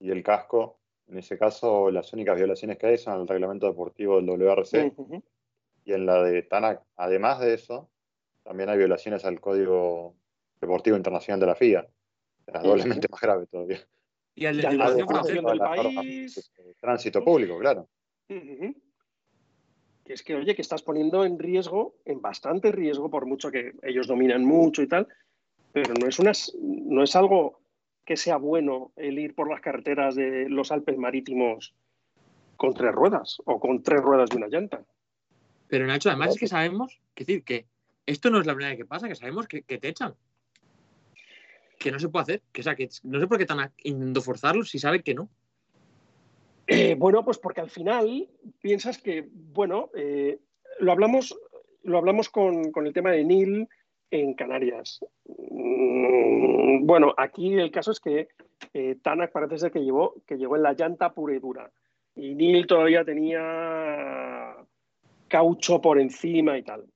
[0.00, 0.77] y del casco,
[1.08, 5.22] en ese caso las únicas violaciones que hay son el reglamento deportivo del WRC Ujú.
[5.84, 6.82] y en la de TANAC.
[6.96, 7.88] Además de eso,
[8.42, 10.14] también hay violaciones al Código
[10.60, 11.86] Deportivo Internacional de la FIA.
[12.46, 12.68] O sea, Ujú.
[12.68, 13.78] doblemente más grave todavía.
[14.34, 14.62] y al de
[15.06, 15.34] francesa.
[15.34, 16.52] del las país.
[16.56, 17.88] de Tránsito público, claro.
[18.28, 18.74] Ujú.
[20.04, 23.72] Que es que, oye, que estás poniendo en riesgo, en bastante riesgo, por mucho que
[23.82, 25.08] ellos dominan mucho y tal,
[25.72, 26.32] pero no es, una,
[26.62, 27.60] no es algo
[28.08, 31.74] que sea bueno el ir por las carreteras de los Alpes marítimos
[32.56, 34.82] con tres ruedas o con tres ruedas de una llanta.
[35.66, 37.66] Pero Nacho, además es que sabemos, que decir, que
[38.06, 40.14] esto no es la primera vez que pasa, que sabemos que, que te echan.
[41.78, 42.42] Que no se puede hacer.
[42.50, 45.28] Que, o sea, que no sé por qué están intentando forzarlo si saben que no.
[46.66, 48.26] Eh, bueno, pues porque al final
[48.62, 50.38] piensas que, bueno, eh,
[50.80, 51.38] lo hablamos,
[51.82, 53.68] lo hablamos con, con el tema de Nil
[54.10, 55.00] en Canarias.
[55.26, 58.28] Mm, Bueno, aquí el caso es que
[58.72, 61.70] eh, Tanak parece ser que llevó, que llegó en la llanta pura y dura.
[62.14, 64.56] Y Neil todavía tenía
[65.28, 66.86] caucho por encima y tal.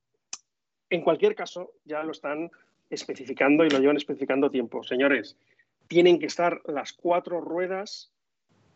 [0.91, 2.51] En cualquier caso, ya lo están
[2.91, 4.83] especificando y lo llevan especificando tiempo.
[4.83, 5.37] Señores,
[5.89, 8.13] tienen que estar las cuatro ruedas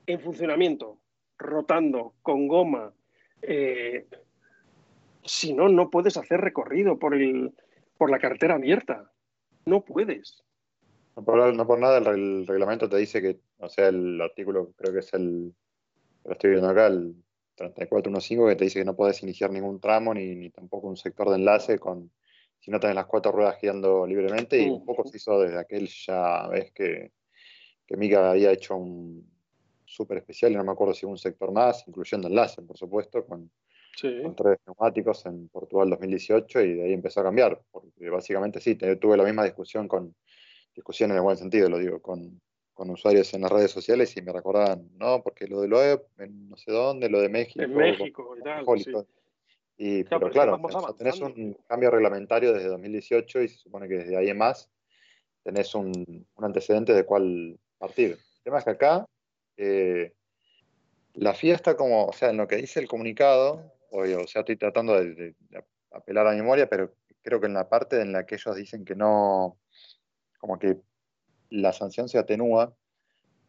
[0.07, 0.99] en funcionamiento,
[1.39, 2.93] rotando, con goma.
[3.43, 4.07] Eh,
[5.25, 7.53] si no, no puedes hacer recorrido por, el,
[7.97, 9.11] por la carretera abierta.
[9.65, 10.43] No puedes.
[11.17, 14.73] No por, no por nada el, el reglamento te dice que, o sea, el artículo
[14.77, 15.55] creo que es el,
[16.25, 17.15] lo estoy viendo acá, el
[17.57, 21.31] 3415, que te dice que no puedes iniciar ningún tramo ni, ni tampoco un sector
[21.31, 22.11] de enlace con
[22.59, 25.89] si no tenés las cuatro ruedas girando libremente y un poco se hizo desde aquel
[25.89, 27.13] ya ves que,
[27.87, 29.31] que Mika había hecho un
[29.85, 33.51] súper especial y no me acuerdo si un sector más, incluyendo enlace, por supuesto, con,
[33.97, 34.23] Sí.
[34.23, 38.75] con tres neumáticos en Portugal 2018 y de ahí empezó a cambiar, porque básicamente sí,
[38.75, 40.15] tuve la misma discusión con,
[40.77, 42.41] discusión en el buen sentido, lo digo, con,
[42.75, 46.51] con usuarios en las redes sociales y me recordaban, no, porque lo de Loeb, en
[46.51, 47.63] no sé dónde, lo de México.
[47.63, 48.93] En México y tal, Alcohol y sí.
[48.93, 49.07] todo.
[49.79, 53.59] Y, Claro, pero claro, vamos o sea, tenés un cambio reglamentario desde 2018 y se
[53.59, 54.71] supone que desde ahí en más
[55.43, 58.13] tenés un, un antecedente de cuál partir.
[58.13, 59.07] El tema es que acá
[59.57, 60.13] eh,
[61.15, 64.41] la FIA está como, o sea, en lo que dice el comunicado, obvio, o sea,
[64.41, 65.35] estoy tratando de,
[65.93, 68.85] apelar a la memoria, pero creo que en la parte en la que ellos dicen
[68.85, 69.59] que no,
[70.39, 70.79] como que
[71.51, 72.75] la sanción se atenúa,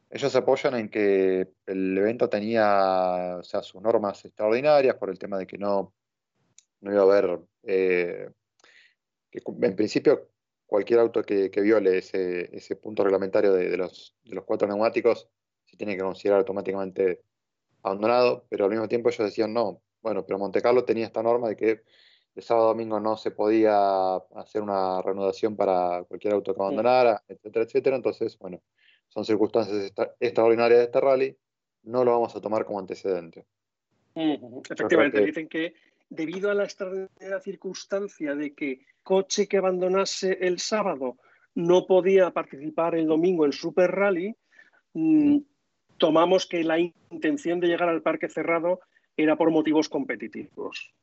[0.10, 5.20] ellos se apoyan en que el evento tenía, o sea, sus normas extraordinarias por el
[5.20, 5.94] tema de que no,
[6.82, 8.30] no iba a haber, eh,
[9.30, 10.30] que en principio
[10.66, 14.16] cualquier auto que, viole ese, punto reglamentario de los
[14.46, 15.30] cuatro neumáticos
[15.66, 17.22] se tiene que considerar automáticamente
[17.84, 21.50] abandonado, pero al mismo tiempo ellos decían no, bueno, pero Monte Carlo tenía esta norma
[21.50, 21.82] de que
[22.36, 27.24] de sábado a domingo no se podía hacer una reanudación para cualquier auto que abandonara,
[27.28, 28.62] etcétera, etcétera, entonces, bueno,
[29.08, 31.38] son circunstancias extra- extraordinarias de este rally,
[31.84, 33.46] no lo vamos a tomar como antecedente.
[34.16, 35.74] Efectivamente, que- dicen que
[36.10, 41.18] debido a la extraordinaria circunstancia de que coche que abandonase el sábado
[41.56, 44.36] no podía participar el domingo en Super Rally,
[44.94, 45.40] mm,
[45.98, 48.80] tomamos que la intención de llegar al parque cerrado
[49.18, 50.94] era por motivos competitivos.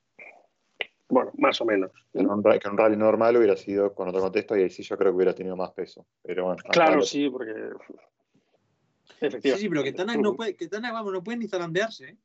[1.09, 1.91] Bueno, más o menos.
[2.13, 4.97] Que en un, que rally normal hubiera sido con otro contexto y ahí sí yo
[4.97, 6.07] creo que hubiera tenido más peso.
[6.23, 7.53] Pero bueno, Claro, lo- sí, porque.
[7.53, 9.59] Sí, Efectivamente.
[9.59, 12.09] sí, pero que Tanak no puede, que Tanak, vamos, no puede ni zarandearse.
[12.11, 12.17] ¿eh?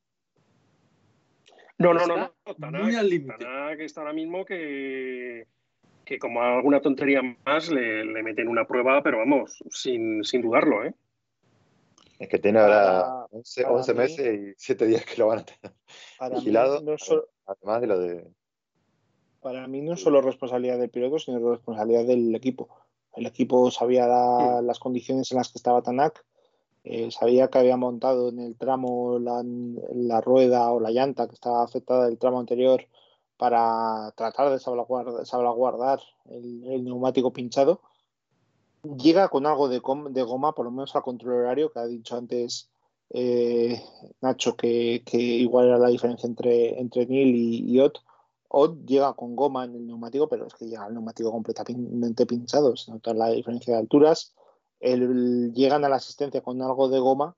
[1.78, 2.34] No, no, no, no.
[2.46, 3.38] muy Tanak, al límite.
[3.38, 5.46] Tanak está ahora mismo que,
[6.06, 10.84] que como alguna tontería más le, le meten una prueba, pero vamos, sin, sin dudarlo,
[10.86, 10.94] ¿eh?
[12.20, 15.28] Es que tiene ahora Para- 11, para 11 mí- meses y 7 días que lo
[15.28, 15.74] van a tener
[16.20, 16.96] Para mí, vigilado, no
[17.48, 18.32] además de lo de...
[19.42, 22.70] para mí no es solo responsabilidad del piloto, sino responsabilidad del equipo.
[23.16, 26.24] El equipo sabía la- las condiciones en las que estaba Tanak,
[26.84, 29.42] eh, sabía que había montado en el tramo la,
[29.94, 32.86] la rueda o la llanta que estaba afectada del tramo anterior
[33.38, 37.82] para tratar de salvaguardar, salvaguardar el, el neumático pinchado.
[38.84, 39.82] Llega con algo de,
[40.12, 42.70] de goma, por lo menos al control horario, que ha dicho antes
[43.12, 43.82] eh,
[44.22, 48.00] Nacho que, que, igual era la diferencia entre, entre Neil y, y Ott.
[48.50, 52.76] Ott llega con goma en el neumático, pero es que llega el neumático completamente pinchado.
[52.76, 54.34] Se nota la diferencia de alturas.
[54.80, 57.36] El, llegan a la asistencia con algo de goma.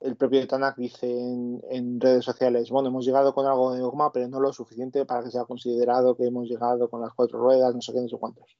[0.00, 4.12] El propio Tanak dice en, en, redes sociales, bueno, hemos llegado con algo de goma,
[4.12, 7.74] pero no lo suficiente para que sea considerado que hemos llegado con las cuatro ruedas,
[7.74, 8.56] no sé qué, no sé cuántos.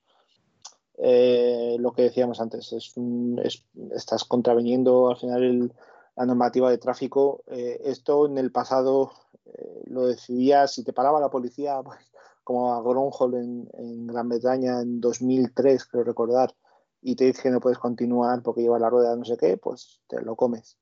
[1.03, 5.73] Eh, lo que decíamos antes, es, un, es estás contraveniendo al final el,
[6.15, 7.43] la normativa de tráfico.
[7.47, 9.11] Eh, esto en el pasado
[9.47, 11.99] eh, lo decidía si te paraba la policía, pues,
[12.45, 16.55] como a Gronholm en, en, Gran Bretaña en 2003, creo recordar,
[17.01, 20.03] y te dice que no puedes continuar porque lleva la rueda no sé qué, pues
[20.07, 20.77] te lo comes.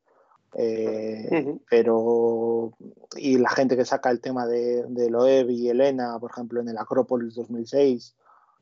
[0.54, 1.60] Eh, uh -huh.
[1.70, 2.72] Pero,
[3.16, 6.68] y la gente que saca el tema de, de Loeb y Elena, por ejemplo, en
[6.68, 8.16] el Acrópolis 2006,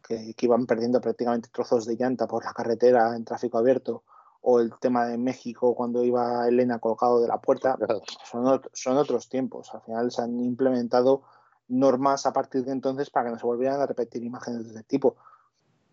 [0.07, 4.05] que, que, iban perdiendo prácticamente trozos de llanta por la carretera en tráfico abierto,
[4.49, 7.77] o el tema de México cuando iba Elena colgado de la puerta,
[8.31, 9.75] son, son otros tiempos.
[9.75, 11.23] Al final se han implementado
[11.67, 14.83] normas a partir de entonces para que no se volvieran a repetir imágenes de este
[14.85, 15.17] tipo.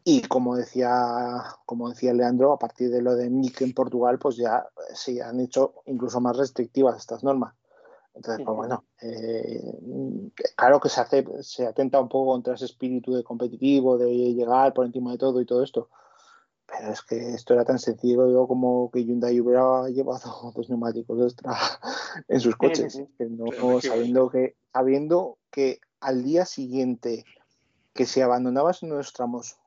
[0.03, 0.91] Y como decía,
[1.65, 5.39] como decía Leandro, a partir de lo de MIC en Portugal, pues ya se han
[5.39, 7.55] hecho incluso más restrictivas estas normas.
[8.15, 9.79] Entonces, pues bueno, eh,
[10.55, 14.73] claro que se, hace, se atenta un poco contra ese espíritu de competitivo, de llegar
[14.73, 15.89] por encima de todo y todo esto.
[16.65, 21.55] Pero es que esto era tan sencillo como que Hyundai hubiera llevado dos neumáticos extra
[22.27, 27.25] en sus coches, que no, sabiendo, que, sabiendo que al día siguiente
[27.93, 29.57] que se abandonaba en unos tramos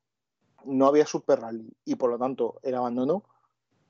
[0.65, 3.23] no había Super Rally y por lo tanto era abandono,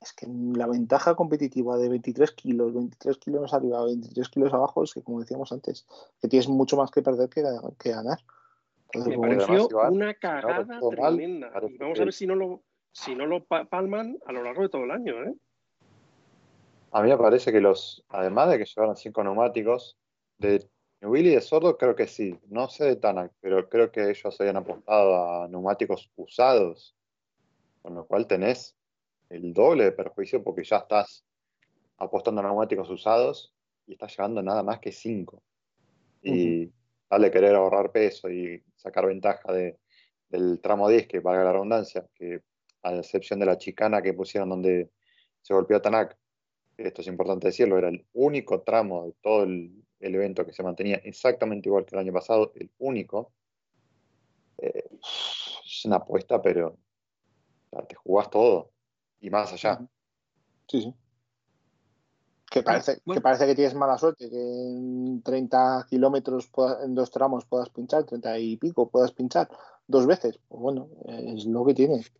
[0.07, 4.93] es que la ventaja competitiva de 23 kilos, 23 kilos arriba, 23 kilos abajo, es
[4.93, 5.85] que como decíamos antes,
[6.19, 7.43] que tienes mucho más que perder que,
[7.79, 8.19] que ganar.
[8.91, 11.51] Entonces, Me pareció una cagada tremenda.
[11.69, 14.69] Y vamos a ver si no lo si no lo palman a lo largo de
[14.69, 15.23] todo el año.
[15.23, 15.35] ¿eh?
[16.91, 19.97] A mí me parece que los, además de que llevaron cinco neumáticos,
[20.39, 20.67] de
[21.01, 24.39] Willy y de Sordo creo que sí, no sé de Tanak, pero creo que ellos
[24.39, 26.95] habían apostado a neumáticos usados,
[27.83, 28.76] con lo cual tenés
[29.29, 31.25] el doble de perjuicio porque ya estás
[31.97, 33.53] apostando a neumáticos usados
[33.85, 35.43] y estás llevando nada más que cinco.
[36.21, 36.73] Y uh -huh.
[37.09, 39.77] darle querer ahorrar peso y sacar ventaja de,
[40.29, 42.41] del tramo 10, que valga la redundancia, que
[42.83, 44.89] a excepción de la chicana que pusieron donde
[45.41, 46.17] se golpeó a Tanak,
[46.77, 50.63] esto es importante decirlo, era el único tramo de todo el, el evento que se
[50.63, 53.33] mantenía exactamente igual que el año pasado, el único.
[54.59, 54.83] Eh,
[55.65, 56.77] es una apuesta, pero
[57.87, 58.71] te jugás todo
[59.21, 59.79] y más allá.
[60.67, 60.93] Sí, sí.
[62.49, 63.19] Que parece, bueno.
[63.19, 66.49] que parece que tienes mala suerte, que en 30 kilómetros
[66.81, 69.49] en dos tramos puedas pinchar, 30 y pico puedas pinchar
[69.85, 70.39] dos veces.
[70.47, 72.13] Pues bueno, es lo que tienes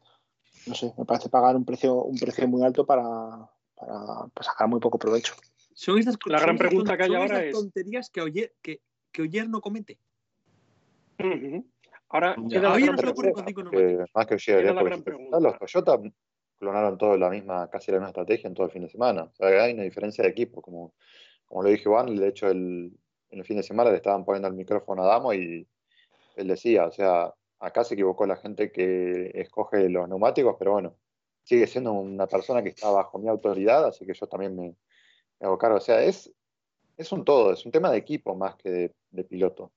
[0.67, 4.67] no sé, me parece pagar un precio, un precio muy alto para, para, para sacar
[4.67, 5.33] muy poco provecho.
[5.73, 9.47] Son estas, la gran pregunta que hay ahora es tonterías que Oyer, que, que Oyer
[9.49, 9.99] no comete.
[11.19, 11.65] Uh -huh.
[12.09, 15.59] Ahora, ya, queda Oyer no se lo ocurre contigo, no que, Más que Oyer, los
[15.59, 15.99] Toyota
[16.59, 19.23] clonaron todo la misma, casi la misma estrategia en todo el fin de semana.
[19.23, 20.93] O sea, hay una diferencia de equipo, como,
[21.45, 22.91] como lo dije Juan, de hecho el,
[23.29, 25.67] en el fin de semana le estaban poniendo el micrófono a Damo y
[26.35, 30.95] él decía, o sea, acá se equivocó la gente que escoge los neumáticos, pero bueno,
[31.43, 34.75] sigue siendo una persona que está bajo mi autoridad, así que yo también me,
[35.39, 35.77] me hago cargo.
[35.77, 36.31] O sea, es,
[36.97, 39.71] es un todo, es un tema de equipo más que de, piloto.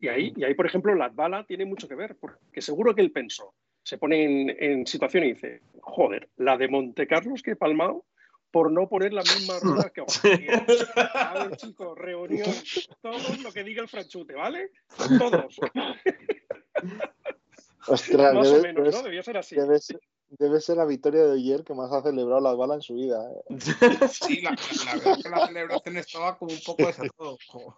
[0.00, 3.02] Y ahí, y ahí, por ejemplo, la bala tiene mucho que ver, porque seguro que
[3.02, 7.52] él pensó, se pone en, en situación y dice, joder, la de Monte Carlos que
[7.52, 8.04] he palmado
[8.52, 10.02] por no poner la misma rueda que
[11.14, 12.54] A ver, chicos, reunión,
[13.00, 14.70] todos lo que diga el franchute, ¿vale?
[15.18, 15.58] Todos.
[17.88, 19.02] Ostras, más debe, o menos, debe, ¿no?
[19.02, 19.56] Debió ser así.
[19.56, 22.82] Debe ser, debe ser, la victoria de ayer que más ha celebrado las balas en
[22.82, 23.28] su vida.
[23.28, 23.42] ¿eh?
[24.08, 27.38] Sí, la, la, verdad es que la celebración estaba como un poco de todo.
[27.50, 27.76] Como,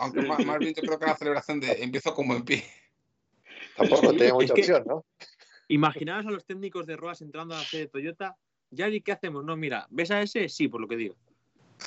[0.00, 2.64] aunque más, más, bien yo creo que la celebración de empiezo como en pie.
[3.78, 5.04] Tampoco tiene mucha es opción, ¿no?
[5.68, 8.36] Imaginaos a los técnicos de Roas entrando a la sede de Toyota.
[8.70, 9.44] Yari, ¿qué hacemos?
[9.44, 10.48] No, mira, ¿ves a ese?
[10.48, 11.14] Sí, por lo que digo.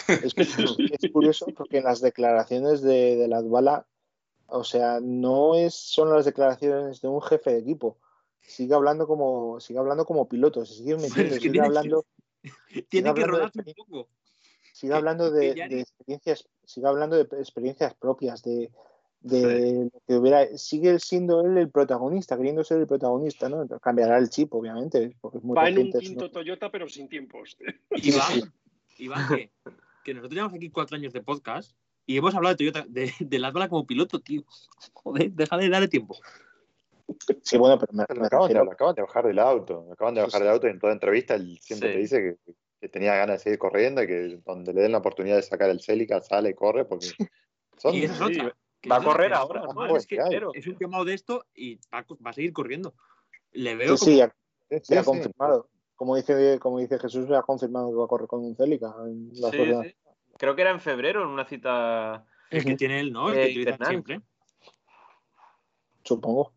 [0.08, 3.86] Es, que es curioso porque en las declaraciones de, de la bala
[4.54, 7.98] o sea, no es, son las declaraciones de un jefe de equipo.
[8.42, 12.06] Sigue hablando como, sigue hablando como piloto, se sigue metiendo, sigue hablando.
[12.68, 14.10] Que, tiene sigue que rodarse un poco.
[14.74, 18.70] Sigue hablando de, de, experiencias, sigue hablando de experiencias propias, de,
[19.22, 20.00] de sí.
[20.08, 23.68] que hubiera, sigue siendo él el protagonista, queriendo ser el protagonista, ¿no?
[23.80, 26.32] Cambiará el chip, obviamente, porque es muy Va en un quinto ¿no?
[26.32, 27.58] Toyota, pero sin tiempos.
[27.92, 28.54] Iván,
[28.98, 29.52] Iván que,
[30.04, 31.76] que nosotros llevamos aquí cuatro años de podcast
[32.06, 34.44] y hemos hablado de Toyota, de, de las balas como piloto, tío.
[34.94, 36.18] Joder, deja de darle tiempo.
[37.44, 39.84] Sí, bueno, pero me, me acaban, de, acaban, de, bajar del auto.
[39.86, 41.94] Me acaban de bajar sí, del auto y en toda entrevista él siempre sí.
[41.94, 44.98] te dice que, que tenía ganas de seguir corriendo y que donde le den la
[44.98, 47.08] oportunidad de sacar el Celica sale y corre porque
[47.78, 48.56] son, Y esa es otra.
[48.82, 50.52] Que Va a es correr ahora, es es que Claro.
[50.54, 52.94] es un quemado de esto y va, a- va a seguir corriendo.
[53.52, 54.34] Le veo Sí, sí, ya,
[54.70, 55.10] Sí, ya ha sí.
[55.10, 55.70] confirmado.
[55.96, 58.94] Como dice, como dice Jesús, ya ha confirmado que va a correr con un Celica.
[59.06, 59.96] En Sí.
[60.38, 62.26] Creo que era en febrero, en una cita.
[62.50, 63.30] el que tiene él, ¿no?
[63.30, 63.90] El Eh, que utiliza Internal.
[63.92, 64.22] siempre.
[66.04, 66.54] Supongo.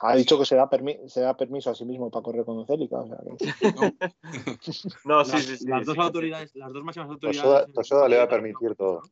[0.00, 2.56] Ha dicho que se da, permi- se da permiso a sí mismo para correr con
[2.58, 2.98] un Celica.
[3.00, 3.34] O sea que-
[5.04, 5.66] No, sí, las, sí, sí.
[5.66, 6.00] las dos sí.
[6.00, 7.72] autoridades, las dos máximas autoridades.
[7.72, 9.02] Toyoda le va a permitir todo.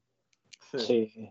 [0.78, 1.10] Sí.
[1.12, 1.30] sí.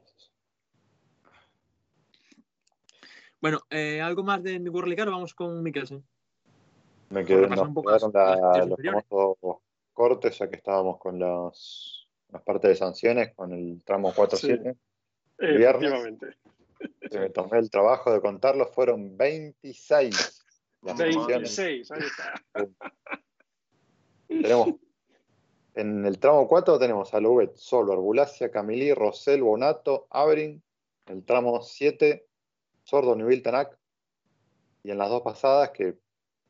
[3.41, 6.03] Bueno, eh, algo más de mi Car, vamos con Mikkelsen.
[7.09, 9.57] Me quedé, nos un poco las- la- los famosos
[9.93, 14.75] cortes, ya que estábamos con las, las partes de sanciones, con el tramo 4-7.
[15.37, 15.83] El viernes.
[15.91, 16.37] Efectivamente.
[17.09, 20.45] que me tomé el trabajo de contarlos, fueron 26
[20.81, 21.55] las sanciones.
[21.57, 22.33] 26, ahí está.
[24.27, 24.69] Tenemos,
[25.75, 30.61] en el tramo 4 tenemos a Louet, Solo, Arbulacia, Camilí, Rosel, Bonato, Abrin.
[31.07, 32.25] En el tramo 7,
[32.85, 33.77] Sordo, Newell, Tanak.
[34.83, 35.97] Y en las dos pasadas, que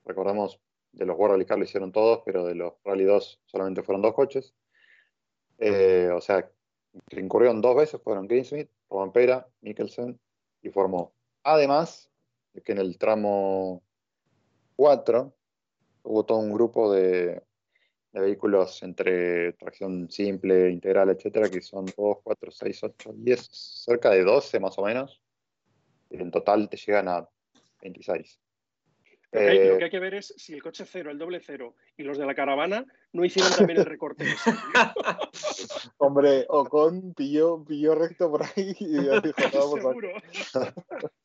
[0.03, 0.59] recordemos,
[0.91, 4.01] de los World Rally Car lo hicieron todos, pero de los Rally 2 solamente fueron
[4.01, 4.53] dos coches.
[5.57, 6.51] Eh, o sea,
[7.07, 10.19] que incurrieron dos veces, fueron Greensmith, Robampera, Mikkelsen
[10.61, 11.13] y formó.
[11.43, 12.11] Además,
[12.53, 13.81] de que en el tramo
[14.75, 15.33] 4
[16.03, 17.41] hubo todo un grupo de,
[18.11, 23.49] de vehículos entre tracción simple, integral, etcétera, que son 2, 4, 6, 8, 10,
[23.85, 25.21] cerca de 12 más o menos.
[26.09, 27.27] En total te llegan a
[27.81, 28.39] 26.
[29.31, 31.17] Lo que, hay, Eh, lo que hay que ver es si el coche cero, el
[31.17, 34.23] doble cero y los de la caravana no hicieron también el recorte.
[34.23, 34.51] ese.
[35.97, 40.09] Hombre, Ocon pilló, pilló recto por ahí y ya dijo, vamos a- Seguro.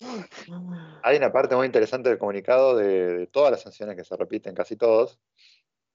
[1.02, 4.54] Hay una parte muy interesante del comunicado de, de todas las sanciones que se repiten,
[4.54, 5.18] casi todos,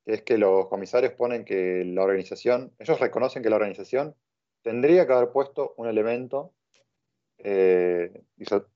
[0.06, 4.16] que es que los comisarios ponen que la organización, ellos reconocen que la organización
[4.62, 6.54] tendría que haber puesto un elemento,
[7.38, 8.68] eh, hizo-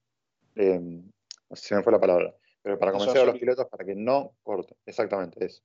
[0.59, 3.85] eh, no sé si me fue la palabra, pero para convencer a los pilotos para
[3.85, 5.63] que no corten, exactamente eso,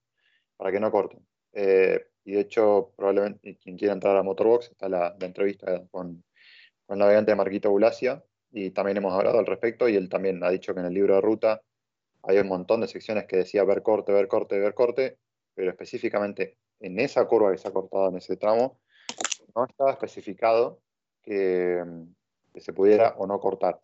[0.56, 1.26] para que no corten.
[1.52, 6.24] Eh, y de hecho, probablemente quien quiera entrar a Motorbox, está la, la entrevista con,
[6.86, 8.22] con el navegante Marquito Bulacia,
[8.52, 11.16] y también hemos hablado al respecto, y él también ha dicho que en el libro
[11.16, 11.60] de ruta
[12.22, 15.18] hay un montón de secciones que decía ver corte, ver corte, ver corte,
[15.54, 18.78] pero específicamente en esa curva que se ha cortado en ese tramo,
[19.54, 20.80] no estaba especificado
[21.22, 21.82] que,
[22.52, 23.80] que se pudiera o no cortar.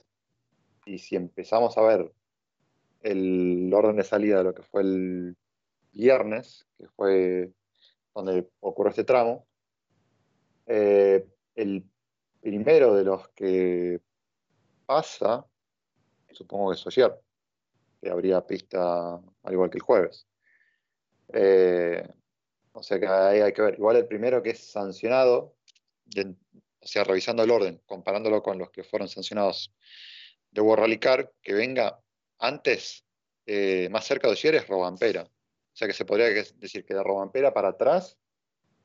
[0.84, 2.12] Y si empezamos a ver
[3.02, 5.36] el orden de salida de lo que fue el
[5.92, 7.52] viernes, que fue
[8.14, 9.46] donde ocurrió este tramo,
[10.66, 11.84] eh, el
[12.40, 14.00] primero de los que
[14.86, 15.46] pasa,
[16.32, 17.20] supongo que es Ogier,
[18.00, 20.26] que habría pista al igual que el jueves.
[21.32, 22.08] Eh,
[22.72, 23.74] o sea que ahí hay que ver.
[23.74, 25.54] Igual el primero que es sancionado,
[26.16, 29.74] o sea, revisando el orden, comparándolo con los que fueron sancionados
[30.50, 32.00] de World Rally Car, que venga
[32.38, 33.04] antes,
[33.46, 35.22] eh, más cerca de Ogier es Robampera.
[35.22, 38.18] O sea que se podría decir que de Robampera para atrás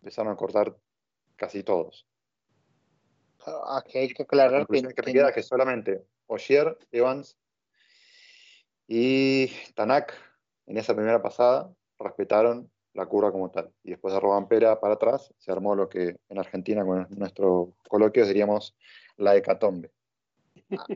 [0.02, 0.76] empezaron a cortar
[1.36, 2.08] casi todos.
[3.70, 7.38] Aquí hay que La aclarar que, que que queda es que solamente Ogier, Evans
[8.88, 10.14] y Tanak
[10.68, 13.72] en esa primera pasada respetaron la curva como tal.
[13.84, 18.26] Y después de Robampera para atrás se armó lo que en Argentina con nuestro coloquio
[18.26, 18.76] diríamos
[19.18, 19.92] la hecatombe.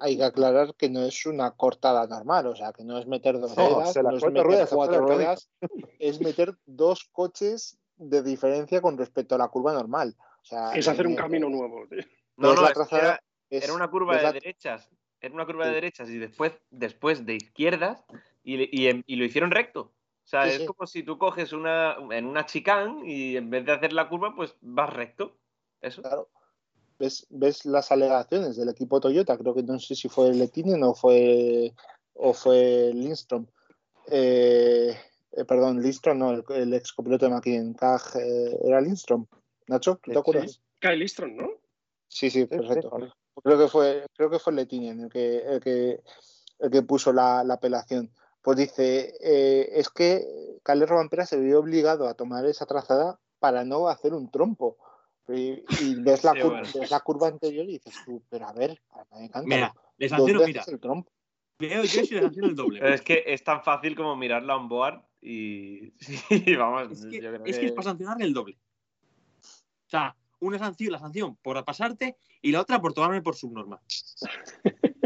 [0.02, 3.40] Hay que aclarar que no es una cortada normal, o sea, que no es meter
[3.40, 5.50] dos No, ruedas, no es cuatro meter ruedas cuatro ruedas,
[6.00, 10.16] es meter dos coches de diferencia con respecto a la curva normal.
[10.42, 11.86] O sea, Es hacer un eh, camino nuevo.
[11.90, 12.00] tío.
[12.38, 14.90] No, no, trazada- era, es- era una curva de la- derechas.
[15.22, 18.06] Era una curva de derechas y después, después de izquierdas
[18.42, 18.56] y,
[19.06, 19.82] y lo hicieron recto.
[19.82, 20.66] O sea, Sí, es sí.
[20.66, 24.34] como si tú coges una en una chicane y en vez de hacer la curva,
[24.34, 25.36] pues vas recto.
[25.82, 26.02] Eso.
[26.02, 26.30] Claro.
[27.00, 29.38] ¿Ves, ves las alegaciones del equipo Toyota?
[29.38, 31.74] Creo que no sé si fue Letinen o fue,
[32.14, 33.48] o fue Lindstrom.
[34.08, 34.96] Eh,
[35.32, 37.74] eh, perdón, Lindstrom no, el, el ex copiloto de.
[37.78, 39.26] Caj, eh, ¿Era Lindstrom?
[39.68, 40.52] Nacho, ¿tú te acuerdas?
[40.52, 40.60] Sí.
[40.80, 41.50] Kyle Eastron, ¿no?
[42.08, 42.92] Sí, sí, perfecto.
[42.98, 43.12] sí, sí.
[43.44, 46.02] Creo que fue, creo que fue Letinen el que, el que,
[46.60, 48.12] el que puso la, la apelación.
[48.42, 53.64] Pues dice, eh, es que Calero Vampera se vio obligado a tomar esa trazada para
[53.64, 54.78] no hacer un trompo.
[55.34, 56.74] Y, y ves, la Sí, curva, bueno.
[56.74, 60.34] ves la curva anterior y dices tú, pero a ver, a me Mira, le sanciono,
[60.40, 60.62] ¿dónde mira.
[60.62, 61.12] haces el trompo?
[61.60, 62.80] Veo yo si le sanciono el doble.
[62.80, 66.92] Pero es que es tan fácil como mirarla on board y sí, vamos.
[66.92, 68.58] Es que, yo creo es, que es para sancionarle el doble.
[69.42, 73.82] O sea, una sanción, la sanción por pasarte y la otra por tomarme por subnorma.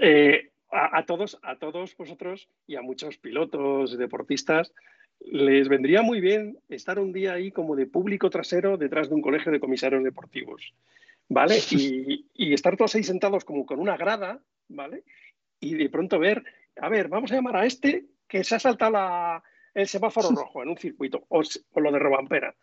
[0.00, 4.72] Eh, a, a todos, a todos vosotros y a muchos pilotos y deportistas,
[5.20, 9.22] les vendría muy bien estar un día ahí como de público trasero detrás de un
[9.22, 10.72] colegio de comisarios deportivos,
[11.28, 11.56] ¿vale?
[11.70, 15.04] Y, y estar todos ahí sentados como con una grada, ¿vale?
[15.60, 16.44] Y de pronto ver,
[16.76, 19.42] a ver, vamos a llamar a este que se ha saltado la,
[19.74, 21.42] el semáforo rojo en un circuito, o,
[21.72, 22.54] o lo de Robampera.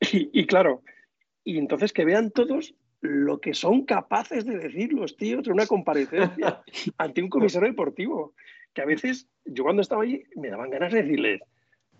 [0.00, 0.82] Y, y, claro,
[1.44, 5.66] y entonces que vean todos lo que son capaces de decir los tíos en una
[5.66, 6.62] comparecencia
[6.98, 8.34] ante un comisario deportivo.
[8.72, 11.40] Que a veces, yo cuando estaba allí, me daban ganas de decirles,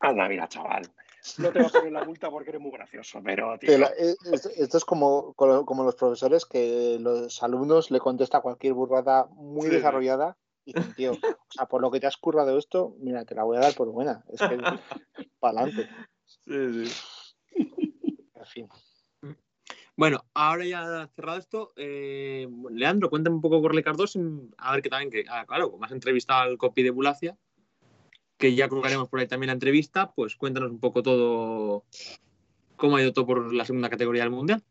[0.00, 0.82] anda, mira, chaval,
[1.38, 3.58] no te va a poner la multa porque eres muy gracioso, pero...
[3.58, 9.26] Tío, eh, esto, es como, como los profesores que los alumnos le contesta cualquier burrada
[9.32, 12.94] muy Sí, desarrollada y dicen, tío, o sea, por lo que te has currado esto,
[13.00, 14.24] mira, te la voy a dar por buena.
[14.28, 14.56] Es que
[15.40, 15.88] para adelante.
[16.26, 16.92] Sí, sí.
[18.34, 18.68] En fin.
[19.96, 24.80] Bueno, ahora ya cerrado esto, eh, Leandro, cuéntame un poco por Ricardo, sin- a ver
[24.82, 27.36] qué también, que, ah, claro, como has entrevistado al copy de Bulacia,
[28.40, 31.84] que ya colgaremos por ahí también la entrevista, pues cuéntanos un poco todo,
[32.76, 34.64] cómo ha ido todo por la segunda categoría del Mundial.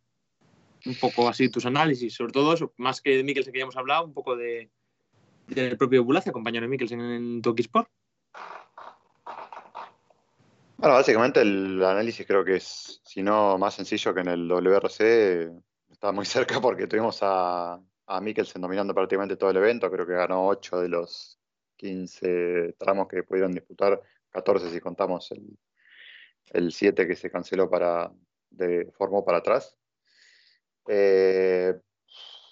[0.85, 3.77] Un poco así tus análisis, sobre todo eso, más que de Mikkelsen que ya hemos
[3.77, 4.69] hablado, un poco de
[5.47, 7.89] del propio Bulacia, compañero de Mikkelsen en Toki Sport.
[10.77, 15.51] Bueno, básicamente el análisis creo que es, si no más sencillo que en el WRC,
[15.91, 20.13] está muy cerca porque tuvimos a, a Mikkelsen dominando prácticamente todo el evento, creo que
[20.13, 21.39] ganó 8 de los
[21.80, 25.57] 15 tramos que pudieron disputar, 14 si contamos el,
[26.51, 28.11] el 7 que se canceló para,
[28.49, 29.77] de, formó para atrás.
[30.88, 31.80] Eh,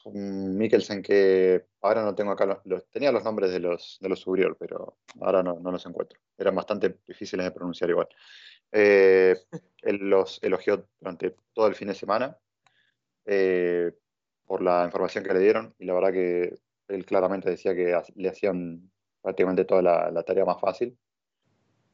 [0.05, 4.07] un Mikkelsen que ahora no tengo acá los, los- tenía los nombres de los de
[4.09, 6.19] los superior, pero ahora no, no los encuentro.
[6.37, 8.07] Eran bastante difíciles de pronunciar igual.
[8.71, 9.35] Eh,
[9.81, 12.37] él los elogió durante todo el fin de semana
[13.25, 13.91] eh,
[14.45, 16.55] por la información que le dieron y la verdad que
[16.87, 18.89] él claramente decía que le hacían
[19.21, 20.97] prácticamente toda la, tarea más fácil.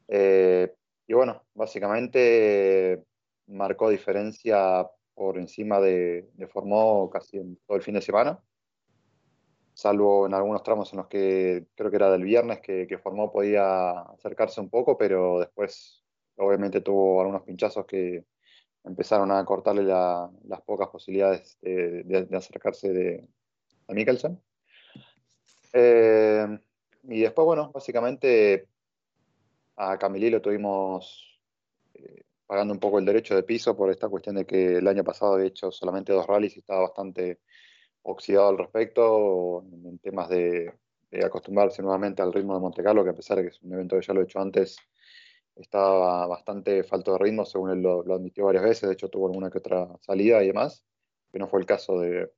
[0.08, 0.74] Eh,
[1.06, 3.04] y bueno, básicamente
[3.46, 8.40] marcó diferencia por encima de, Formó casi en todo el fin de semana,
[9.74, 13.90] salvo en algunos tramos en los que creo que era del viernes que, Formó podía
[14.00, 16.02] acercarse un poco, pero después
[16.36, 18.24] obviamente tuvo algunos pinchazos que
[18.84, 23.26] empezaron a cortarle la- las pocas posibilidades de, de- de acercarse de,
[23.88, 24.40] a Mikkelsen.
[25.72, 26.58] Eh,
[27.08, 28.68] y después, bueno, básicamente
[29.76, 31.40] a Camilí lo tuvimos
[31.94, 35.04] eh, pagando un poco el derecho de piso por esta cuestión de que el año
[35.04, 37.40] pasado había hecho solamente dos rallies y estaba bastante
[38.02, 40.72] oxidado al respecto, en, temas de,
[41.24, 43.96] acostumbrarse nuevamente al ritmo de Monte Carlo, que a pesar de que es un evento
[43.96, 44.76] que ya lo he hecho antes,
[45.54, 49.28] estaba bastante falto de ritmo, según él lo, lo admitió varias veces, de hecho tuvo
[49.28, 50.84] alguna que otra salida y demás,
[51.32, 52.30] que no fue el caso de,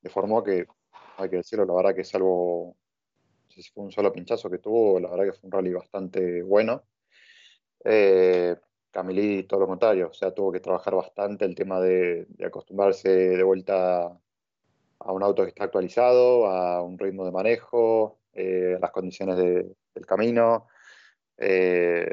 [0.00, 0.66] de Formó, que
[1.18, 2.76] hay que decirlo, la verdad que salvo,
[3.54, 6.42] sé si fue un solo pinchazo que tuvo, la verdad que fue un rally bastante
[6.42, 6.84] bueno.
[7.84, 8.56] Eh,
[8.90, 13.08] Camilí, todo lo contrario, o sea, tuvo que trabajar bastante el tema de, de acostumbrarse
[13.10, 14.04] de vuelta
[15.00, 19.36] a un auto que está actualizado, a un ritmo de manejo, eh, a las condiciones
[19.36, 20.68] de- del camino.
[21.36, 22.08] Eh,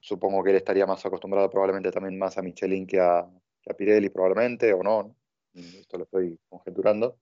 [0.00, 3.26] supongo que él estaría más acostumbrado probablemente también más a Michelin que a,
[3.62, 5.14] que a Pirelli, probablemente, o no.
[5.54, 7.18] Esto lo estoy conjeturando.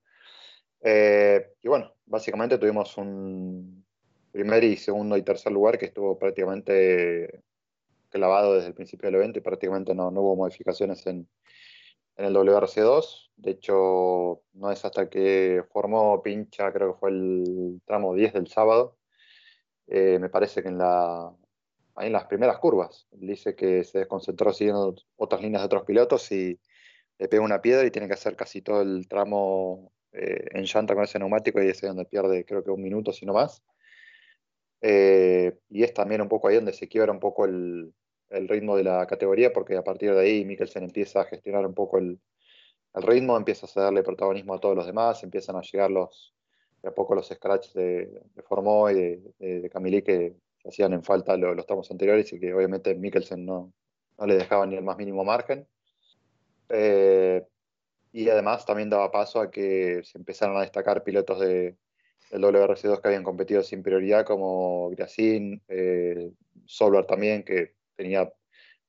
[0.89, 3.85] Eh, y bueno, básicamente tuvimos un
[4.31, 7.43] primer y segundo y tercer lugar que estuvo prácticamente
[8.09, 11.27] clavado desde el principio del evento y prácticamente no, no hubo modificaciones en,
[12.15, 13.31] en el WRC2.
[13.35, 18.47] De hecho, no es hasta que formó pincha, creo que fue el tramo 10 del
[18.47, 18.97] sábado.
[19.87, 21.35] Eh, me parece que en la,
[21.97, 23.07] en las primeras curvas.
[23.11, 26.57] Dice que se desconcentró siguiendo otras líneas de otros pilotos y
[27.19, 30.95] le pega una piedra y tiene que hacer casi todo el tramo eh, en llanta
[30.95, 33.63] con ese neumático y es donde pierde creo que un minuto, si no más.
[34.81, 37.93] Eh, y es también un poco ahí donde se quiebra un poco el,
[38.29, 41.73] el ritmo de la categoría, porque a partir de ahí Mikkelsen empieza a gestionar un
[41.73, 42.19] poco el,
[42.93, 46.35] el ritmo, empieza a darle protagonismo a todos los demás, empiezan a llegar los,
[46.81, 50.35] de a poco los scratches de, de Formó y de, de, de Camilí que
[50.65, 53.73] hacían en falta los, los tramos anteriores y que obviamente Mikkelsen no,
[54.17, 55.67] no le dejaba ni el más mínimo margen.
[56.69, 57.43] Eh,
[58.17, 61.77] y además también daba paso a que se empezaran a destacar pilotos de,
[62.31, 66.31] del WRC2 que habían competido sin prioridad, como Gracin, eh,
[67.07, 68.33] también, que tenía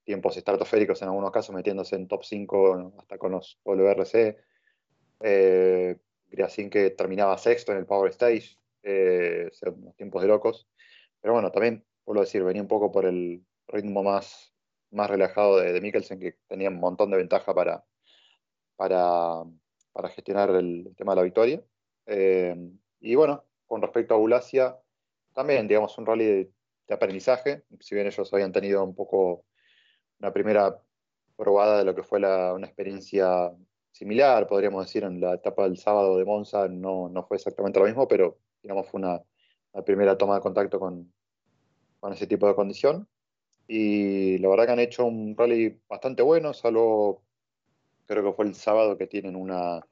[0.02, 4.38] tiempos estratosféricos en algunos casos, metiéndose en top 5 hasta con los WRC.
[5.20, 5.98] Eh,
[6.70, 10.70] que terminaba sexto en el Power Stage, eh, unos tiempos de locos.
[11.20, 14.55] Pero bueno, también, puedo decir, venía un poco por el ritmo más,
[14.90, 17.84] más relajado de, de Mikkelsen, que tenía un montón de ventaja para,
[18.78, 19.42] para,
[19.92, 21.60] para gestionar el, tema de la victoria.
[22.06, 22.56] Eh,
[23.00, 24.78] y bueno, con respecto a Bulacia,
[25.34, 26.24] también, digamos, un rally
[26.86, 27.64] de, aprendizaje.
[27.80, 29.44] Si bien ellos habían tenido un poco
[30.20, 30.80] una primera
[31.36, 33.52] probada de lo que fue una experiencia
[33.90, 37.86] similar, podríamos decir, en la etapa del sábado de Monza, no, no fue exactamente lo
[37.86, 39.20] mismo, pero digamos fue una,
[39.84, 41.12] primera toma de contacto con,
[42.00, 43.09] con ese tipo de condición.
[43.66, 47.22] Y la verdad que han hecho un rally bastante bueno, salvo
[48.09, 49.86] creo que fue el sábado que tienen una,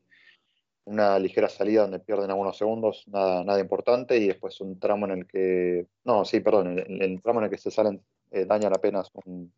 [0.87, 5.13] una ligera salida donde pierden algunos segundos, nada, nada importante, y después un tramo en
[5.13, 9.11] el que, no, sí, perdón, el, tramo en el que se salen, eh, dañan apenas
[9.25, 9.53] un,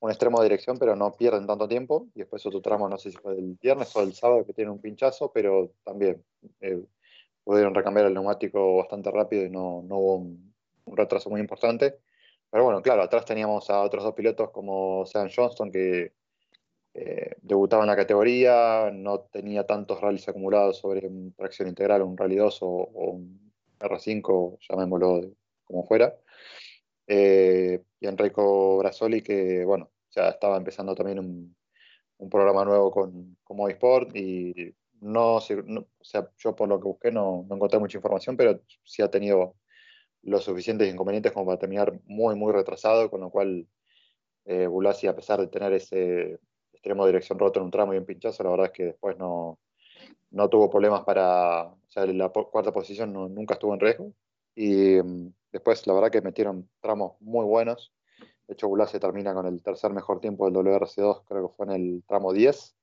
[0.00, 3.10] un, extremo de dirección, pero no pierden tanto tiempo, y después otro tramo, no sé
[3.10, 6.22] si fue del viernes o del sábado, que tiene un pinchazo, pero también
[6.60, 6.82] eh,
[7.48, 10.54] pudieron recambiar el neumático bastante rápido y no, no hubo un,
[10.86, 11.98] retraso muy importante.
[12.50, 16.12] Pero bueno, claro, atrás teníamos a otros dos pilotos como Sean Johnston, que
[16.94, 22.36] eh, debutaba en la categoría, no tenía tantos rallies acumulados sobre tracción integral, un Rally
[22.36, 22.66] 2 o,
[23.12, 25.20] un R5, llamémoslo
[25.64, 26.14] como fuera.
[27.06, 31.56] Eh, y Enrico Brasoli, que bueno, ya estaba empezando también un,
[32.30, 37.44] programa nuevo con, con Movisport y no, o sea, yo por lo que busqué no,
[37.48, 39.56] no, encontré mucha información, pero sí ha tenido
[40.22, 43.68] los suficientes inconvenientes como para terminar muy, muy retrasado, con lo cual
[44.44, 46.38] eh, Bulasi, a pesar de tener ese,
[46.78, 49.58] extremo dirección roto en un tramo y un pinchazo, la verdad es que después no,
[50.30, 54.12] no tuvo problemas para, o sea, la cuarta posición nunca estuvo en riesgo.
[54.54, 57.92] Y mm, después, la verdad que metieron tramos muy buenos.
[58.46, 61.72] De hecho, se termina con el tercer mejor tiempo del WRC2, creo que fue en
[61.72, 62.74] el tramo 10.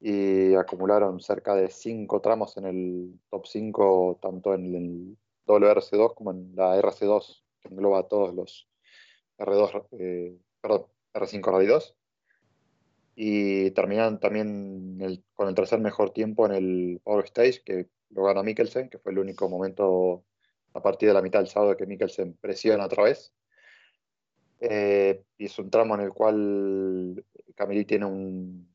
[0.00, 6.32] Y acumularon cerca de 5 tramos en el top 5, tanto en el WRC2 como
[6.32, 8.68] en la RC2, que engloba todos los
[9.38, 11.96] R2, eh, perdón, R5 Rally 2
[13.18, 14.98] y terminaron también
[15.34, 19.12] con el tercer mejor tiempo en el Power Stage, que lo gana Mikkelsen, que fue
[19.12, 20.22] el único momento
[20.74, 23.32] a partir de la mitad del sábado que Mikkelsen presiona otra vez.
[24.60, 27.24] Eh, y es un tramo en el cual
[27.54, 28.68] Camille tiene un,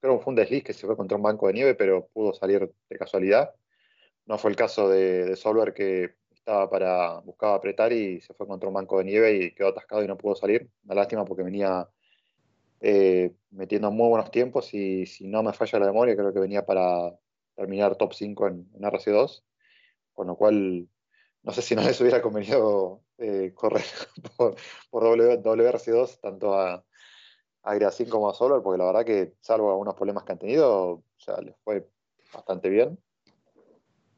[0.00, 2.32] creo que fue un desliz que se fue contra un banco de nieve, pero pudo
[2.32, 3.54] salir de casualidad.
[4.24, 8.46] No fue el caso de, de Solver que estaba para, buscaba apretar y se fue
[8.46, 10.70] contra un banco de nieve y quedó atascado y no pudo salir.
[10.84, 11.86] Una lástima porque venía
[12.84, 16.66] eh, metiendo muy buenos tiempos y si no me falla la memoria, creo que venía
[16.66, 17.16] para
[17.54, 19.44] terminar top 5 en, RC2,
[20.12, 20.88] con lo cual
[21.44, 23.84] no sé si no les hubiera convenido eh, correr
[24.36, 24.56] por,
[24.90, 26.84] por WRC2 tanto a,
[27.62, 30.90] a 5 como a Solar, porque la verdad que salvo algunos problemas que han tenido,
[30.90, 31.04] o
[31.40, 31.88] les fue
[32.34, 32.98] bastante bien.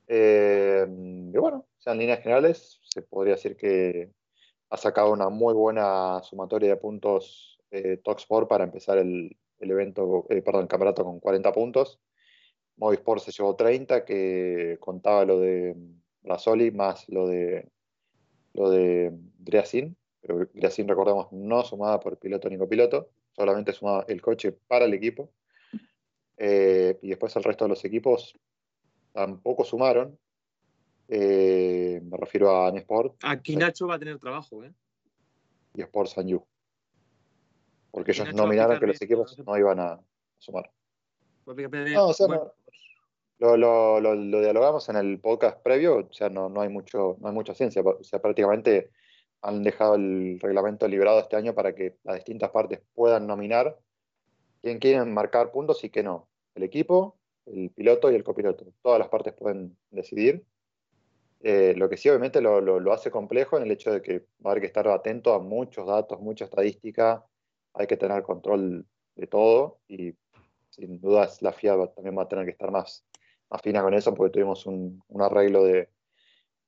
[0.06, 4.10] Eh, y bueno, en líneas generales se podría decir que
[4.70, 10.42] ha sacado una muy buena sumatoria de puntos eh, Talksport para empezar el, evento, eh,
[10.42, 11.98] perdón, el campeonato con 40 puntos.
[12.76, 15.76] Movisport se llevó 30, que contaba lo de
[16.22, 17.68] Brasoli más lo de
[18.52, 24.52] lo de Dreasin, pero recordemos, no sumaba por piloto ni copiloto, solamente sumaba el coche
[24.52, 25.32] para el equipo.
[26.36, 28.38] Eh, y después el resto de los equipos
[29.12, 30.16] tampoco sumaron.
[31.08, 33.16] me refiero a Nesport.
[33.24, 34.72] Aquí Nacho va a tener trabajo, ¿eh?
[35.74, 36.46] Y Sport Sanyu
[37.94, 40.00] porque ellos nominaron que los equipos no iban a
[40.38, 40.68] sumar.
[41.46, 42.26] No, o sea,
[43.38, 47.28] lo, lo, lo, dialogamos en el podcast previo, o sea, no, no, hay mucho, no
[47.28, 48.90] hay mucha ciencia, o sea, prácticamente
[49.42, 53.78] han dejado el reglamento liberado este año para que las distintas partes puedan nominar
[54.60, 56.26] quién quieren marcar puntos y qué no.
[56.56, 57.16] El equipo,
[57.46, 58.66] el piloto y el copiloto.
[58.82, 60.44] Todas las partes pueden decidir.
[61.42, 64.46] Eh, lo que sí, obviamente, lo, lo, hace complejo en el hecho de que va
[64.46, 67.24] a haber que estar atento a muchos datos, mucha estadística,
[67.74, 68.86] hay que tener control
[69.16, 70.14] de todo y
[70.70, 73.04] sin duda la FIA también va a tener que estar más,
[73.50, 75.88] afina con eso porque tuvimos un, arreglo de,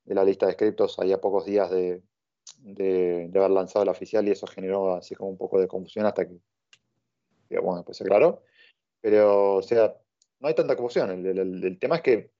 [0.05, 2.01] la lista de scriptos ahí a pocos días de,
[3.35, 6.39] haber lanzado la oficial y eso generó así como un poco de confusión hasta que,
[7.59, 8.41] bueno, pues se aclaró.
[9.01, 9.95] Pero, o sea,
[10.39, 11.25] no hay tanta confusión.
[11.25, 12.31] El, tema es que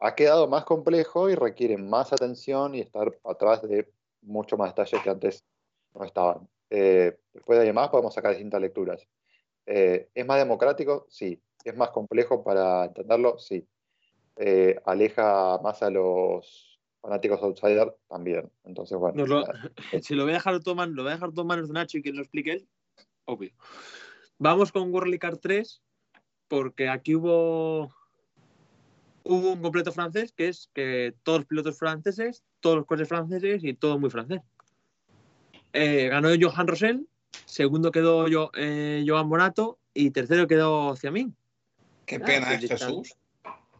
[0.00, 3.88] ha quedado más complejo y requiere más atención y estar atrás de
[4.22, 5.44] mucho más detalles que antes
[5.94, 6.48] no estaban.
[6.70, 9.06] Eh, después de ahí más podemos sacar distintas lecturas.
[9.66, 11.06] Eh, ¿Es más democrático?
[11.08, 11.42] Sí.
[11.64, 13.38] ¿Es más complejo para entenderlo?
[13.38, 13.66] Sí.
[14.36, 17.92] Eh, ¿Aleja más a los fanáticos outsiders?
[18.08, 18.50] También.
[18.64, 19.24] Entonces, bueno.
[20.02, 22.02] si lo voy a dejar todo lo voy a dejar todo manos de Nacho y
[22.02, 22.68] que lo explique él,
[23.24, 23.52] obvio.
[24.38, 25.82] Vamos con World Car 3,
[26.46, 27.92] porque aquí hubo
[29.24, 33.62] hubo un completo francés, que es que todos los pilotos franceses, todos los coches franceses
[33.62, 34.40] y todo muy francés.
[35.72, 37.06] Eh, ganó Johan Rosell,
[37.44, 41.36] segundo quedó yo, eh, Joan Bonato y tercero quedó Ciamín.
[42.06, 43.14] Qué pena, es, Jesús.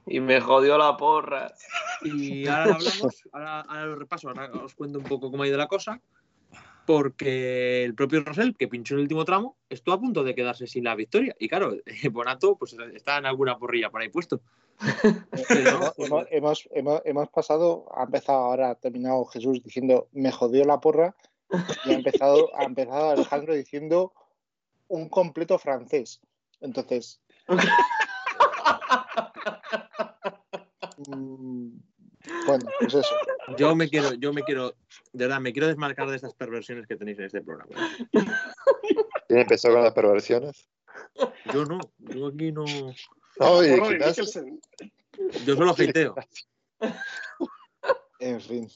[0.07, 1.53] Y me jodió la porra.
[2.03, 5.59] Y ahora hablamos, ahora, ahora lo repaso, ahora os cuento un poco cómo ha ido
[5.59, 6.01] la cosa.
[6.87, 10.67] Porque el propio Rosell, que pinchó en el último tramo, estuvo a punto de quedarse
[10.67, 11.37] sin la victoria.
[11.39, 11.77] Y claro,
[12.13, 14.41] Bonato pues, está en alguna porrilla por ahí puesto.
[15.51, 15.93] hemos,
[16.31, 21.17] hemos, hemos, hemos, pasado, ha empezado ahora, ha terminado Jesús diciendo me jodió la porra
[21.85, 24.13] y ha empezado, ha empezado Alejandro diciendo
[24.89, 26.21] un completo francés.
[26.61, 27.21] Entonces.
[31.09, 31.69] mm,
[32.47, 33.15] bueno, pues eso.
[33.57, 34.75] Yo me quiero, yo me quiero,
[35.13, 37.75] de verdad, me quiero desmarcar de estas perversiones que tenéis en este programa.
[39.29, 40.69] ¿Quién empezó con las perversiones?
[41.53, 42.65] Yo no, yo aquí no.
[43.39, 44.43] Oye, quizás-.
[45.47, 46.15] Yo solo hateo.
[48.21, 48.69] En fin.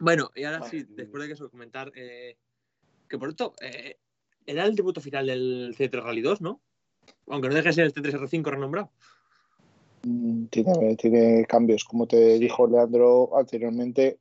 [0.00, 2.36] Bueno, y ahora sí, después de que eso, comentar eh,
[3.08, 3.98] que por esto eh,
[4.46, 6.60] era el debut final del C3 Rally 2, ¿no?
[7.28, 8.90] Aunque no deje de ser el C3R5 renombrado.
[10.04, 14.20] Mm, Tiene, tiene cambios, como te dijo Leandro anteriormente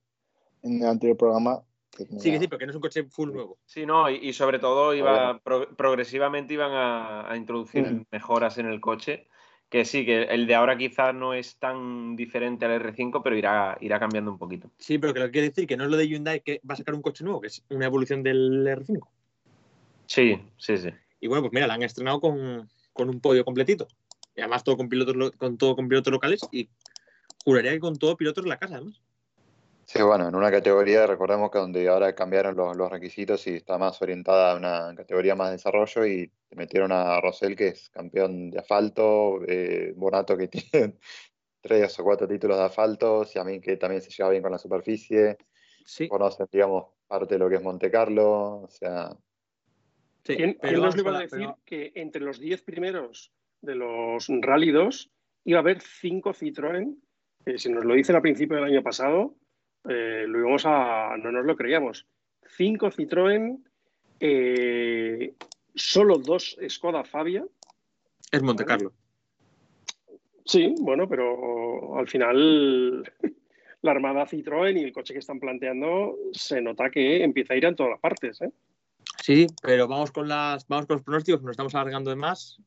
[0.63, 1.61] en el anterior programa.
[1.95, 3.59] tenía- Sí, que sí, pero que no es un coche full nuevo.
[3.65, 8.05] Sí, no, y, y sobre todo iba pro- progresivamente iban a, a introducir Ujú.
[8.11, 9.27] mejoras en el coche.
[9.69, 13.77] Que sí, que el de ahora quizás no es tan diferente al R5, pero irá,
[13.81, 14.71] irá cambiando un poquito.
[14.77, 16.73] Sí, pero que lo que quiere decir que no es lo de Hyundai que va
[16.73, 19.09] a sacar un coche nuevo, que es una evolución del R5.
[20.05, 20.89] Sí, sí, sí.
[21.19, 23.87] Y bueno, pues mira, la han estrenado con, con un podio completito.
[24.35, 26.69] Y además todo con pilotos lo- con todo con pilotos locales y
[27.43, 29.01] juraría que con todo pilotos en la casa, además.
[29.89, 33.77] Sí, bueno, en una categoría, recordemos que donde ahora cambiaron los, los requisitos y está
[33.77, 37.89] más orientada a una categoría más de desarrollo y te metieron a Rosell, que es
[37.89, 40.97] campeón de asfalto, eh, Bonato, que tiene
[41.61, 44.51] tres o cuatro títulos de asfalto, y a mí que también se lleva bien con
[44.51, 45.37] la superficie,
[45.85, 49.15] Sí, conocen, digamos, parte de lo que es Monte Carlo, o sea,
[50.25, 50.35] sí.
[50.35, 53.31] ¿Quién, pero quién nos iba a decir pero- que entre los 10 primeros
[53.61, 55.09] de los Rally 2
[55.45, 56.93] iba a haber 5 Citroën?
[57.45, 59.37] que si nos lo dicen al principio del año pasado,
[59.87, 61.15] eh, lo íbamos a.
[61.17, 62.05] no nos lo creíamos.
[62.57, 63.63] 5 Citroën,
[64.19, 65.33] eh,
[65.75, 67.45] solo dos Skoda Fabia.
[68.31, 68.65] es Monte.
[68.65, 68.93] Carlo.
[70.45, 73.03] Sí, bueno, pero al final
[73.81, 77.65] la armada Citroën y el coche que están planteando se nota que empieza a ir
[77.65, 78.41] en todas las partes.
[78.41, 78.51] ¿eh?
[79.21, 82.61] Sí, pero vamos con las vamos con los pronósticos, nos estamos alargando de más.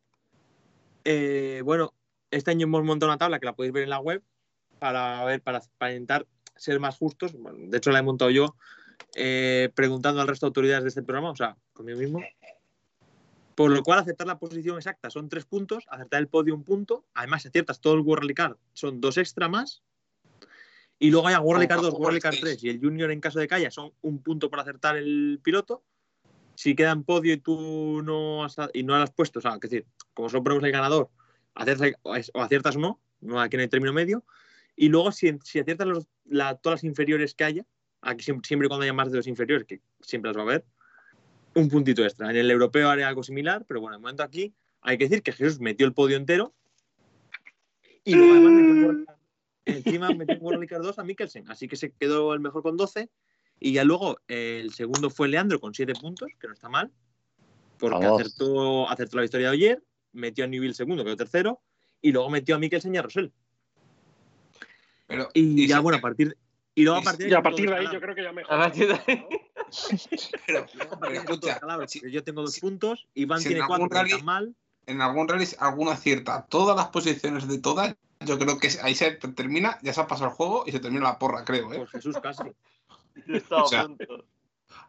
[1.05, 1.95] Eh, bueno,
[2.31, 4.23] este año hemos montado una tabla que la podéis ver en la web
[4.78, 6.27] para ver, para, para intentar
[6.61, 7.32] ser más justos.
[7.35, 8.55] De hecho, la he montado yo
[9.16, 12.23] eh, preguntando al resto de autoridades de este programa, o sea, conmigo mismo.
[13.55, 17.07] Por lo cual, aceptar la posición exacta son tres puntos, acertar el podio un punto.
[17.15, 19.82] Además, si aciertas todo el World Rally Car, son dos extra más.
[20.99, 23.11] Y luego hay a World Rally Car 2, World Rally Car 3 y el Junior
[23.11, 25.82] en caso de haya son un punto por acertar el piloto
[26.55, 29.87] si queda en podio y tú no has, y no has puesto, o sea, decir,
[30.12, 31.09] como solo ponemos el ganador,
[31.55, 34.27] aciertas, o aciertas no, no aquí no hay término medio,
[34.77, 37.67] y luego si, si aciertas los- la- todas las inferiores que haya,
[38.01, 40.65] aquí siempre, siempre cuando haya más de dos inferiores, que siempre las va a haber,
[41.55, 42.31] un puntito extra.
[42.31, 45.33] En el europeo haré algo similar, pero bueno, de momento aquí hay que decir que
[45.33, 46.55] Jesús metió el podio entero
[48.05, 49.07] y luego además metió un
[49.67, 52.63] encima metió un World Rally Car 2 a Mikkelsen, así que se quedó el mejor
[52.63, 53.11] con 12
[53.59, 56.91] y ya luego eh, el segundo fue Leandro con 7 puntos, que no está mal,
[57.79, 61.61] porque acertó, acertó la victoria de ayer, metió a Newville segundo, quedó tercero,
[62.01, 63.33] y luego metió a Mikkelsen y a Rosell.
[65.11, 66.37] Pero, Y, y ya, si- bueno, a partir,
[66.74, 68.55] y luego a partir Y a son partir de ahí yo creo que ya mejor.
[68.55, 69.27] A partir de ahí-
[70.47, 70.66] pero-
[71.12, 74.55] escucha, si- yo tengo dos si- puntos, Iván tiene cuatro, rally- está mal.
[74.87, 79.12] en algún rally alguno acierta todas las posiciones de todas, yo creo que ahí se
[79.12, 81.73] termina, ya se ha pasado el juego y se termina la porra, creo.
[81.73, 81.77] ¿eh?
[81.78, 82.43] Pues Jesús casi.
[83.51, 83.87] O sea.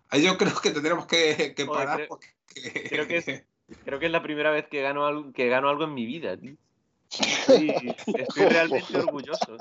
[0.10, 2.28] Ahí yo creo que tendremos que, que Joder, parar creo- porque...
[2.90, 3.44] creo que es-
[3.86, 6.36] Creo que es la primera vez que gano algo, que gano algo en mi vida,
[6.36, 6.56] tío.
[7.48, 9.58] Estoy realmente orgulloso.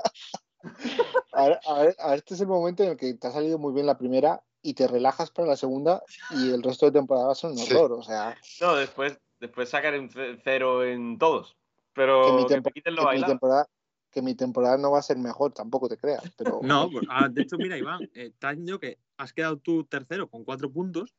[1.33, 3.31] A ver, a ver, a ver, este es el momento en el que te ha
[3.31, 6.91] salido muy bien la primera y te relajas para la segunda y el resto de
[6.91, 7.73] temporada son un Sí.
[7.73, 7.93] horror.
[7.93, 11.53] O sea, No, después, después sacaré un ce- cero en todos.
[11.53, 11.57] que
[11.93, 13.65] Pero mi, que, tempo- me quiten lo que mi temporada,
[14.11, 16.23] que mi temporada no va a ser mejor, tampoco te creas.
[16.37, 19.57] Pero No, pues, ah, de hecho, mira, Iván, eh, te has dicho que has quedado
[19.57, 21.15] tú tercero con cuatro puntos,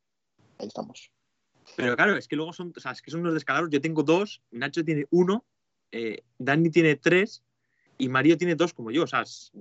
[0.59, 1.11] ahí estamos.
[1.75, 3.71] pero claro, es que luego son, o sea, es que son unos descalabros.
[3.71, 5.45] Yo tengo dos, Nacho tiene uno,
[5.91, 7.43] eh, Dani tiene tres
[7.99, 9.05] y Mario tiene dos como yo.
[9.05, 9.53] O sea, es,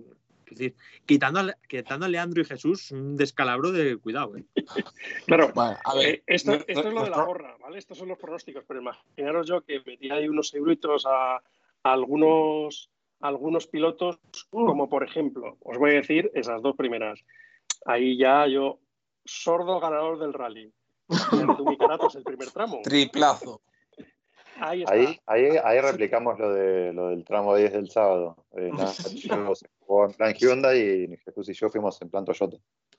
[0.45, 0.75] es decir,
[1.05, 4.35] quitando a, quitando a Leandro y Jesús, un descalabro de cuidado.
[4.37, 4.43] ¿eh?
[5.25, 7.77] Claro, Bueno, a ver, Eh, esto, no- esto es lo de la porra, ¿vale?
[7.77, 11.41] Estos son los pronósticos, pero imaginaros yo que metí ahí unos euritos a, a
[11.83, 12.89] algunos,
[13.21, 17.19] a algunos pilotos, como por ejemplo, os voy a decir esas dos primeras.
[17.85, 18.79] Ahí ya yo,
[19.23, 20.71] sordo ganador del rally.
[22.15, 22.79] El primer tramo.
[22.83, 23.61] Triplazo.
[24.59, 24.93] Ahí está.
[24.93, 28.45] Ahí, ahí, ahí replicamos lo, de, lo del tramo 10 del sábado.
[28.55, 28.71] Eh,
[29.55, 32.57] se jugó en plan Hyundai y Jesús y yo fuimos en plan Toyota.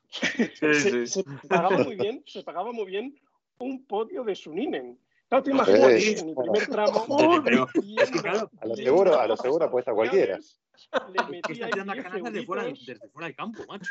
[0.08, 1.06] Sí, se, sí.
[1.06, 3.14] se pagaba muy bien, se pagaba muy bien
[3.58, 4.98] un podio de Suninen.
[5.32, 7.06] Claro, te imaginas en el primer tramo.
[7.44, 7.66] Pero,
[8.02, 10.38] es que claro, A lo seguro, a lo seguro apuesta cualquiera.
[10.38, 12.84] Le metía tirando 10 canastas de fuera, euritos.
[12.84, 13.90] desde fuera del campo, macho.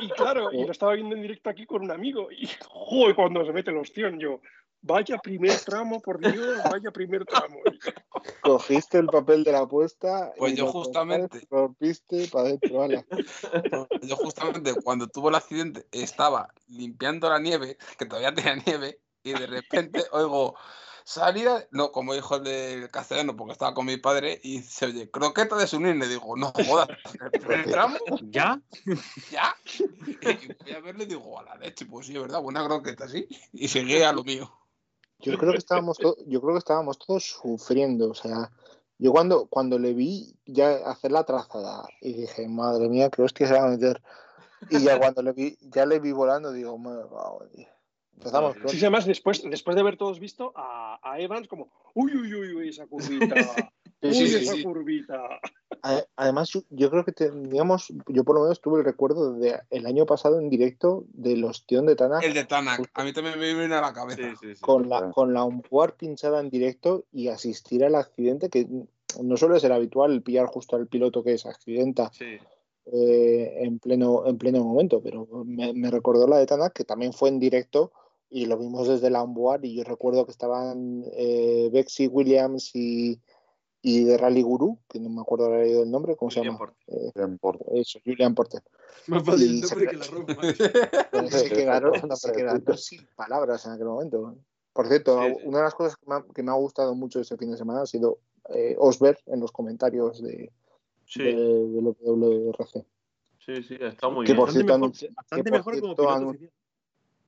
[0.00, 2.28] Y claro, y lo estaba viendo en directo aquí con un amigo.
[2.32, 4.40] Y joder, cuando se mete el ostión, yo,
[4.80, 7.58] vaya primer tramo, por Dios, vaya primer tramo.
[8.40, 11.46] Cogiste el papel de la apuesta Pues y yo lo justamente.
[11.50, 13.04] rompiste para adentro, ala.
[14.02, 18.98] Yo justamente cuando tuvo el accidente estaba limpiando la nieve, que todavía tenía nieve,
[19.28, 20.54] y de repente oigo
[21.04, 25.10] salida, no, como dijo el del castellano, porque estaba con mi padre, y se oye,
[25.10, 26.90] croqueta de Sunir, le digo, no jodas,
[27.70, 28.60] tramo, ¿Ya?
[29.30, 29.56] ya.
[30.20, 33.08] Y voy a verle y digo, a la leche, pues sí, es verdad, buena croqueta,
[33.08, 33.26] sí.
[33.52, 34.52] Y seguí a lo mío.
[35.20, 38.52] Yo creo que estábamos to- yo creo que estábamos todos sufriendo, o sea,
[38.98, 43.48] yo cuando, cuando le vi ya hacer la trazada y dije, madre mía, qué hostia
[43.48, 44.02] se va a meter.
[44.68, 47.68] Y ya cuando le vi, ya le vi volando, digo, en Dios".
[48.18, 48.72] Empezamos Sí, pronto.
[48.76, 52.54] sí, además, después, después de haber todos visto a, a Evans como, uy, uy, uy,
[52.54, 53.34] uy, esa curvita,
[54.00, 54.62] Sí, uy, sí, esa sí.
[54.62, 55.40] curvita.
[56.16, 60.06] Además, yo, creo que teníamos, yo por lo menos tuve el recuerdo de el año
[60.06, 63.76] pasado en directo del ostión de Tanak El de Tanak, a mí también me vino
[63.76, 64.22] a la cabeza.
[64.22, 64.60] Sí, sí, sí.
[64.60, 68.66] con la, con la onboard pinchada en directo y asistir al accidente, que
[69.22, 72.38] no suele ser habitual el pillar justo al piloto que se accidenta Sí.
[72.92, 77.12] eh, en, pleno, en pleno momento, pero me, me recordó la de Tanak, que también
[77.12, 77.92] fue en directo
[78.30, 83.20] y lo vimos desde la onboard y yo recuerdo que estaban eh, Bexy Williams y,
[83.82, 86.58] y de Rally Guru, que no me acuerdo ahora del nombre, ¿cómo se llama?
[86.58, 86.76] Porter.
[86.88, 88.62] Eh, Bien, por- eso, Julian Porter.
[89.06, 91.28] Más fácil el nombre que la ropa.
[91.30, 94.36] Se quedaron, se quedaron sin palabras en aquel momento.
[94.72, 95.46] Por cierto, Sí, sí.
[95.46, 97.56] una de las cosas que me, ha, que me ha gustado mucho este fin de
[97.56, 98.18] semana ha sido
[98.50, 100.52] eh, Osber en los comentarios de,
[101.04, 102.84] Sí, de, del WRC.
[103.38, 104.36] sí, sí, está muy Que bien.
[104.44, 106.38] por Bastante cierto, mejor, bastante que por mejor como piloto.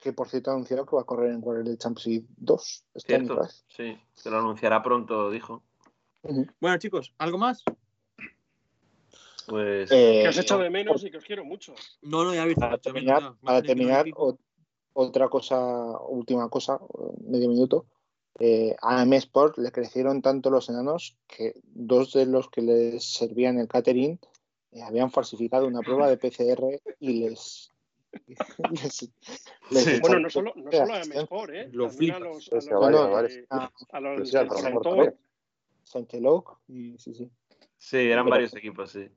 [0.01, 3.27] Que por cierto ha anunciado que va a correr en World Championship 2 este año
[3.27, 5.63] Cierto, sí, se lo anunciará pronto, dijo.
[6.59, 7.63] Bueno, chicos, ¿algo más?
[9.47, 11.75] Pues Eh, Que os echo no, de menos y que os quiero mucho.
[12.03, 13.63] No, no, ya habéis para terminar, para
[14.17, 14.39] o-
[14.93, 15.59] otra cosa,
[16.09, 16.79] última cosa,
[17.21, 17.87] medio minuto.
[18.39, 23.05] Eh, a M Sport le crecieron tanto los enanos que dos de los que les
[23.13, 24.19] servían el catering
[24.73, 27.71] eh, habían falsificado una prueba de PCR y les.
[28.71, 29.13] Les-
[29.71, 30.01] les Sí.
[30.01, 31.23] Bueno, no solo, no solo a asistencia.
[31.23, 31.69] mejor, ¿eh?
[31.73, 33.39] Lo También a los, a Sí, los.
[33.51, 35.15] Ah, a los del.
[35.83, 37.31] Saint-Eloc y sí, sí.
[37.77, 39.09] sí, eran Pero- varios equipos, sí.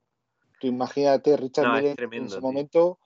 [0.59, 2.07] Tú imagínate Richard No, en ese
[2.37, 2.41] tío.
[2.41, 2.99] momento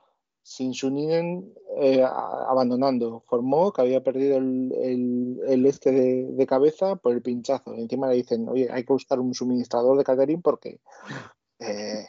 [0.43, 3.21] sin Suninen eh, abandonando.
[3.27, 7.75] Formó que había perdido el, el- el este de, de cabeza por el pinchazo.
[7.75, 10.79] Y encima le dicen, oye, hay que buscar un suministrador de catering porque
[11.59, 12.05] eh,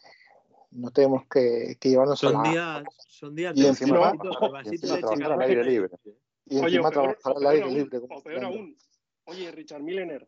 [0.71, 2.51] no tenemos que, que llevarnos a Son la...
[2.51, 3.89] días, son días Y de encima-
[4.71, 5.91] y trabajar al aire libre.
[6.47, 8.01] Y Oye, encima trabajar al aire libre.
[8.01, 8.59] como o peor estudiante.
[8.59, 8.77] aún.
[9.25, 10.27] Oye, Richard Millener,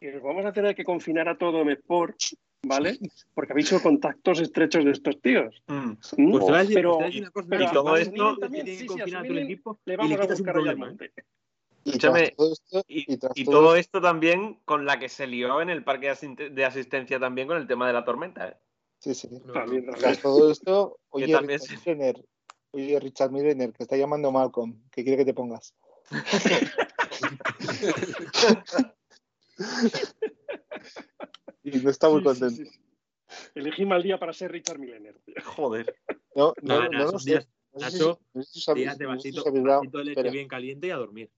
[0.00, 2.16] que nos vamos a tener que confinar a todo Sport,
[2.62, 2.98] ¿vale?
[3.34, 5.62] Porque habéis hecho contactos estrechos de estos tíos.
[5.68, 5.74] Mm.
[5.76, 5.96] ¿Mm?
[5.96, 7.68] Pues te voy a decir, Pero- a cosa.
[7.68, 10.10] a todo a esto- también, que sí, sí, a a Sumilin equipo Le y vamos
[10.10, 10.92] le a quitas un buscar al problema.
[11.04, 11.10] ¿eh?
[11.82, 15.60] Y Escúchame, todo esto, Y, y y todo esto- también con la que se lió
[15.62, 16.12] en el parque
[16.50, 18.48] de asistencia también con el tema de la tormenta.
[18.48, 18.56] ¿eh?
[19.00, 19.28] Sí, sí.
[19.44, 19.92] No, También, no.
[19.92, 20.12] también.
[20.12, 22.24] Tras todo esto, oye, Richard se- Millener,
[22.70, 25.74] oye, Richard Millener, que está llamando Malcolm, que quiere que te pongas.
[31.62, 32.56] y no está muy Sí, sí, contento.
[32.56, 32.80] sí, sí.
[33.54, 35.18] Elegí mal día para ser Richard Millener.
[35.24, 35.34] tío.
[35.56, 35.94] Joder.
[36.34, 37.46] No, no, No, no, no, No sé si-
[37.78, 40.04] Nacho, no sé si os habéis- días de no sé si os vasito, vasito de
[40.04, 41.30] leche espera, bien caliente y a dormir.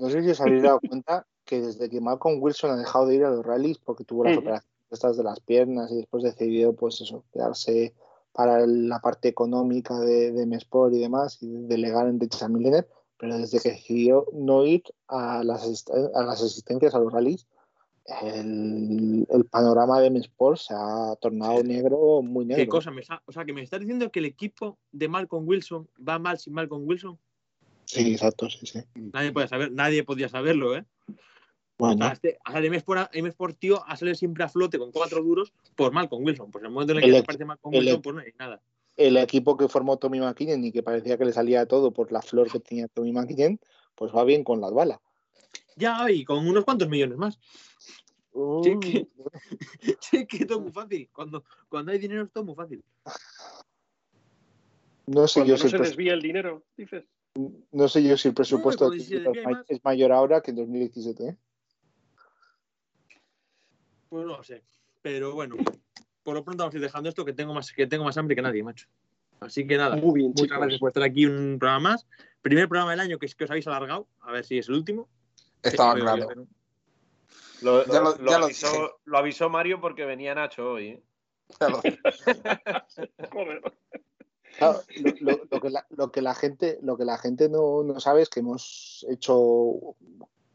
[0.00, 3.14] no sé si os habéis dado cuenta que desde que Malcolm Wilson ha dejado de
[3.14, 4.40] ir a los rallies porque tuvo las Ujú.
[4.40, 7.94] operaciones estas de las piernas y después decidió pues eso, quedarse
[8.32, 12.88] para la parte económica de, de M-Sport y demás y delegar en Richard Millener,
[13.18, 15.84] pero desde que decidió no ir a las,
[16.14, 17.46] a las asistencias a los rallies,
[18.22, 22.64] el, el panorama de M-Sport se ha tornado negro, muy negro.
[22.64, 22.90] ¿Qué cosa?
[22.90, 26.18] Me sa- o sea, que me estás diciendo que el equipo de Malcolm Wilson va
[26.18, 27.18] mal sin Malcolm Wilson.
[27.84, 28.80] Sí, exacto, sí, sí.
[28.94, 30.84] Nadie puede saber, nadie podía saberlo, ¿eh?
[31.78, 34.78] Bueno, O sea, este, o sea, el M-Sport, M-Sport, tío, ha salido siempre a flote
[34.78, 36.50] con cuatro duros por Malcolm Wilson.
[36.50, 38.32] Pues en el momento en el que El aparece Malcolm el Wilson, pues no hay
[38.38, 38.60] nada.
[38.96, 42.20] el equipo que formó Tommy McKinnon y que parecía que le salía todo por la
[42.20, 43.60] flor que tenía Tommy McKinnon,
[43.94, 44.98] pues va bien con las balas.
[45.76, 47.38] Ya, y con unos cuantos millones más.
[48.64, 49.06] Sí, que-
[50.00, 51.08] Sí, que todo muy fácil.
[51.12, 52.82] Cuando, cuando hay dinero es todo muy fácil.
[55.06, 57.04] No sé, Cuando yo no si el se pres- desvía el dinero, dices.
[57.72, 61.28] no sé yo si el presupuesto No, de pues es mayor ahora que en 2017.
[61.28, 61.36] ¿eh?
[64.08, 64.62] Pues no lo sé.
[65.02, 65.56] Pero bueno,
[66.22, 68.34] por lo pronto vamos a ir dejando esto que tengo más, que tengo más hambre
[68.36, 68.86] que nadie, macho.
[69.40, 70.58] Así que nada, Muy bien, muchas chicos.
[70.58, 72.06] gracias por estar aquí un programa más.
[72.42, 75.08] Primer programa del año que, que os habéis alargado, a ver si es el último.
[75.62, 76.46] Estaba Eso claro.
[77.62, 78.88] Lo, Ya lo- lo ya lo avisó, dije.
[79.04, 80.86] lo avisó Mario porque venía Nacho hoy.
[80.88, 81.02] ¿eh?
[81.60, 81.80] Lo-
[83.32, 83.62] Joder.
[84.58, 87.82] Claro, lo, lo- lo que la, lo que la gente, lo que la gente no,
[87.84, 89.96] no sabe es que hemos hecho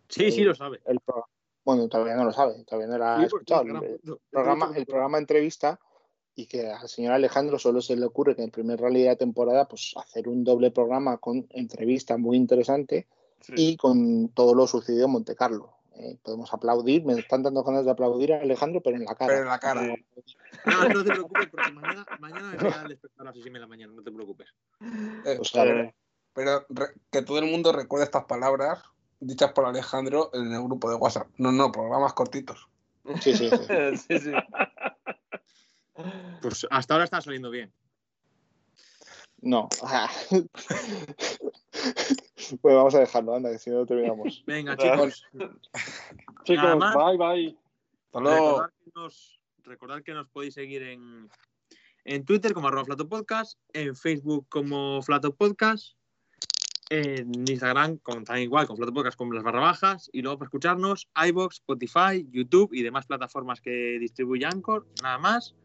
[0.10, 0.82] Sí, sí, lo sabe.
[0.86, 1.28] el programa.
[1.66, 3.62] Bueno, todavía no lo sabe, todavía no lo ha Sí, escuchado.
[3.64, 4.00] es gran El,
[4.30, 5.80] programa, el programa entrevista
[6.36, 9.08] y que al señor Alejandro solo se le ocurre que en el primer rally de
[9.10, 13.08] la temporada pues hacer un doble programa con entrevista muy interesante
[13.56, 15.74] y con todo lo sucedido en Monte Carlo.
[15.96, 19.28] Eh, podemos aplaudir, me están dando ganas de aplaudir a Alejandro, pero en la cara.
[19.32, 19.82] Pero en la cara.
[20.66, 23.50] No, no te preocupes, porque mañana, mañana me queda el espectador a las 6 y
[23.52, 24.48] media de la mañana, no te preocupes.
[25.26, 25.94] Eh, O sea, Eh,
[26.34, 28.82] pero re- que todo el mundo recuerde estas palabras
[29.26, 31.28] dichas por Alejandro en el grupo de WhatsApp.
[31.38, 32.68] No, no, programas cortitos.
[33.22, 33.58] sí, sí, sí.
[34.08, 34.32] sí, sí.
[36.42, 37.72] Pues hasta ahora está saliendo bien.
[39.44, 39.68] No.
[42.62, 44.42] pues vamos a dejarlo, anda, que si no terminamos.
[44.46, 45.26] Venga, chicos.
[46.46, 46.96] Chicos, Nada más.
[46.96, 47.58] bye, bye.
[48.08, 48.62] Hasta luego.
[48.62, 51.30] Recordad que, nos, recordad que nos podéis seguir en,
[52.06, 55.96] en Twitter como arroba Flato Podcast, en Facebook como Flato Podcast,
[57.00, 60.48] en Instagram con, también igual con Flato Podcast con las barra bajas y luego para
[60.48, 64.86] escucharnos iBox, Spotify, YouTube y demás plataformas que distribuye Anchor.
[65.02, 65.56] Nada más.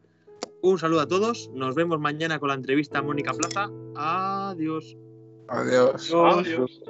[0.61, 1.49] Un saludo a todos.
[1.53, 3.69] Nos vemos mañana con la entrevista a Mónica Plaza.
[3.95, 4.97] Adiós.
[5.47, 6.13] Adiós.
[6.13, 6.81] Adiós.